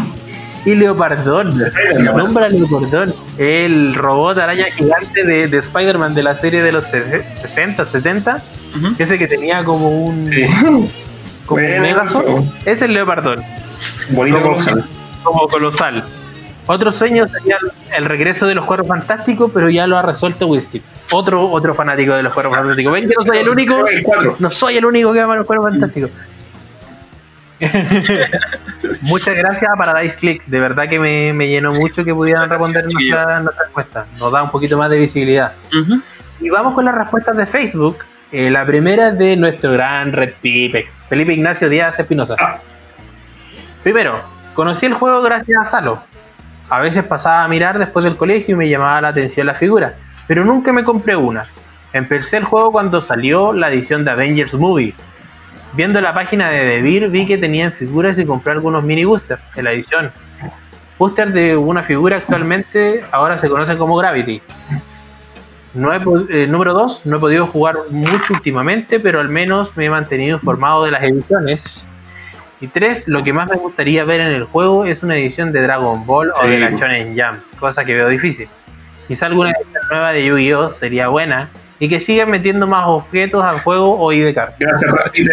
[0.65, 1.61] Y Leopardón,
[2.15, 7.85] nombra Leopardón, el robot araña gigante de, de Spider-Man de la serie de los 60,
[7.85, 8.41] 70,
[8.97, 10.31] ese que tenía como un,
[11.45, 13.43] como un Megazord, es el Leopardón.
[14.11, 14.85] Bonito colosal.
[15.25, 16.05] Como colosal.
[16.73, 17.59] Otro sueño sería
[17.99, 20.81] el regreso de los cuadros fantásticos, pero ya lo ha resuelto Whisky.
[21.13, 22.93] Otro, otro fanático de los cuadros fantásticos.
[22.93, 23.85] ¿Ven que no soy el único?
[24.39, 26.13] No soy el único que ama los cuadros fantásticos.
[29.03, 30.45] Muchas gracias para Dice Click.
[30.45, 34.07] De verdad que me, me llenó mucho que pudieran responder nuestra, nuestra, respuesta.
[34.21, 35.55] Nos da un poquito más de visibilidad.
[36.39, 37.99] Y vamos con las respuestas de Facebook.
[38.31, 42.37] Eh, la primera es de nuestro gran Red Pipex, Felipe Ignacio Díaz Espinosa.
[42.39, 42.61] Ah.
[43.83, 44.21] Primero,
[44.55, 46.11] conocí el juego gracias a Salo.
[46.71, 49.95] A veces pasaba a mirar después del colegio y me llamaba la atención la figura,
[50.29, 51.43] pero nunca me compré una.
[51.93, 54.95] Empecé el juego cuando salió la edición de Avengers Movie.
[55.73, 59.65] Viendo la página de Devir vi que tenían figuras y compré algunos mini boosters en
[59.65, 60.13] la edición.
[60.97, 64.41] Booster de una figura actualmente ahora se conoce como Gravity.
[65.75, 69.91] No eh, número 2, no he podido jugar mucho últimamente, pero al menos me he
[69.91, 71.85] mantenido informado de las ediciones
[72.61, 75.62] y tres, lo que más me gustaría ver en el juego es una edición de
[75.62, 78.49] Dragon Ball o de la Shonen Jump, cosa que veo difícil.
[79.09, 80.70] Quizá alguna edición nueva de Yu-Gi-Oh!
[80.70, 85.32] sería buena y que sigan metiendo más objetos al juego o ID Gracias,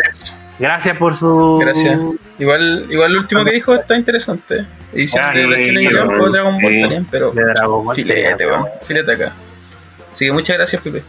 [0.58, 1.60] Gracias por su.
[1.62, 2.00] Gracias.
[2.40, 4.66] Igual, igual lo último que dijo está interesante.
[4.94, 7.32] Edición de la Shonen Jump o Dragon Ball también, pero.
[7.32, 9.34] De Dragon Ball filete, bueno, filete acá.
[10.10, 11.04] Así que muchas gracias, Pepe.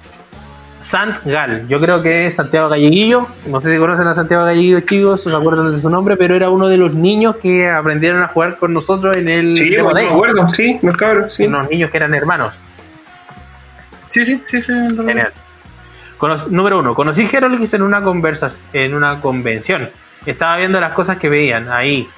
[0.89, 4.81] Sant Gal, yo creo que es Santiago Galleguillo, no sé si conocen a Santiago Galleguillo
[4.81, 8.29] chicos, se acuerdan de su nombre, pero era uno de los niños que aprendieron a
[8.29, 11.45] jugar con nosotros en el Sí, me acuerdo, sí, los cabros, sí.
[11.45, 12.55] Unos niños que eran hermanos.
[14.07, 14.73] Sí, sí, sí, sí.
[14.73, 15.31] Genial.
[16.49, 19.91] número uno, conocí Herolix en una conversación, en una convención.
[20.25, 22.09] Estaba viendo las cosas que veían ahí.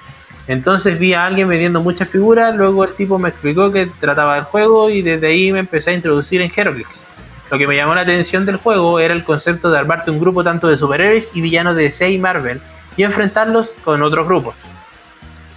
[0.46, 4.44] Entonces vi a alguien vendiendo muchas figuras, luego el tipo me explicó que trataba del
[4.44, 7.09] juego y desde ahí me empecé a introducir en Heroclix.
[7.50, 10.44] Lo que me llamó la atención del juego era el concepto de armarte un grupo
[10.44, 12.60] tanto de superhéroes y villanos de DC y Marvel
[12.96, 14.54] y enfrentarlos con otros grupos.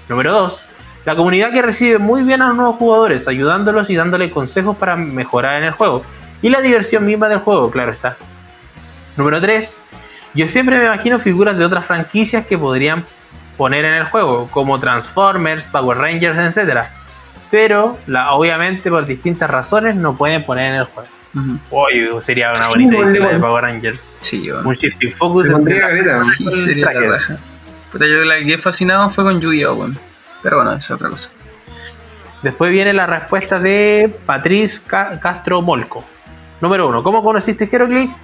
[0.10, 0.62] Número 2.
[1.06, 4.96] La comunidad que recibe muy bien a los nuevos jugadores, ayudándolos y dándole consejos para
[4.96, 6.04] mejorar en el juego.
[6.42, 8.18] Y la diversión misma del juego, claro está.
[9.16, 9.80] Número 3.
[10.34, 13.06] Yo siempre me imagino figuras de otras franquicias que podrían
[13.56, 16.88] poner en el juego, como Transformers, Power Rangers, etc.
[17.52, 17.98] Pero,
[18.32, 21.10] obviamente, por distintas razones, no pueden poner en el juego.
[21.72, 24.00] Hoy sería una bonita edición de Power Rangers.
[24.20, 24.62] Sí, yo.
[24.64, 25.48] Un Shifting Focus.
[26.38, 27.38] Sí, sería la raja.
[27.92, 29.90] Puta, yo la que he fascinado fue con Yu-Gi-Oh!
[30.42, 31.30] Pero bueno, es otra cosa.
[32.42, 36.04] Después viene la respuesta de Patrice Castro Molco.
[36.60, 38.22] Número uno, ¿cómo conociste Heroclix?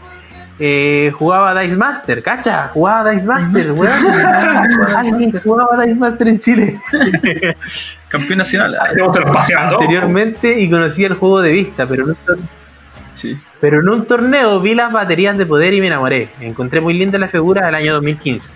[0.62, 3.64] Eh, jugaba Dice Master, cacha, jugaba Dice Master,
[5.18, 6.80] Dice jugaba Dice Master en Chile.
[8.10, 8.78] Campeón nacional.
[9.58, 12.16] Anteriormente y conocía el juego de vista, pero no,
[13.60, 16.30] pero en un torneo vi las baterías de poder y me enamoré.
[16.40, 18.50] Encontré muy linda la figura del año 2015.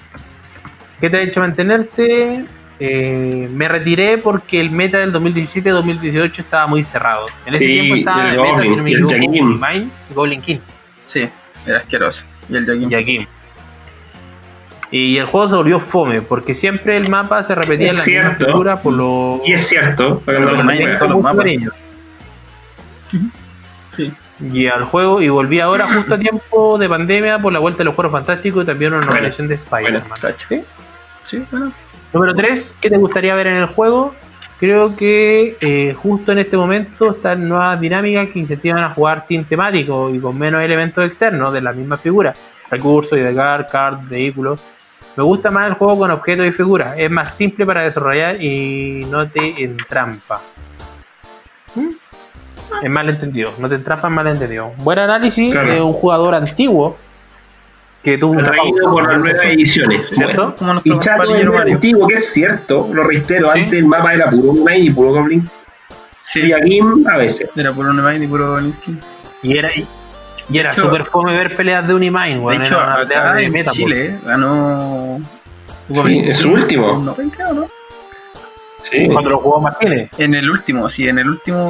[0.99, 2.45] ¿Qué te ha hecho mantenerte?
[2.79, 7.27] Eh, me retiré porque el meta del 2017-2018 estaba muy cerrado.
[7.45, 10.59] En ese tiempo estaba el, meta, si no me equivoco, Goblin King.
[11.05, 11.29] Sí,
[11.65, 12.25] era asqueroso.
[12.49, 13.25] Y el Jaquim.
[14.91, 18.35] Y el juego se volvió fome, porque siempre el mapa se repetía en la misma
[18.35, 19.41] figura por lo...
[19.43, 21.45] Y es cierto, porque los mapas.
[23.09, 23.19] Sí
[24.39, 27.85] y al juego y volví ahora justo a tiempo de pandemia por la vuelta de
[27.85, 30.03] los juegos fantásticos y también una nominación de Spider-Man.
[31.23, 31.45] ¿Sí?
[31.51, 31.71] bueno.
[32.13, 34.13] Número 3, ¿qué te gustaría ver en el juego?
[34.59, 39.45] Creo que eh, justo en este momento están nuevas dinámicas que incentivan a jugar team
[39.45, 42.33] temático y con menos elementos externos de la misma figura,
[42.69, 44.63] recursos, idegar, cards, vehículos.
[45.17, 49.05] Me gusta más el juego con objetos y figuras, es más simple para desarrollar y
[49.09, 50.39] no te entrampa.
[51.75, 52.02] ¿Mm?
[52.81, 54.71] Es malentendido, no te entrapas en malentendido.
[54.77, 56.97] Buen análisis de un jugador antiguo
[58.03, 60.07] que tuvo un traído por las nuevas ediciones.
[60.07, 60.55] ¿cierto?
[60.83, 64.85] y Chato es antiguo, que es cierto, lo reitero, antes el mapa era puro Unimind
[64.85, 65.49] y puro Goblin.
[66.25, 66.41] Sí.
[66.41, 66.79] Y aquí
[67.09, 67.49] a veces.
[67.55, 68.75] Era puro Unimind y puro Goblin
[69.41, 69.69] Y era,
[70.49, 75.21] y era súper fome ver peleas de Unimind, De hecho, acá de en Chile ganó.
[75.89, 76.99] Sí, es su último.
[76.99, 77.15] No,
[77.53, 77.67] ¿no?
[78.89, 79.07] Sí.
[79.07, 80.09] Cuando lo jugó Martínez.
[80.17, 81.69] En el último, sí, en el último.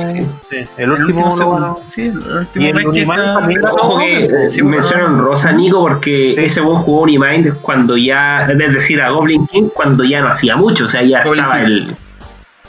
[0.49, 1.81] Sí, el, último, segundo.
[1.85, 2.65] Sí, el último.
[2.65, 3.65] Y el Unimind también.
[3.65, 8.41] Ojo que sí, mencionaron Rosa Nico porque ese buen jugó Unimind cuando ya.
[8.41, 10.85] Es decir, a Goblin King cuando ya no hacía mucho.
[10.85, 11.95] O sea, ya estaba el.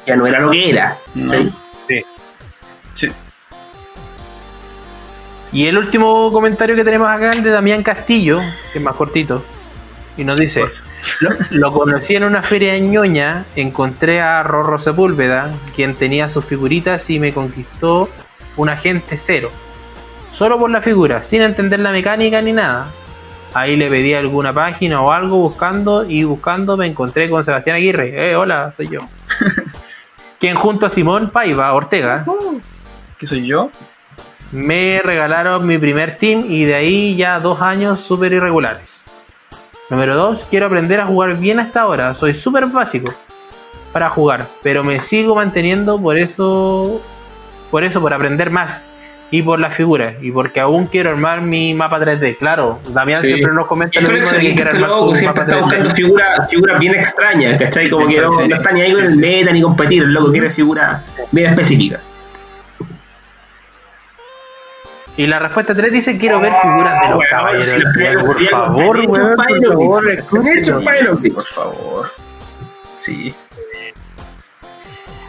[0.07, 0.97] Ya no era lo que era.
[1.15, 1.53] ¿sí?
[1.89, 2.03] Sí.
[2.93, 3.13] Sí.
[5.53, 8.41] Y el último comentario que tenemos acá, el de Damián Castillo,
[8.73, 9.43] que es más cortito.
[10.17, 10.65] Y nos dice,
[11.51, 17.09] lo, conocí en una feria en ñoña, encontré a Rorro Sepúlveda, quien tenía sus figuritas
[17.11, 18.09] y me conquistó
[18.57, 19.51] un agente cero.
[20.33, 22.89] Solo por la figura, sin entender la mecánica ni nada.
[23.55, 28.31] Ahí le pedí alguna página o algo buscando y buscando me encontré con Sebastián Aguirre.
[28.31, 29.01] Eh, hola, soy yo.
[30.41, 32.25] quien junto a Simón Paiva Ortega.
[33.17, 33.71] ¿Qué soy yo?
[34.51, 38.94] Me regalaron mi primer team y de ahí ya dos años súper irregulares.
[39.91, 40.47] Número 2.
[40.51, 42.15] Quiero aprender a jugar bien hasta ahora.
[42.15, 43.13] Soy súper básico
[43.93, 47.01] para jugar, pero me sigo manteniendo por eso,
[47.71, 48.85] por eso, por aprender más
[49.31, 52.37] y por las figuras y porque aún quiero armar mi mapa 3D.
[52.37, 56.49] Claro, Damián siempre nos comenta lo mismo que quiere armar loco, siempre está buscando figuras
[56.51, 57.89] figura bien extrañas, ¿cachai?
[57.89, 60.51] Como que no, no, está ni ahí con el meta ni competir, el loco quiere
[60.51, 62.01] figuras bien específicas.
[65.17, 68.25] Y la respuesta 3 dice: Quiero ver figuras de los caballeros.
[68.25, 70.25] por favor, weón, por favor,
[71.35, 72.11] Por favor.
[72.95, 73.35] Sí.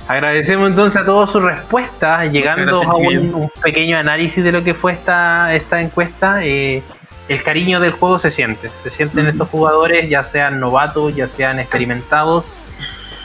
[0.08, 4.94] Agradecemos entonces a todos sus respuestas, llegando a un, pequeño análisis de lo que fue
[4.94, 6.44] esta, esta encuesta.
[6.44, 6.84] Eh,
[7.28, 11.60] el cariño del juego se siente, se sienten estos jugadores, ya sean novatos, ya sean
[11.60, 12.46] experimentados,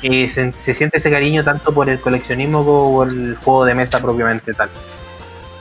[0.03, 3.75] eh, se, se, siente ese cariño tanto por el coleccionismo como por el juego de
[3.75, 4.71] mesa propiamente tal.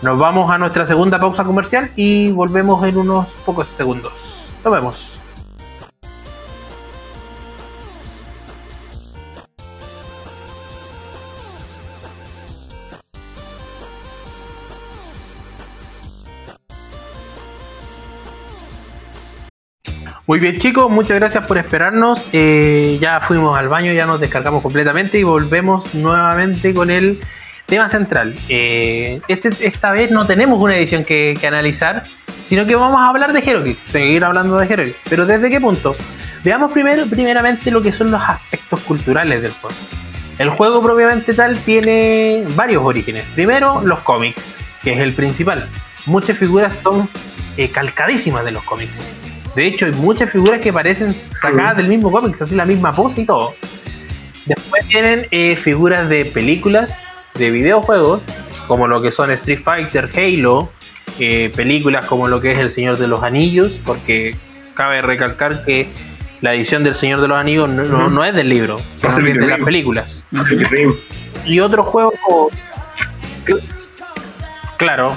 [0.02, 4.14] Nos vamos a nuestra segunda pausa comercial y volvemos en unos pocos segundos.
[4.64, 5.20] Nos vemos.
[20.30, 22.24] Muy bien chicos, muchas gracias por esperarnos.
[22.32, 27.20] Eh, ya fuimos al baño, ya nos descargamos completamente y volvemos nuevamente con el
[27.70, 28.36] tema central.
[28.50, 32.04] Eh, este, esta vez no tenemos una edición que, analizar,
[32.48, 34.96] sino que vamos a hablar de Heroic, seguir hablando de Heroic.
[35.10, 35.96] Pero ¿desde qué punto?
[36.44, 39.76] Veamos primero, primeramente lo que son los aspectos culturales del juego.
[40.38, 43.26] El juego propiamente tal tiene varios orígenes.
[43.36, 44.42] Primero, los cómics,
[44.82, 45.68] que es el principal.
[46.06, 47.10] Muchas figuras son
[47.58, 48.92] eh, calcadísimas de los cómics.
[49.56, 53.22] De hecho, hay muchas figuras que parecen sacadas del mismo cómic, así la misma pose
[53.22, 53.54] y todo.
[54.46, 56.92] Después tienen eh, figuras de películas,
[57.40, 58.22] de videojuegos,
[58.68, 60.70] como lo que son Street Fighter, Halo,
[61.18, 64.36] eh, películas como lo que es El Señor de los Anillos, porque
[64.76, 65.90] cabe recalcar que
[66.42, 70.22] la edición del Señor de los Anillos no, es del libro, es de las películas.
[71.46, 72.14] Y otros juegos
[74.78, 75.16] Claro.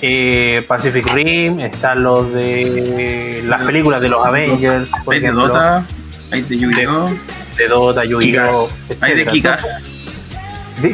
[0.00, 4.90] Eh, Pacific Rim, están los de las películas de los Avengers.
[5.08, 5.86] hay de Dota,
[6.32, 7.10] hay de Yu-Gi-Oh!
[7.56, 8.68] De, Dota, Yu-Gi-Oh!
[9.00, 9.91] Hay de Kikas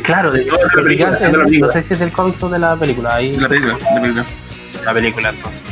[0.03, 0.47] claro, de,
[1.61, 3.17] no sé si es del cómic o de la película.
[3.17, 4.27] Ahí, la película, la película.
[4.85, 5.63] La película, entonces.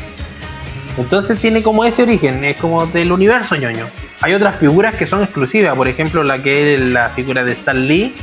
[0.99, 3.87] Entonces tiene como ese origen, es como del universo ñoño.
[4.23, 7.87] Hay otras figuras que son exclusivas, por ejemplo, la que es la figura de Stan
[7.87, 8.15] Lee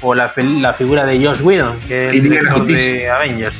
[0.00, 3.54] o la, la figura de Josh Whedon, que es el director de Avengers.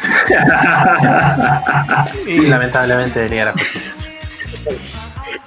[2.26, 3.52] y lamentablemente de la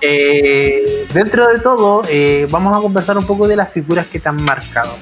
[0.02, 4.28] eh, dentro de todo, eh, vamos a conversar un poco de las figuras que te
[4.28, 4.98] han marcado.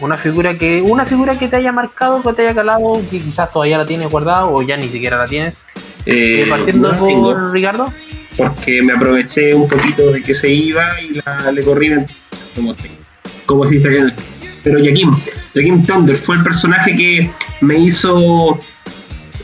[0.00, 3.52] Una figura que una figura que te haya marcado, que te haya calado, que quizás
[3.52, 5.56] todavía la tienes guardada o ya ni siquiera la tienes.
[6.06, 7.92] Eh, partiendo por Ricardo.
[8.36, 11.90] Porque me aproveché un poquito de que se iba y la, le corrí
[12.54, 12.74] como,
[13.46, 14.12] como si se
[14.62, 15.10] Pero Jaquim,
[15.54, 17.30] Jaquim Thunder fue el personaje que
[17.60, 18.60] me hizo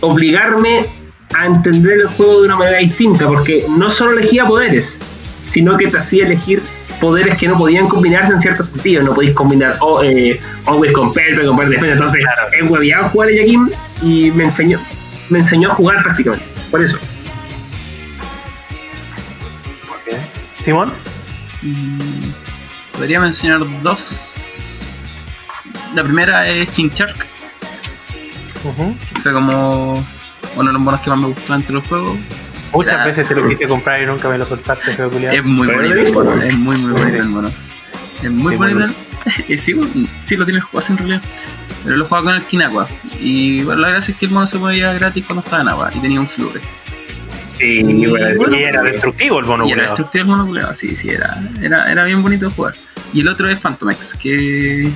[0.00, 0.86] obligarme
[1.34, 5.00] a entender el juego de una manera distinta, porque no solo elegía poderes,
[5.40, 6.62] sino que te hacía elegir
[7.04, 9.02] poderes que no podían combinarse en cierto sentido.
[9.02, 11.92] No podéis combinar o, eh, Always con Pelpe, con Defensa.
[11.92, 12.48] Entonces, claro.
[12.50, 13.70] es hueviado jugar a Yakim
[14.00, 14.78] y me enseñó,
[15.28, 16.46] me enseñó a jugar prácticamente.
[16.70, 16.98] Por eso.
[20.64, 20.92] ¿Simón?
[22.94, 24.88] Podría mencionar dos.
[25.94, 27.26] La primera es King Shark.
[29.22, 30.06] Fue como
[30.56, 32.16] uno de los monos que más me gustó entre los juegos.
[32.74, 36.12] Muchas veces te lo quise comprar y nunca me lo soltaste, Es muy bonito el
[36.12, 37.52] mono, es muy muy bonito el mono.
[38.22, 38.92] Es muy bonito.
[39.56, 39.74] sí,
[40.20, 41.22] sí, lo tienes jugado en realidad.
[41.84, 42.86] Pero lo jugaba con el Kinagua.
[43.20, 45.90] Y bueno, la gracia es que el mono se movía gratis cuando estaba en agua
[45.94, 46.60] y tenía un flure.
[47.58, 51.10] Sí, y, bueno, y era destructivo el mono Y era destructivo el mono sí, sí,
[51.10, 52.74] era, era, era bien bonito de jugar.
[53.12, 54.90] y el otro es Phantomex, que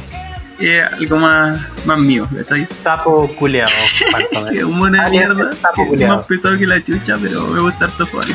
[0.60, 2.66] es algo más, más mío, ¿cachai?
[2.82, 3.70] Sapo culeado,
[4.52, 8.28] es un de mierda, es más pesado que la chucha, pero me gusta harto jugar.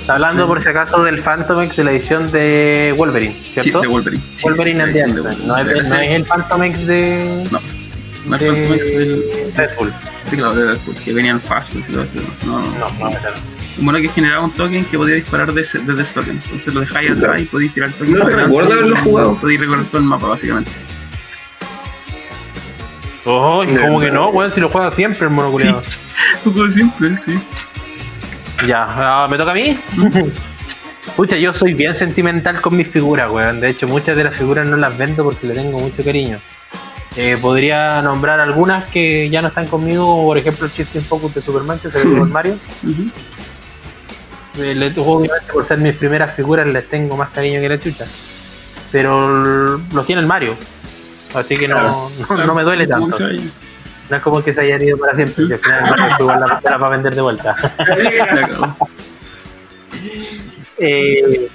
[0.00, 3.80] Está hablando por si acaso del Phantomex de la edición de Wolverine, ¿cierto?
[3.80, 4.22] Sí, de Wolverine.
[4.42, 7.48] Wolverine sí, no, es, no, es, el Phantomex de.
[7.50, 7.60] No.
[8.26, 9.24] No es Phantomex del.
[9.56, 9.92] Deadpool.
[10.30, 12.06] Sí, claro, de Deadpool, que venían fast y todo
[12.44, 16.02] No, no, no, no, no bueno que generaba un token que podía disparar desde, desde
[16.02, 16.40] ese token.
[16.44, 18.12] Entonces lo dejáis atrás y podéis tirar el token.
[18.18, 19.36] No recuerdo haberlo jugado.
[19.36, 20.70] Podéis recorrer todo el mapa, básicamente.
[23.26, 24.52] Oh, ¿cómo que no, weón?
[24.54, 25.66] Si lo juega siempre el mono sí,
[26.44, 27.38] lo juego siempre, sí.
[28.66, 29.78] Ya, ah, ¿me toca a mí?
[31.16, 33.60] Pucha, yo soy bien sentimental con mis figuras, weón.
[33.60, 36.38] De hecho, muchas de las figuras no las vendo porque le tengo mucho cariño.
[37.16, 41.40] Eh, podría nombrar algunas que ya no están conmigo, por ejemplo el Shifting Focus de
[41.40, 42.58] Superman que se ve con Mario.
[44.58, 48.06] Eh, obviamente por ser mis primeras figuras les tengo más cariño que la chucha.
[48.90, 50.56] Pero lo tiene el Mario.
[51.34, 53.18] Así que no, no, me duele tanto.
[54.08, 55.44] No es como que se haya ido para siempre.
[55.44, 57.56] Y al final igual la, la va a vender de vuelta.
[60.78, 61.48] eh,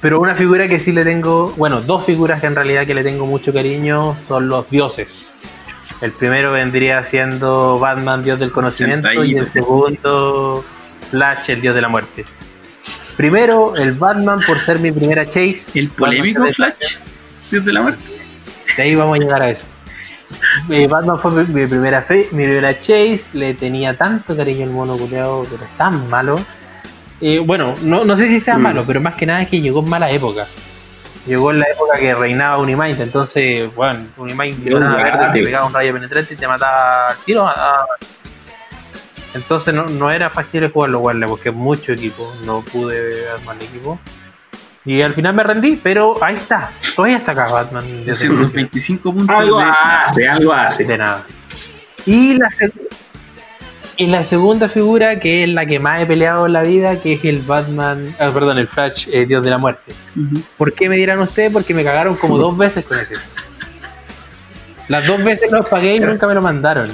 [0.00, 3.02] pero una figura que sí le tengo, bueno, dos figuras que en realidad que le
[3.02, 5.30] tengo mucho cariño son los dioses.
[6.00, 10.64] El primero vendría siendo Batman, dios del conocimiento, y el segundo
[11.10, 12.24] Flash, el dios de la muerte.
[13.18, 15.66] Primero, el Batman por ser mi primera chase.
[15.74, 16.96] ¿El polémico Flash?
[17.50, 18.19] ¿Dios de la muerte?
[18.76, 19.64] De ahí vamos a llegar a eso.
[20.68, 24.96] Eh, Batman fue mi, primera fe, mi primera chase, le tenía tanto cariño al mono
[24.96, 26.38] culeado, pero es tan malo.
[27.20, 28.62] Eh, bueno, no, no sé si sea mm.
[28.62, 30.46] malo, pero más que nada es que llegó en mala época.
[31.26, 36.34] Llegó en la época que reinaba Unimind, entonces, bueno, Unimind te pegaba un rayo penetrante
[36.34, 37.52] y te mataba al tiro.
[39.34, 43.62] Entonces no, no era fácil jugarlo, Warle, porque es mucho equipo, no pude armar el
[43.64, 44.00] equipo.
[44.84, 47.84] Y al final me rendí, pero ahí está, todavía está acá Batman.
[48.10, 49.36] Haciendo 25 puntos.
[49.36, 49.64] Algo de...
[49.64, 50.84] hace, algo hace.
[50.84, 51.24] De nada.
[52.06, 52.48] Y la,
[53.96, 57.12] y la segunda figura, que es la que más he peleado en la vida, que
[57.12, 59.92] es el Batman, ah, perdón, el Flash, eh, Dios de la Muerte.
[60.56, 61.52] ¿Por qué me dirán ustedes?
[61.52, 63.14] Porque me cagaron como dos veces con ese.
[64.88, 66.90] Las dos veces los pagué y nunca me lo mandaron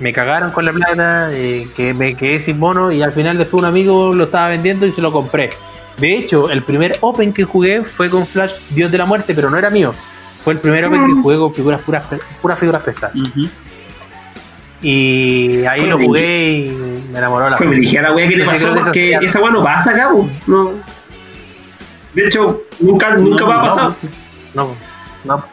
[0.00, 3.62] me cagaron con la plata, eh, que me quedé sin mono y al final después
[3.62, 5.50] un amigo lo estaba vendiendo y se lo compré.
[5.98, 9.50] De hecho, el primer Open que jugué fue con Flash Dios de la Muerte, pero
[9.50, 9.94] no era mío.
[10.44, 11.22] Fue el primer Open que mm.
[11.22, 12.04] jugué con figuras puras,
[12.40, 13.16] puras figuras prestadas.
[14.82, 16.70] Y ahí lo jugué y
[17.10, 19.50] me enamoró la Fue, me dije a la wea que te pasó porque esa wea
[19.50, 20.28] no pasa, cabo.
[20.46, 20.72] No.
[22.14, 23.92] De hecho, nunca, nunca va a pasar.
[24.54, 24.74] No,
[25.24, 25.44] no.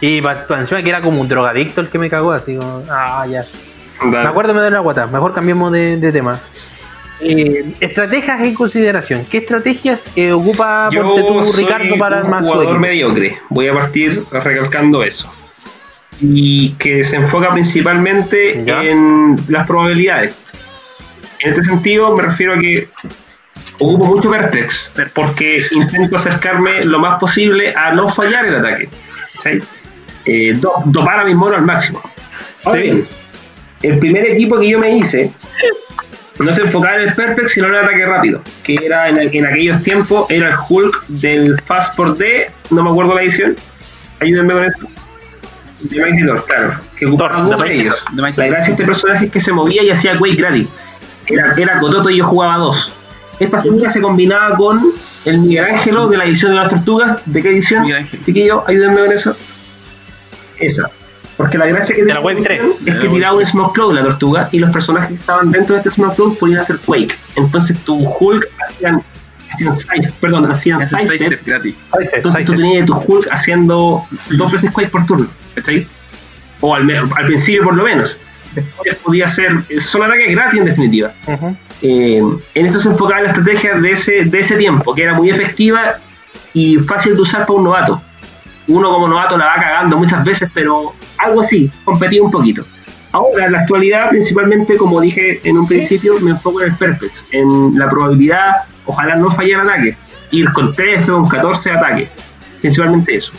[0.00, 3.26] Y para, encima que era como un drogadicto el que me cagó, así como, ah,
[3.28, 3.44] ya.
[4.02, 6.38] Me acuerdo me de la guata, mejor cambiemos de, tema.
[7.22, 9.26] Eh, estrategias en consideración.
[9.30, 13.38] ¿Qué estrategias eh, ocupa tú, Ricardo, para un jugador mediocre.
[13.48, 15.30] Voy a partir recalcando eso.
[16.20, 20.38] Y que se enfoca principalmente en las probabilidades.
[21.40, 22.88] En este sentido, me refiero a que
[23.78, 28.88] ocupo mucho Perplex, porque intento acercarme lo más posible a no fallar el ataque.
[29.42, 29.50] ¿sí?
[30.24, 32.02] eh, dopar a mis monos al máximo.
[32.74, 35.32] el primer equipo que yo me hice
[36.44, 39.46] no se enfocaba en el Perfect, sino en el ataque rápido, que era en, en
[39.46, 43.56] aquellos tiempos, era el Hulk del Fast for D, no me acuerdo la edición,
[44.20, 44.88] ayúdenme con eso.
[45.80, 48.04] De Mighty claro, que ocupaba dos de ellos.
[48.14, 50.68] La gracia de este personaje es que se movía y hacía Quake gratis.
[51.26, 52.92] Era, era Cototo y yo jugaba dos.
[53.38, 54.78] Esta figura se combinaba con
[55.24, 57.20] el Miguel Ángelo de la edición de las tortugas.
[57.24, 57.86] ¿De qué edición?
[58.24, 59.34] Chiquillo, ayúdenme con eso.
[60.58, 60.90] Esa.
[61.40, 64.70] Porque la gracia que la es que tiraba un Smoke Cloud la tortuga y los
[64.70, 67.16] personajes que estaban dentro de este Smoke Cloud podían hacer Quake.
[67.34, 69.02] Entonces tu Hulk hacían,
[69.50, 71.74] hacían size, perdón, hacían size gratis.
[72.12, 74.04] Entonces tú tenías tu Hulk haciendo
[74.36, 75.28] dos veces Quake por turno.
[75.54, 75.86] ¿Cachai?
[76.60, 78.18] O al, al principio por lo menos.
[78.54, 81.10] Después podía hacer solo ataque gratis en definitiva.
[81.80, 82.22] Eh,
[82.54, 85.94] en eso se enfocaba la estrategia de ese, de ese tiempo, que era muy efectiva
[86.52, 88.02] y fácil de usar para un novato
[88.70, 92.64] uno como novato la va cagando muchas veces, pero algo así, competí un poquito.
[93.12, 97.16] Ahora, en la actualidad, principalmente, como dije en un principio, me enfoco en el perfect,
[97.32, 98.46] en la probabilidad,
[98.86, 99.96] ojalá no fallar ataque,
[100.30, 102.08] ir con 13 o con 14 ataques,
[102.60, 103.32] principalmente eso.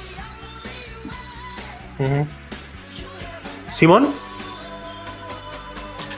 [3.75, 4.07] Simón,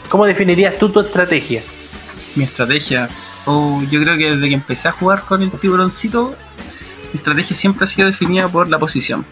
[0.10, 1.62] ¿cómo definirías tú tu estrategia?
[2.36, 3.08] Mi estrategia,
[3.46, 6.36] oh, yo creo que desde que empecé a jugar con el tiburoncito,
[7.14, 9.26] mi estrategia siempre ha sido definida por la posición.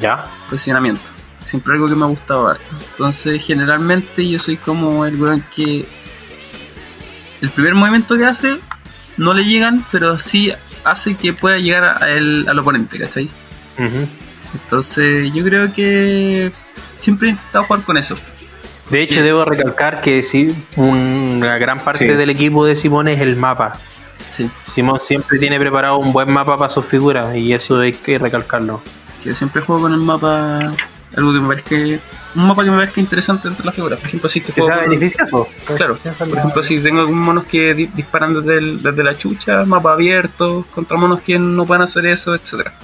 [0.00, 0.26] Ya.
[0.48, 1.02] Posicionamiento.
[1.44, 2.64] Siempre algo que me ha gustado harto.
[2.92, 5.86] Entonces, generalmente yo soy como el weón que.
[7.42, 8.58] El primer movimiento que hace
[9.16, 10.52] no le llegan, pero sí
[10.84, 13.28] hace que pueda llegar a el, al oponente, ¿cachai?
[14.54, 16.50] Entonces yo creo que
[17.00, 18.16] siempre he intentado jugar con eso.
[18.90, 23.36] De hecho, debo recalcar que sí, una gran parte del equipo de Simón es el
[23.36, 23.78] mapa.
[24.36, 24.50] Sí.
[24.74, 28.82] Simón siempre tiene preparado un buen mapa para sus figuras y eso hay que recalcarlo.
[29.24, 30.72] Yo siempre juego con el mapa,
[31.16, 32.00] algo que me parece
[32.34, 33.98] un mapa que me parece interesante entre las figuras.
[33.98, 34.68] Por ejemplo, si te juego.
[34.82, 35.48] beneficioso.
[35.76, 40.66] Claro, por ejemplo, si tengo algunos monos que disparan desde, desde la chucha, mapa abierto,
[40.74, 42.74] contra monos que no pueden hacer eso, etcétera.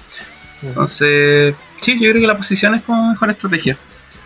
[0.63, 3.77] Entonces, sí, yo creo que la posición es como mejor estrategia.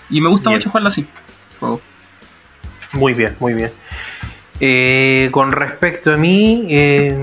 [0.08, 1.04] Y me gusta mucho jugarla así.
[2.92, 3.72] Muy bien, muy bien.
[4.60, 7.16] Eh, con respecto a mí, eh,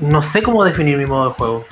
[0.00, 1.64] no sé cómo definir mi modo de juego.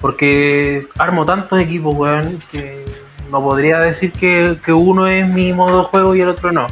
[0.00, 2.84] Porque armo tantos equipos, weón, que
[3.30, 6.66] no podría decir que, que, uno es mi modo de juego y el otro no.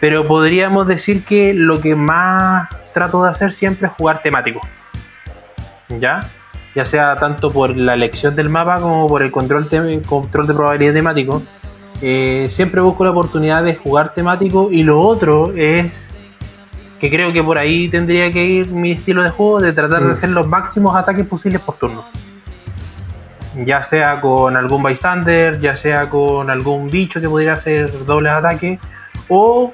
[0.00, 4.60] Pero podríamos decir que lo que más trato de hacer siempre es jugar temático.
[5.88, 6.20] ¿Ya?
[6.74, 9.68] Ya sea tanto por la elección del mapa como por el control,
[10.06, 11.42] control de probabilidad temático
[12.02, 16.19] eh, siempre busco la oportunidad de jugar temático y lo otro es
[17.00, 20.08] que creo que por ahí tendría que ir mi estilo de juego de tratar de
[20.08, 20.12] mm.
[20.12, 22.04] hacer los máximos ataques posibles por turno.
[23.64, 28.78] Ya sea con algún bystander, ya sea con algún bicho que pudiera hacer doble ataque
[29.28, 29.72] o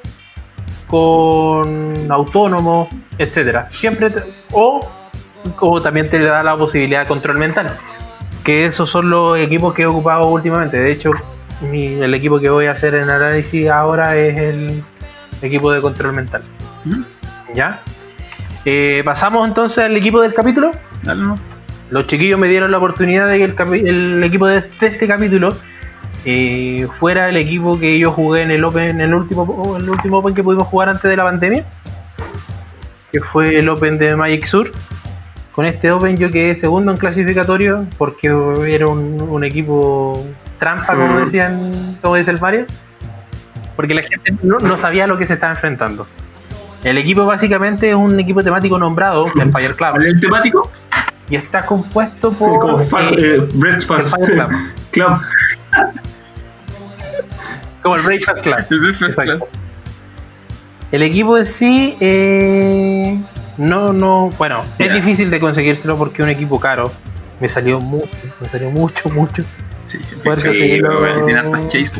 [0.86, 2.88] con autónomo,
[3.18, 3.66] etcétera.
[3.70, 4.12] Siempre
[4.52, 4.88] o
[5.56, 7.76] como también te da la posibilidad de control mental.
[8.44, 10.78] Que esos son los equipos que he ocupado últimamente.
[10.78, 11.10] De hecho,
[11.60, 14.84] el equipo que voy a hacer en análisis ahora es el
[15.42, 16.42] equipo de control mental.
[17.56, 17.80] ¿Ya?
[18.64, 20.70] Eh, pasamos entonces al equipo del capítulo.
[21.90, 23.44] Los chiquillos me dieron la oportunidad de que
[23.88, 25.56] el, equipo de este, capítulo
[26.24, 30.18] eh, fuera el equipo que yo jugué en el Open, en el último, el último
[30.18, 31.64] Open que pudimos jugar antes de la pandemia,
[33.10, 34.70] que fue el Open de Magic Sur.
[35.52, 38.28] Con este Open yo quedé segundo en clasificatorio porque
[38.68, 40.22] era un equipo
[40.58, 41.24] trampa, como mm.
[41.24, 42.66] decían, como dice el Mario,
[43.76, 46.06] porque la gente no, sabía lo que se estaba enfrentando.
[46.86, 49.96] El equipo básicamente es un equipo temático nombrado, el Fire Club.
[50.00, 50.70] ¿El temático?
[51.28, 52.60] Y está compuesto por.
[52.60, 54.48] Como fast, eh, eh Breakfast Club.
[54.92, 55.18] Club.
[57.82, 59.48] Como el Breakfast Club.
[60.92, 63.20] El equipo en sí, eh,
[63.58, 66.92] no, no, bueno, es difícil de conseguírselo porque es un equipo caro.
[67.40, 69.42] Me salió mucho, me salió mucho, mucho.
[69.86, 71.90] Sí, tiene hartas chase,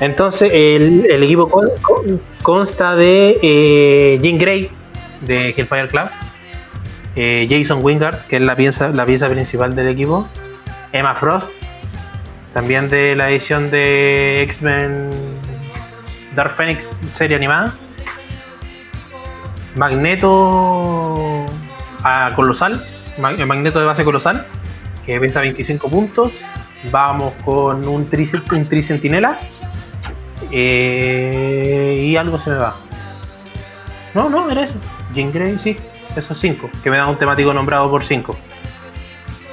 [0.00, 1.50] Entonces, el, equipo
[2.42, 4.70] consta de eh, Jim Gray
[5.20, 6.08] de Hellfire Club,
[7.16, 10.26] eh, Jason Wingard, que es la pieza, la pieza principal del equipo,
[10.92, 11.52] Emma Frost,
[12.54, 15.10] también de la edición de X-Men
[16.34, 17.74] Dark Phoenix serie animada,
[19.76, 21.44] Magneto
[22.34, 22.82] Colosal
[23.20, 24.46] magneto de base colosal,
[25.06, 26.32] que pesa 25 puntos.
[26.90, 29.38] Vamos con un tri, un tri sentinela.
[30.50, 32.76] Eh, y algo se me va.
[34.14, 34.74] No, no, era eso.
[35.14, 35.76] Jean Grey, sí,
[36.16, 36.70] esos 5.
[36.82, 38.36] Que me da un temático nombrado por 5.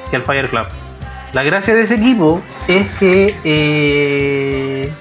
[0.09, 0.67] Que el Fire Club.
[1.33, 4.91] La gracia de ese equipo es que, eh,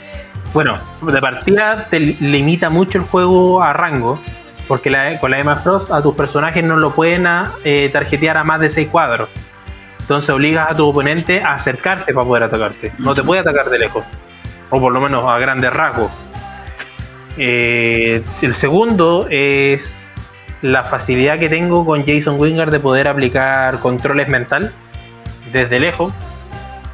[0.52, 4.18] bueno, de partida te limita mucho el juego a rango
[4.66, 7.26] porque la, con la Emma Frost a tus personajes no lo pueden
[7.64, 9.28] eh, tarjetear a más de 6 cuadros.
[10.00, 12.92] Entonces obligas a tu oponente a acercarse para poder atacarte.
[12.98, 14.04] No te puede atacar de lejos.
[14.70, 16.10] O por lo menos a grandes rasgos.
[17.38, 19.96] Eh, el segundo es
[20.62, 24.72] la facilidad que tengo con Jason Wingard de poder aplicar controles mental
[25.52, 26.12] desde lejos.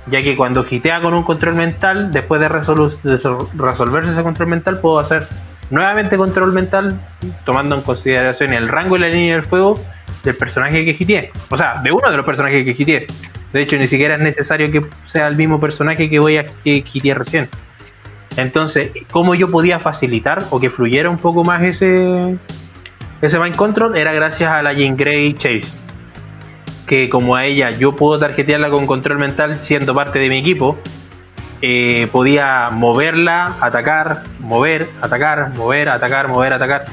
[0.06, 3.16] Ya que cuando gitea con un control mental, después de, de
[3.56, 5.28] resolverse ese control mental, puedo hacer
[5.70, 6.98] nuevamente control mental,
[7.44, 9.78] tomando en consideración el rango y la línea del fuego
[10.24, 11.30] del personaje que hitié.
[11.50, 13.06] O sea, de uno de los personajes que hitié.
[13.52, 17.14] De hecho, ni siquiera es necesario que sea el mismo personaje que voy a que
[17.14, 17.48] recién.
[18.36, 22.38] Entonces, ¿cómo yo podía facilitar o que fluyera un poco más ese,
[23.20, 23.96] ese Mind Control?
[23.96, 25.68] Era gracias a la Jean Grey Chase.
[26.86, 30.78] Que como a ella yo puedo tarjetearla con control mental siendo parte de mi equipo,
[31.60, 36.84] eh, podía moverla, atacar, mover, atacar, mover, atacar, mover, atacar.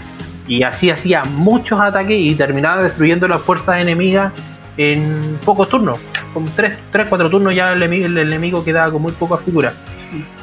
[0.47, 4.31] Y así hacía muchos ataques y terminaba destruyendo las fuerzas enemigas
[4.77, 5.99] en pocos turnos.
[6.33, 9.73] Con 3, 4 turnos ya el, enemigo quedaba con muy pocas figuras.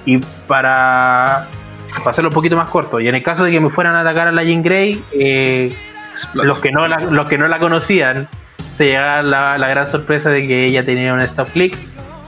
[0.04, 1.46] Y para,
[2.04, 4.28] hacerlo un poquito más corto, y en el caso de que me fueran a atacar
[4.28, 5.72] a la Jean Grey, eh,
[6.34, 8.28] los, que no la, los que no la conocían,
[8.76, 11.76] se llegaba la, la gran sorpresa de que ella tenía un stop click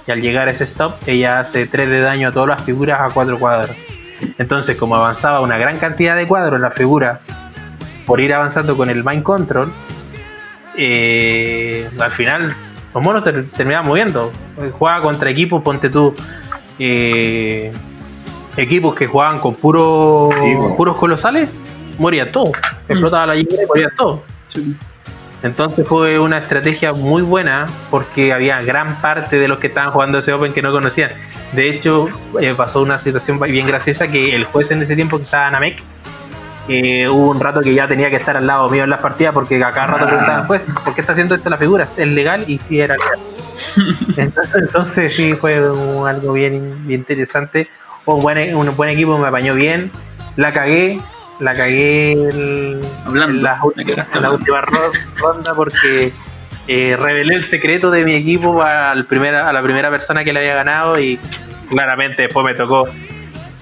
[0.06, 2.98] y al llegar a ese stop ella hace 3 de daño a todas las figuras
[3.00, 3.76] a 4 cuadros.
[4.38, 7.20] Entonces como avanzaba una gran cantidad de cuadros la figura
[8.06, 9.70] por ir avanzando con el Mind Control,
[10.78, 12.54] eh, al final
[12.94, 14.32] los monos te, terminaban moviendo.
[14.78, 16.14] Jugaba contra equipos, ponte tú,
[16.78, 17.72] eh,
[18.56, 20.34] equipos que jugaban con puros
[20.76, 21.52] puros colosales,
[21.98, 22.46] moría todo.
[22.46, 22.92] Mm.
[22.92, 24.22] Explotaba la lluvia y moría todo.
[25.42, 30.18] Entonces fue una estrategia muy buena porque había gran parte de los que estaban jugando
[30.18, 31.10] ese Open que no conocían.
[31.52, 32.08] De hecho,
[32.40, 35.80] eh, pasó una situación bien graciosa que el juez en ese tiempo que estaba Namek,
[36.68, 39.32] eh, hubo un rato que ya tenía que estar al lado mío en las partidas
[39.32, 41.88] porque a cada rato preguntaban, pues, ¿por qué está haciendo esto la figura?
[41.96, 42.44] ¿Es legal?
[42.46, 43.18] Y sí era legal.
[44.54, 47.66] entonces, sí, fue algo bien, bien interesante.
[48.04, 49.90] Un buen, un buen equipo me apañó bien.
[50.36, 51.00] La cagué,
[51.40, 52.80] la cagué en,
[53.42, 53.60] la,
[54.30, 56.12] última ronda porque
[56.68, 60.40] eh, revelé el secreto de mi equipo al primera, a la primera persona que le
[60.40, 61.18] había ganado y
[61.68, 62.88] claramente después me tocó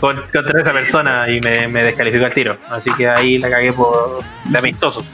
[0.01, 2.57] contra esa persona y me, me descalificó el tiro.
[2.71, 5.05] Así que ahí la cagué por de amistoso.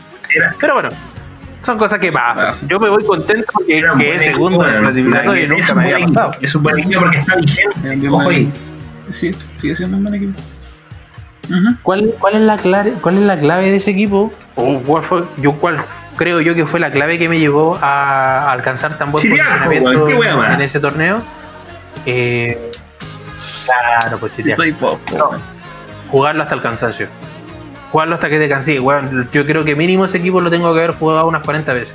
[0.61, 0.89] Pero bueno,
[1.65, 2.69] son cosas que pasan.
[2.69, 6.33] Yo me voy contento porque es segundo en el clasificatorio y nunca me había pasado.
[6.41, 8.09] Es un buen equipo porque está vigente.
[8.09, 8.53] Ojo ahí.
[9.11, 10.41] Sí, sigue siendo un buen equipo.
[11.83, 14.33] ¿Cuál, cuál, es la clave, ¿Cuál es la clave de ese equipo?
[14.55, 15.77] ¿O cuál fue, yo cuál
[16.17, 20.61] creo yo que fue la clave que me llevó a alcanzar tan buen posicionamiento en
[20.63, 21.21] ese torneo?
[22.07, 22.72] Eh,
[23.65, 25.37] claro, pues soy poco.
[26.11, 27.09] jugarlo hasta el cansancio.
[27.91, 28.81] Jugarlo hasta que te canses.
[28.81, 31.95] Bueno, yo creo que mínimo ese equipo lo tengo que haber jugado unas 40 veces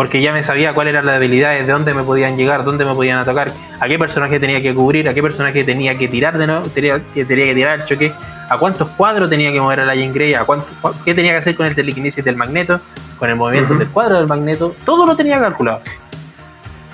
[0.00, 2.94] porque ya me sabía cuáles eran las debilidades, de dónde me podían llegar, dónde me
[2.94, 6.46] podían atacar, a qué personaje tenía que cubrir, a qué personaje tenía que tirar de
[6.46, 8.12] nuevo, tenía, que tenía que tirar el choque,
[8.48, 10.66] a cuántos cuadros tenía que mover a la Jean Grey, a cuánto,
[11.04, 12.80] qué tenía que hacer con el telequinesis del magneto,
[13.18, 15.82] con el movimiento del cuadro del magneto, todo lo tenía calculado.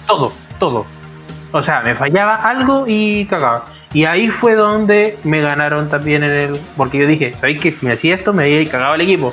[0.07, 0.87] Todo, todo.
[1.53, 3.65] O sea, me fallaba algo y cagaba.
[3.93, 6.61] Y ahí fue donde me ganaron también en el.
[6.77, 9.33] Porque yo dije, ¿sabéis que si me hacía esto me había cagado el equipo?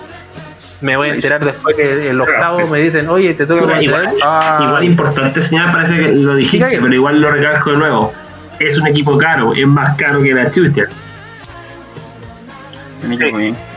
[0.84, 4.60] me voy a enterar después que el octavo me dicen, oye, te toca igual, ah,
[4.62, 8.14] igual importante señal, parece que lo dijiste, pero igual lo recalco de nuevo.
[8.60, 10.90] Es un equipo caro, es más caro que la Twitter.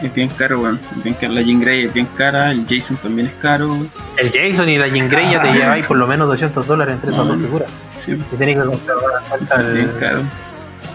[0.03, 0.78] Es bien caro, bueno.
[1.20, 3.77] La Jean Grey es bien cara, el Jason también es caro.
[4.16, 7.12] El Jason y la Jean Grey ya te lleváis por lo menos 200 dólares entre
[7.12, 7.70] esas dos figuras.
[7.97, 8.12] Sí.
[8.12, 8.97] Y tenéis que comprar
[9.61, 10.23] el, bien caro.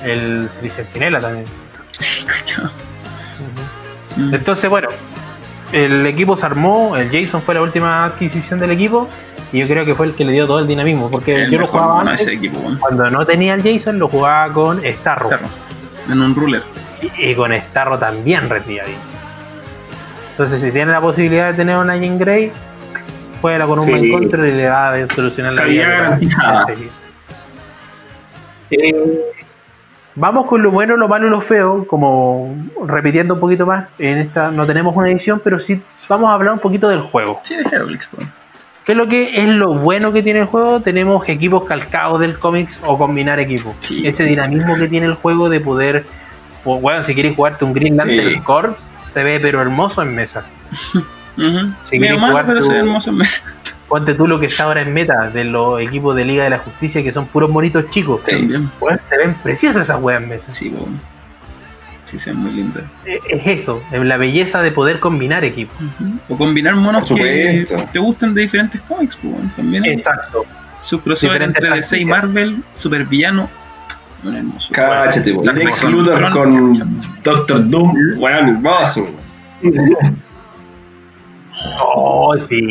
[0.03, 1.45] el Tricentinela también.
[1.99, 2.63] Sí, cacho.
[4.17, 4.89] Entonces, bueno,
[5.71, 9.07] el equipo se armó, el Jason fue la última adquisición del equipo
[9.53, 11.67] y yo creo que fue el que le dio todo el dinamismo, porque yo lo
[11.67, 12.29] jugaba antes,
[12.79, 15.29] cuando no tenía el Jason lo jugaba con Starro.
[16.09, 16.63] En un ruler.
[17.17, 18.83] Y, con Starro también bien.
[20.31, 22.51] Entonces si tiene la posibilidad de tener una Jean Grey,
[23.41, 23.91] juega con un sí.
[23.91, 26.19] y le va a solucionar la vida.
[28.73, 29.33] Eh,
[30.15, 32.53] Vamos con lo bueno, lo malo y lo feo, como
[32.85, 33.87] repitiendo un poquito más.
[33.97, 37.39] En esta no tenemos una edición, pero sí vamos a hablar un poquito del juego.
[37.43, 38.09] Sí, de Heroclix,
[38.85, 40.81] ¿Qué es lo que es lo bueno que tiene el juego?
[40.81, 43.73] Tenemos equipos calcados del cómics o combinar equipos.
[44.03, 46.03] Ese dinamismo que tiene el juego de poder,
[46.63, 48.69] pues, bueno, si quieres jugarte un Green Lantern Core,
[49.13, 50.45] se ve pero hermoso en mesa.
[51.89, 53.41] Si quieres jugar pero se ve hermoso en mesa
[53.91, 56.59] ponte tú lo que está ahora en meta de los equipos de Liga de la
[56.59, 58.21] Justicia que son puros monitos chicos.
[58.25, 58.47] Sí,
[59.09, 60.49] se ven preciosas esas weas en mesa.
[60.49, 60.97] Sí, bueno.
[62.05, 62.85] Sí, se ven muy lindas.
[63.05, 65.75] Eh, es eso, es la belleza de poder combinar equipos.
[66.29, 69.83] O combinar monos que te gusten de diferentes cómics, pues, también.
[69.83, 70.45] Exacto.
[70.79, 73.05] Su crossover entre DC y Marvel, super
[74.23, 74.73] hermoso.
[74.73, 76.73] Cáchate, Lex Luthor con
[77.23, 79.07] Doctor Doom, weón, hermoso.
[81.93, 82.61] Oh, sí,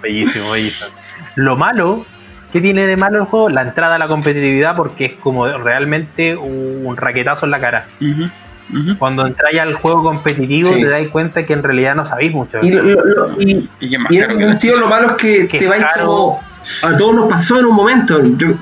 [0.00, 0.86] bellísimo, bellísimo.
[1.36, 2.04] Lo malo,
[2.52, 3.48] ¿qué tiene de malo el juego?
[3.48, 7.86] La entrada a la competitividad, porque es como realmente un raquetazo en la cara.
[8.98, 12.58] Cuando entráis al juego competitivo, te dais cuenta que en realidad no sabéis mucho.
[12.62, 13.68] Y, en
[14.10, 16.40] ese sentido, lo malo es que, te vais como.
[16.84, 18.22] A todos nos pasó en un momento.
[18.36, 18.54] Yo,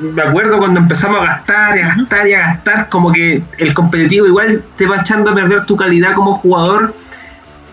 [0.00, 3.74] me acuerdo cuando empezamos a gastar y a gastar y a gastar, como que el
[3.74, 6.94] competitivo igual te va echando a perder tu calidad como jugador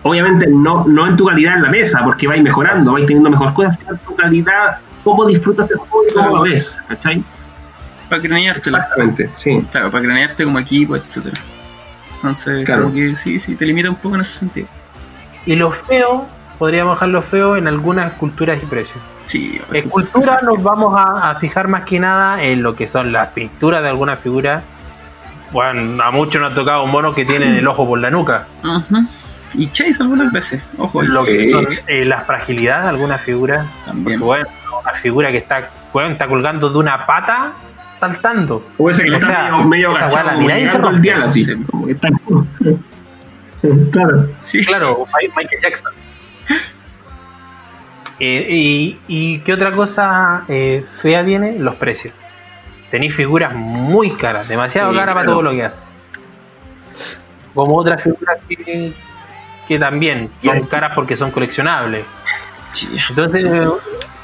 [0.04, 3.52] obviamente no, no en tu calidad en la mesa, porque vais mejorando, vais teniendo mejores
[3.52, 7.24] cosas, sino en tu calidad, cómo disfrutas el juego y cómo lo ves, ¿cachai?
[8.08, 8.68] Para cranearte.
[8.68, 9.66] Exactamente, sí.
[9.70, 11.40] Claro, para cranearte como equipo, etcétera.
[12.16, 12.84] Entonces, claro.
[12.84, 14.68] como que sí, sí, te limita un poco en ese sentido.
[15.46, 16.26] Y lo feo,
[16.58, 18.98] podríamos dejarlo feo en algunas culturas y precios.
[19.24, 23.28] Sí, en cultura nos vamos a, fijar más que nada en lo que son las
[23.28, 24.62] pinturas de algunas figuras.
[25.52, 28.46] Bueno, a muchos nos ha tocado un mono que tiene el ojo por la nuca.
[28.62, 29.04] Ajá
[29.56, 31.02] y Chase algunas veces, ojo.
[31.02, 33.66] Lo que son eh, las fragilidades de algunas figuras.
[33.86, 34.20] También.
[34.20, 34.46] bueno,
[34.82, 37.52] una figura que está, bueno, está colgando de una pata
[38.00, 38.66] saltando.
[38.78, 41.46] O ese que o está sea, medio, medio agachado, el así.
[43.92, 44.28] claro.
[44.42, 44.64] Sí.
[44.64, 45.06] Claro,
[45.36, 45.92] Michael Jackson.
[48.20, 51.58] Eh, y, y, qué otra cosa eh, fea viene?
[51.58, 52.14] Los precios.
[52.90, 55.76] Tenéis figuras muy caras, demasiado caras para todo lo que hace.
[57.52, 58.92] Como otras figuras que,
[59.66, 62.06] que también son caras porque son coleccionables.
[63.10, 63.44] Entonces,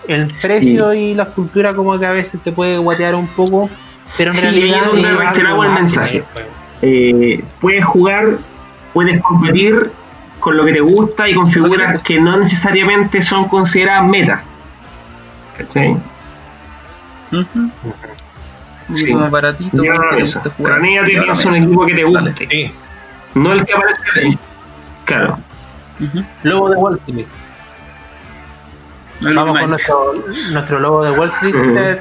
[0.09, 3.69] el precio y la escultura como que a veces te puede guatear un poco,
[4.17, 4.81] pero en realidad...
[4.83, 6.25] Es donde el mensaje.
[6.83, 8.39] Eh, puedes jugar,
[8.93, 9.91] puedes competir
[10.41, 14.43] con lo que te gusta y con figuras que no necesariamente son consideradas meta.
[15.57, 15.97] ¿Cachai?
[18.95, 19.13] Sí.
[19.13, 20.41] Como baratito, Yo que eso.
[20.41, 20.81] te jugar.
[20.81, 22.73] un equipo que te guste.
[23.35, 24.39] No el que aparece ahí.
[25.05, 25.39] Claro.
[26.43, 27.27] Lobo de Wall Street.
[29.21, 30.15] Vamos con nuestro,
[30.53, 31.99] nuestro logo de Wall Street.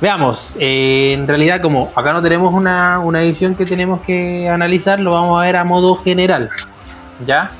[0.00, 4.98] Veamos, eh, en realidad como acá no tenemos una, una, edición que tenemos que analizar,
[4.98, 6.48] lo vamos a ver a modo general.
[7.26, 7.50] ¿Ya?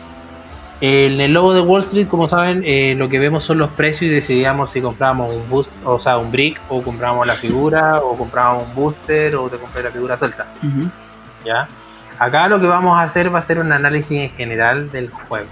[0.81, 4.11] En el logo de Wall Street, como saben, eh, lo que vemos son los precios
[4.11, 8.17] y decidíamos si compramos un boost, o sea, un brick, o compramos la figura, o
[8.17, 10.47] compramos un booster, o te compré la figura suelta.
[11.45, 11.69] ¿Ya?
[12.19, 15.49] Acá lo que vamos a hacer va a ser un análisis en general del juego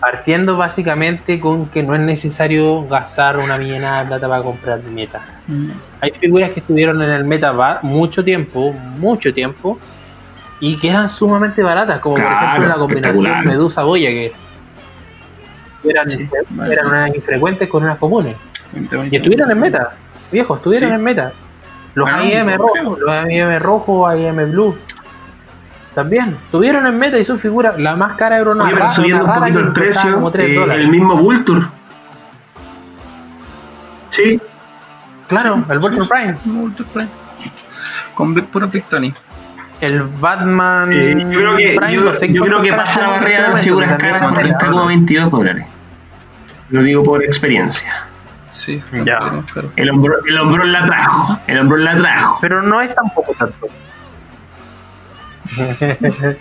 [0.00, 5.22] partiendo básicamente con que no es necesario gastar una millonada de plata para comprar meta.
[5.46, 5.70] Mm.
[6.00, 9.78] Hay figuras que estuvieron en el meta mucho tiempo, mucho tiempo,
[10.60, 14.32] y que eran sumamente baratas, como por ejemplo la combinación Medusa Boya, que
[15.84, 16.06] eran,
[16.70, 18.36] eran unas infrecuentes con unas comunes.
[19.10, 19.90] Y estuvieron en meta,
[20.30, 21.32] viejos, estuvieron en meta.
[21.94, 24.76] Los AIM rojos, los AIM rojos, AIM blue,
[25.96, 29.24] también, tuvieron en meta y su figura, la más cara era una Oye, pero subiendo
[29.24, 31.62] un poquito el precio, eh, el mismo Vulture.
[34.10, 34.38] Sí.
[35.26, 36.36] Claro, el Vulture Prime.
[36.44, 37.08] Vulture Prime.
[38.14, 39.14] Con puro Victory.
[39.80, 43.48] El Batman eh, yo creo que, Prime, yo, yo creo que pasa la barrera de
[43.54, 45.66] las figuras caras con 30,22 dólares.
[46.68, 48.04] Lo digo por experiencia.
[48.50, 49.18] Sí, ya.
[49.76, 51.38] El hombro, el hombro la trajo.
[51.46, 52.36] El hombro la trajo.
[52.42, 53.66] Pero no es tampoco tanto.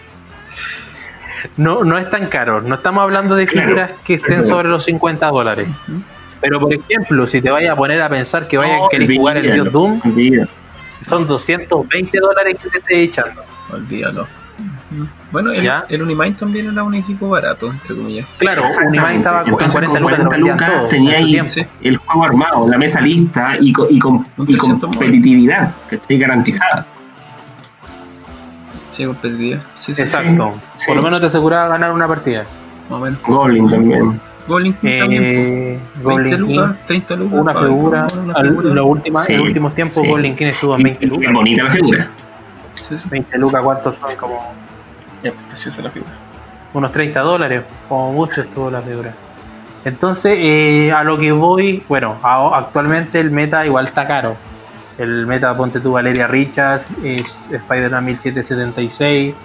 [1.58, 2.62] no, no es tan caro.
[2.62, 5.70] No estamos hablando de figuras que estén sobre los 50 dólares.
[6.42, 9.38] Pero por ejemplo, si te vayas a poner a pensar que vayas a querer jugar
[9.38, 10.02] el Dios Doom,
[11.08, 13.44] son 220 dólares que te estés echando.
[13.72, 14.28] Olvídalo.
[15.32, 18.28] Bueno, el, el Unimind también era un equipo barato, entre comillas.
[18.38, 21.42] Claro, Unimind estaba con 40 lucas, lucas tenía ahí
[21.82, 26.86] el juego armado, la mesa lista y, y, con, y competitividad que esté garantizada.
[28.96, 29.60] Sí, competitiva.
[29.74, 30.54] Sí, sí, Exacto.
[30.88, 32.46] Por lo menos te aseguraba ganar una partida.
[32.90, 34.22] Goblin también.
[34.48, 35.82] Goblin eh, también.
[36.02, 37.40] Goblin 20 lucas, 30 lucas.
[37.42, 38.08] Una figura.
[38.24, 38.72] Una figura.
[38.72, 40.10] Al, última, en los últimos tiempos, sí.
[40.10, 41.34] Goblin King estuvo en 20 lucas.
[41.34, 42.10] bonita la figura.
[43.10, 44.16] 20 lucas, ¿cuántos son?
[44.16, 44.54] Como.
[45.24, 46.14] Es preciosa la figura.
[46.74, 49.14] Unos 30 dólares, como mucho estuvo la figura.
[49.84, 54.38] Entonces, eh, a lo que voy, bueno, actualmente el meta igual está caro
[54.98, 59.36] el meta, ponte tú Valeria Richards, es Spider-Man 1776,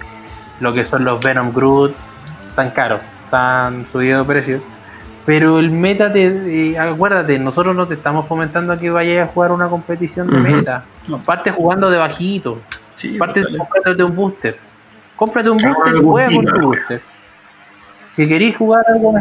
[0.59, 1.93] lo que son los Venom Groot,
[2.55, 4.61] tan caros, tan subido de precio.
[5.25, 9.67] Pero el meta, te, acuérdate, nosotros no te estamos comentando que vayas a jugar una
[9.67, 10.83] competición de meta.
[11.25, 12.59] Parte jugando de bajito.
[12.95, 14.57] Sí, parte cómprate un booster.
[15.15, 17.01] Cómprate un booster y juega con tu booster.
[18.11, 19.13] Si queréis jugar algo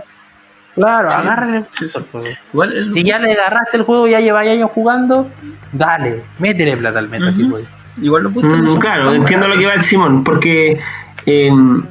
[0.81, 5.28] Claro, agárrale el Si ya le agarraste el juego y ya lleváis años jugando,
[5.73, 7.69] dale, métele plata al meta si puedes.
[8.01, 10.81] Igual lo mm, Claro, entiendo lo que va el Simón, porque.
[11.27, 11.82] Em,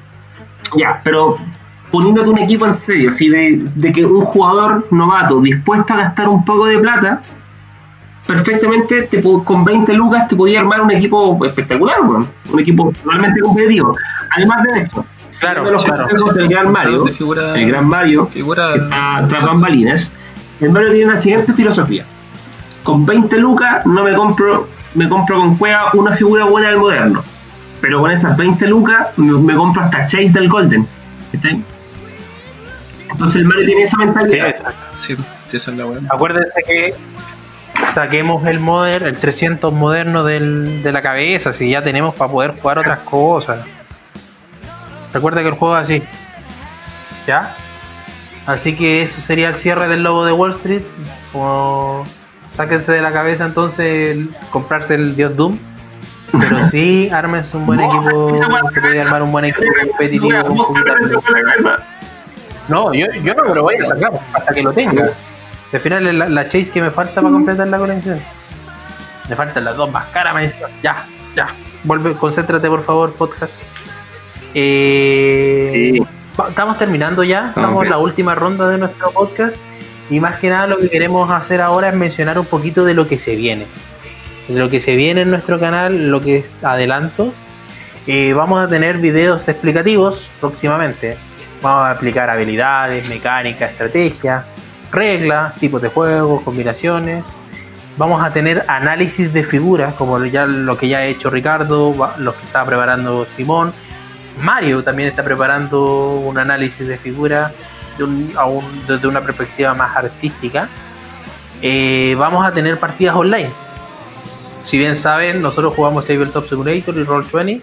[0.76, 1.38] ya, pero
[1.92, 6.44] poniéndote un equipo en serio, así de, que un jugador novato dispuesto a gastar un
[6.44, 7.22] poco de plata,
[8.26, 13.96] perfectamente te, con 20 lucas te podía armar un equipo espectacular, un equipo realmente competitivo.
[14.36, 15.06] Además de eso,
[15.40, 16.34] Claro, de los claro.
[16.34, 17.06] del Gran Mario,
[17.56, 20.12] el Gran Mario, figura, que está tras bambalinas,
[20.60, 22.06] el Mario tiene la siguiente filosofía.
[22.84, 27.24] Con 20 lucas no me compro, me compro con cueva una figura buena del moderno.
[27.82, 30.88] Pero con esas 20 lucas me, compro hasta Chase del Golden.
[31.32, 31.50] ¿Está?
[33.12, 34.56] Entonces el Mario tiene esa mentalidad.
[34.98, 35.16] Sí,
[35.48, 36.08] sí esa es la buena.
[36.12, 36.94] Acuérdense que
[37.94, 42.56] saquemos el modder, el 300 moderno del, de la cabeza, si ya tenemos para poder
[42.60, 43.79] jugar otras cosas.
[45.14, 46.04] Recuerda que el juego es así.
[47.28, 47.56] ¿Ya?
[48.46, 50.84] Así que eso sería el cierre del lobo de Wall Street.
[51.34, 52.04] O
[52.56, 54.18] sáquense de la cabeza entonces
[54.52, 55.58] comprarse el Dios Doom.
[56.40, 58.34] Pero sí, ármense un buen equipo.
[58.36, 60.32] Se puede armar un buen equipo competitivo.
[62.68, 65.10] No, yo, yo no me lo voy a sacar hasta que lo tenga.
[65.72, 68.20] Al final es la, chase que me falta para completar la colección.
[69.28, 70.96] Me faltan las dos más caras, me Ya,
[71.36, 71.48] Ya,
[71.84, 73.54] vuelve, concéntrate por favor, podcast.
[74.54, 76.00] Eh,
[76.48, 79.56] Estamos terminando ya, estamos en la última ronda de nuestro podcast.
[80.10, 83.08] Y más que nada lo que queremos hacer ahora es mencionar un poquito de lo
[83.08, 83.68] que se viene.
[84.48, 87.34] De lo que se viene en nuestro canal, lo que es adelantos.
[88.08, 91.18] Eh, vamos a tener videos explicativos próximamente.
[91.62, 94.46] Vamos a explicar habilidades, mecánica, estrategia,
[94.92, 97.24] reglas, tipos de juegos, combinaciones.
[97.98, 102.34] Vamos a tener análisis de figuras, como ya lo que ya ha hecho Ricardo, lo
[102.34, 103.74] que está preparando Simón.
[104.42, 107.52] Mario también está preparando un análisis de figuras
[108.88, 110.70] desde una perspectiva más artística,
[111.62, 113.50] eh, vamos a tener partidas online.
[114.66, 117.62] Si bien saben, nosotros jugamos Tabletop Simulator y Roll20.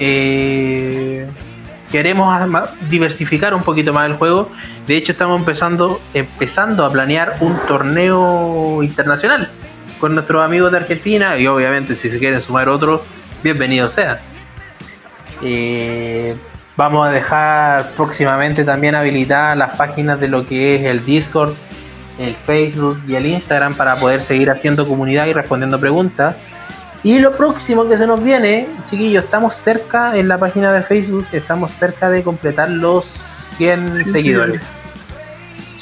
[0.00, 1.28] Eh,
[1.90, 2.34] queremos
[2.88, 4.50] diversificar un poquito más el juego.
[4.86, 9.48] De hecho, estamos empezando, empezando a planear un torneo internacional
[10.00, 13.02] con nuestros amigos de Argentina y obviamente si se quieren sumar otros,
[13.42, 14.29] bienvenidos sean.
[15.42, 16.36] Eh,
[16.80, 21.52] Vamos a dejar próximamente también habilitadas las páginas de lo que es el Discord,
[22.18, 26.36] el Facebook y el Instagram para poder seguir haciendo comunidad y respondiendo preguntas.
[27.02, 31.26] Y lo próximo que se nos viene, chiquillos, estamos cerca en la página de Facebook,
[31.32, 33.10] estamos cerca de completar los
[33.58, 34.62] 100 seguidores.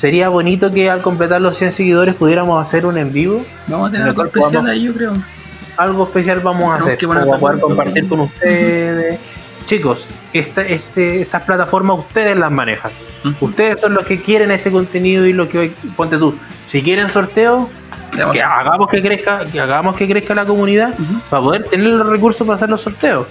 [0.00, 3.44] Sería bonito que al completar los 100 seguidores pudiéramos hacer un en vivo.
[3.68, 5.12] Vamos a tener algo especial ahí, yo creo.
[5.76, 9.20] Algo especial vamos a hacer, para poder compartir con ustedes.
[9.68, 12.90] Chicos, esta, este, estas plataformas ustedes las manejan.
[13.38, 16.34] Ustedes son los que quieren ese contenido y lo que ponte tú.
[16.66, 17.68] Si quieren sorteo,
[18.32, 20.94] que hagamos que crezca, que hagamos que crezca la comunidad
[21.28, 23.26] para poder tener los recursos para hacer los sorteos.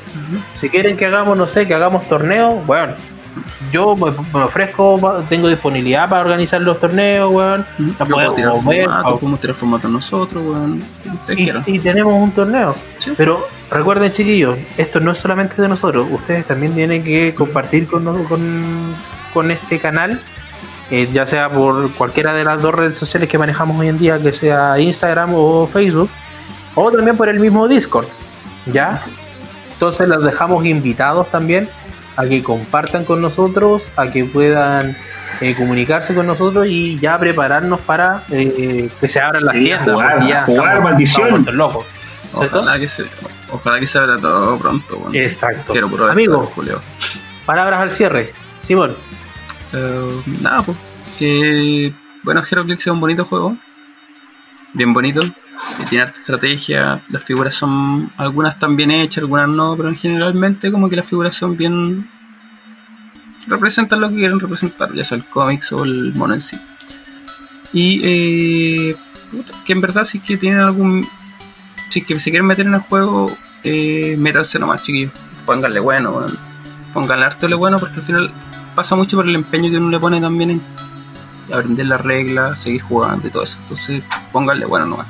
[0.62, 2.94] Si quieren que hagamos, no sé, que hagamos torneos, bueno,
[3.72, 4.12] yo me,
[4.44, 7.66] ofrezco, tengo disponibilidad para organizar los torneos, weón.
[7.98, 10.84] podemos tirar formato, podemos tirar formato nosotros, weón.
[11.66, 12.76] Y, tenemos un torneo.
[13.18, 16.08] Pero recuerden, chiquillos, esto no es solamente de nosotros.
[16.12, 18.06] Ustedes también tienen que compartir con,
[19.34, 20.20] con, este canal.
[20.90, 24.18] Eh, ya sea por cualquiera de las dos redes sociales que manejamos hoy en día,
[24.20, 26.10] que sea Instagram o Facebook,
[26.76, 28.08] o también por el mismo Discord,
[28.68, 29.04] ¿ya?
[29.74, 31.70] Entonces los dejamos invitados también
[32.16, 34.96] a que compartan con nosotros, a que puedan
[35.40, 39.88] eh, comunicarse con nosotros y ya prepararnos para eh, que se abran las tiendas.
[39.88, 41.46] Jugar, jugar maldición.
[41.52, 41.86] locos.
[42.34, 43.04] Ojalá que, se,
[43.52, 45.10] ojalá que se abra todo pronto.
[45.14, 45.74] Exacto.
[46.10, 46.52] Amigo,
[47.46, 48.34] palabras al cierre.
[48.66, 48.96] Simón.
[49.74, 50.78] Eh, nada, pues.
[51.18, 51.94] Que
[52.24, 53.58] bueno, Heroclix es un bonito juego.
[54.74, 55.24] Bien bonito
[55.90, 60.90] tiene arte estrategia, las figuras son, algunas están bien hechas, algunas no, pero generalmente como
[60.90, 62.10] que las figuras son bien...
[63.48, 66.58] representan lo que quieren representar, ya sea el cómics o el mono en sí.
[67.74, 68.96] Y eh,
[69.66, 71.08] que en verdad si es que tienen algún...
[71.90, 73.32] Si es que se quieren meter en el juego,
[73.64, 75.12] eh, métanse nomás chiquillos,
[75.46, 76.26] pónganle bueno,
[76.94, 78.32] pónganle harto le bueno porque al final
[78.76, 80.62] pasa mucho por el empeño que uno le pone también en
[81.52, 83.58] aprender las reglas, seguir jugando y todo eso.
[83.62, 85.08] Entonces, pónganle bueno nomás.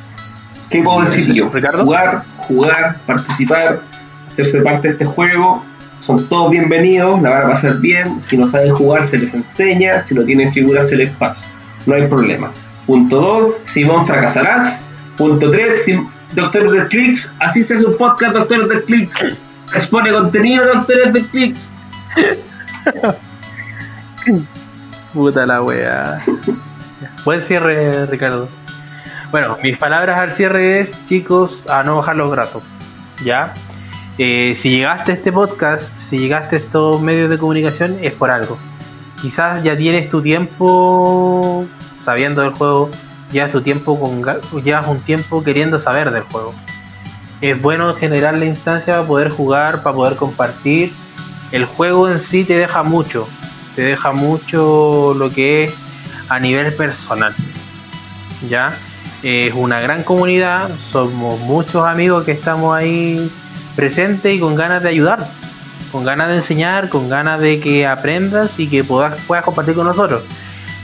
[0.69, 1.49] ¿Qué puedo decir yo?
[1.49, 1.83] Ricardo?
[1.83, 3.81] Jugar, jugar, participar,
[4.29, 5.63] hacerse parte de este juego.
[6.01, 8.21] Son todos bienvenidos, la verdad va a ser bien.
[8.21, 9.99] Si no saben jugar, se les enseña.
[9.99, 11.45] Si no tienen figuras, se les pasa.
[11.85, 12.51] No hay problema.
[12.85, 14.83] Punto 2, Simón fracasarás.
[15.17, 15.85] Punto 3,
[16.33, 17.29] Doctor de Clicks.
[17.39, 19.15] Así se hace un podcast, Doctor de Clicks.
[19.73, 21.69] Expone contenido, Doctor de Clicks.
[25.13, 26.19] Puta la wea.
[27.23, 28.49] Buen cierre, Ricardo.
[29.31, 32.63] Bueno, mis palabras al cierre es, chicos, a no bajar los brazos.
[33.23, 33.53] ¿Ya?
[34.17, 38.31] Eh, si llegaste a este podcast, si llegaste a estos medios de comunicación, es por
[38.31, 38.57] algo.
[39.21, 41.65] Quizás ya tienes tu tiempo
[42.05, 42.89] sabiendo del juego,
[43.31, 46.53] llevas tu tiempo con un tiempo queriendo saber del juego.
[47.41, 50.91] Es bueno generar la instancia para poder jugar, para poder compartir.
[51.51, 53.27] El juego en sí te deja mucho,
[53.75, 55.75] te deja mucho lo que es
[56.29, 57.33] a nivel personal.
[58.49, 58.73] ¿Ya?
[59.23, 63.31] es una gran comunidad, somos muchos amigos que estamos ahí
[63.75, 65.27] presentes y con ganas de ayudar,
[65.91, 69.87] con ganas de enseñar, con ganas de que aprendas y que puedas, puedas compartir con
[69.87, 70.23] nosotros.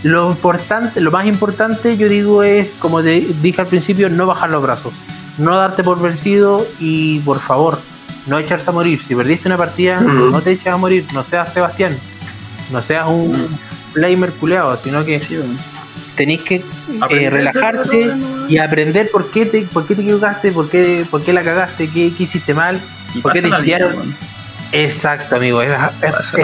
[0.03, 4.49] Lo importante, lo más importante yo digo es, como te dije al principio, no bajar
[4.49, 4.93] los brazos,
[5.37, 7.79] no darte por vencido y por favor,
[8.27, 9.01] no echarse a morir.
[9.07, 11.97] Si perdiste una partida, no te eches a morir, no seas Sebastián,
[12.71, 13.47] no seas un
[13.93, 15.21] flamer culeado, sino que
[16.15, 16.55] tenéis que
[17.09, 18.11] eh, relajarte
[18.49, 21.89] y aprender por qué te, por qué te equivocaste, por qué, por qué la cagaste,
[21.89, 22.79] qué, hiciste mal,
[23.21, 24.13] por qué te hicieron.
[24.73, 25.71] Exacto, amigo, es,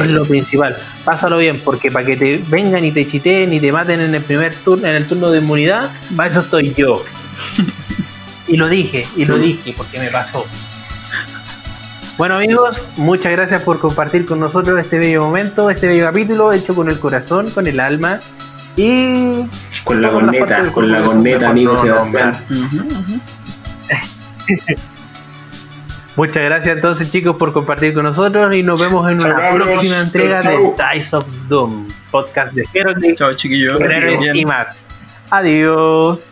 [0.07, 0.77] lo principal.
[1.03, 4.21] Pásalo bien, porque para que te vengan y te chiteen y te maten en el
[4.21, 7.03] primer turno, en el turno de inmunidad, para eso estoy yo.
[8.47, 10.45] y lo dije, y lo dije, porque me pasó.
[12.19, 16.75] Bueno amigos, muchas gracias por compartir con nosotros este bello momento, este bello capítulo hecho
[16.75, 18.19] con el corazón, con el alma
[18.75, 19.45] y
[19.83, 21.81] con la corneta, con la corneta, amigos.
[26.19, 30.41] Muchas gracias entonces chicos por compartir con nosotros y nos vemos en una próxima entrega
[30.41, 30.57] de
[30.93, 33.15] Dice of Doom, podcast de Herald.
[33.15, 33.79] Chao chiquillos.
[34.33, 34.67] Y más.
[35.29, 36.28] Adiós.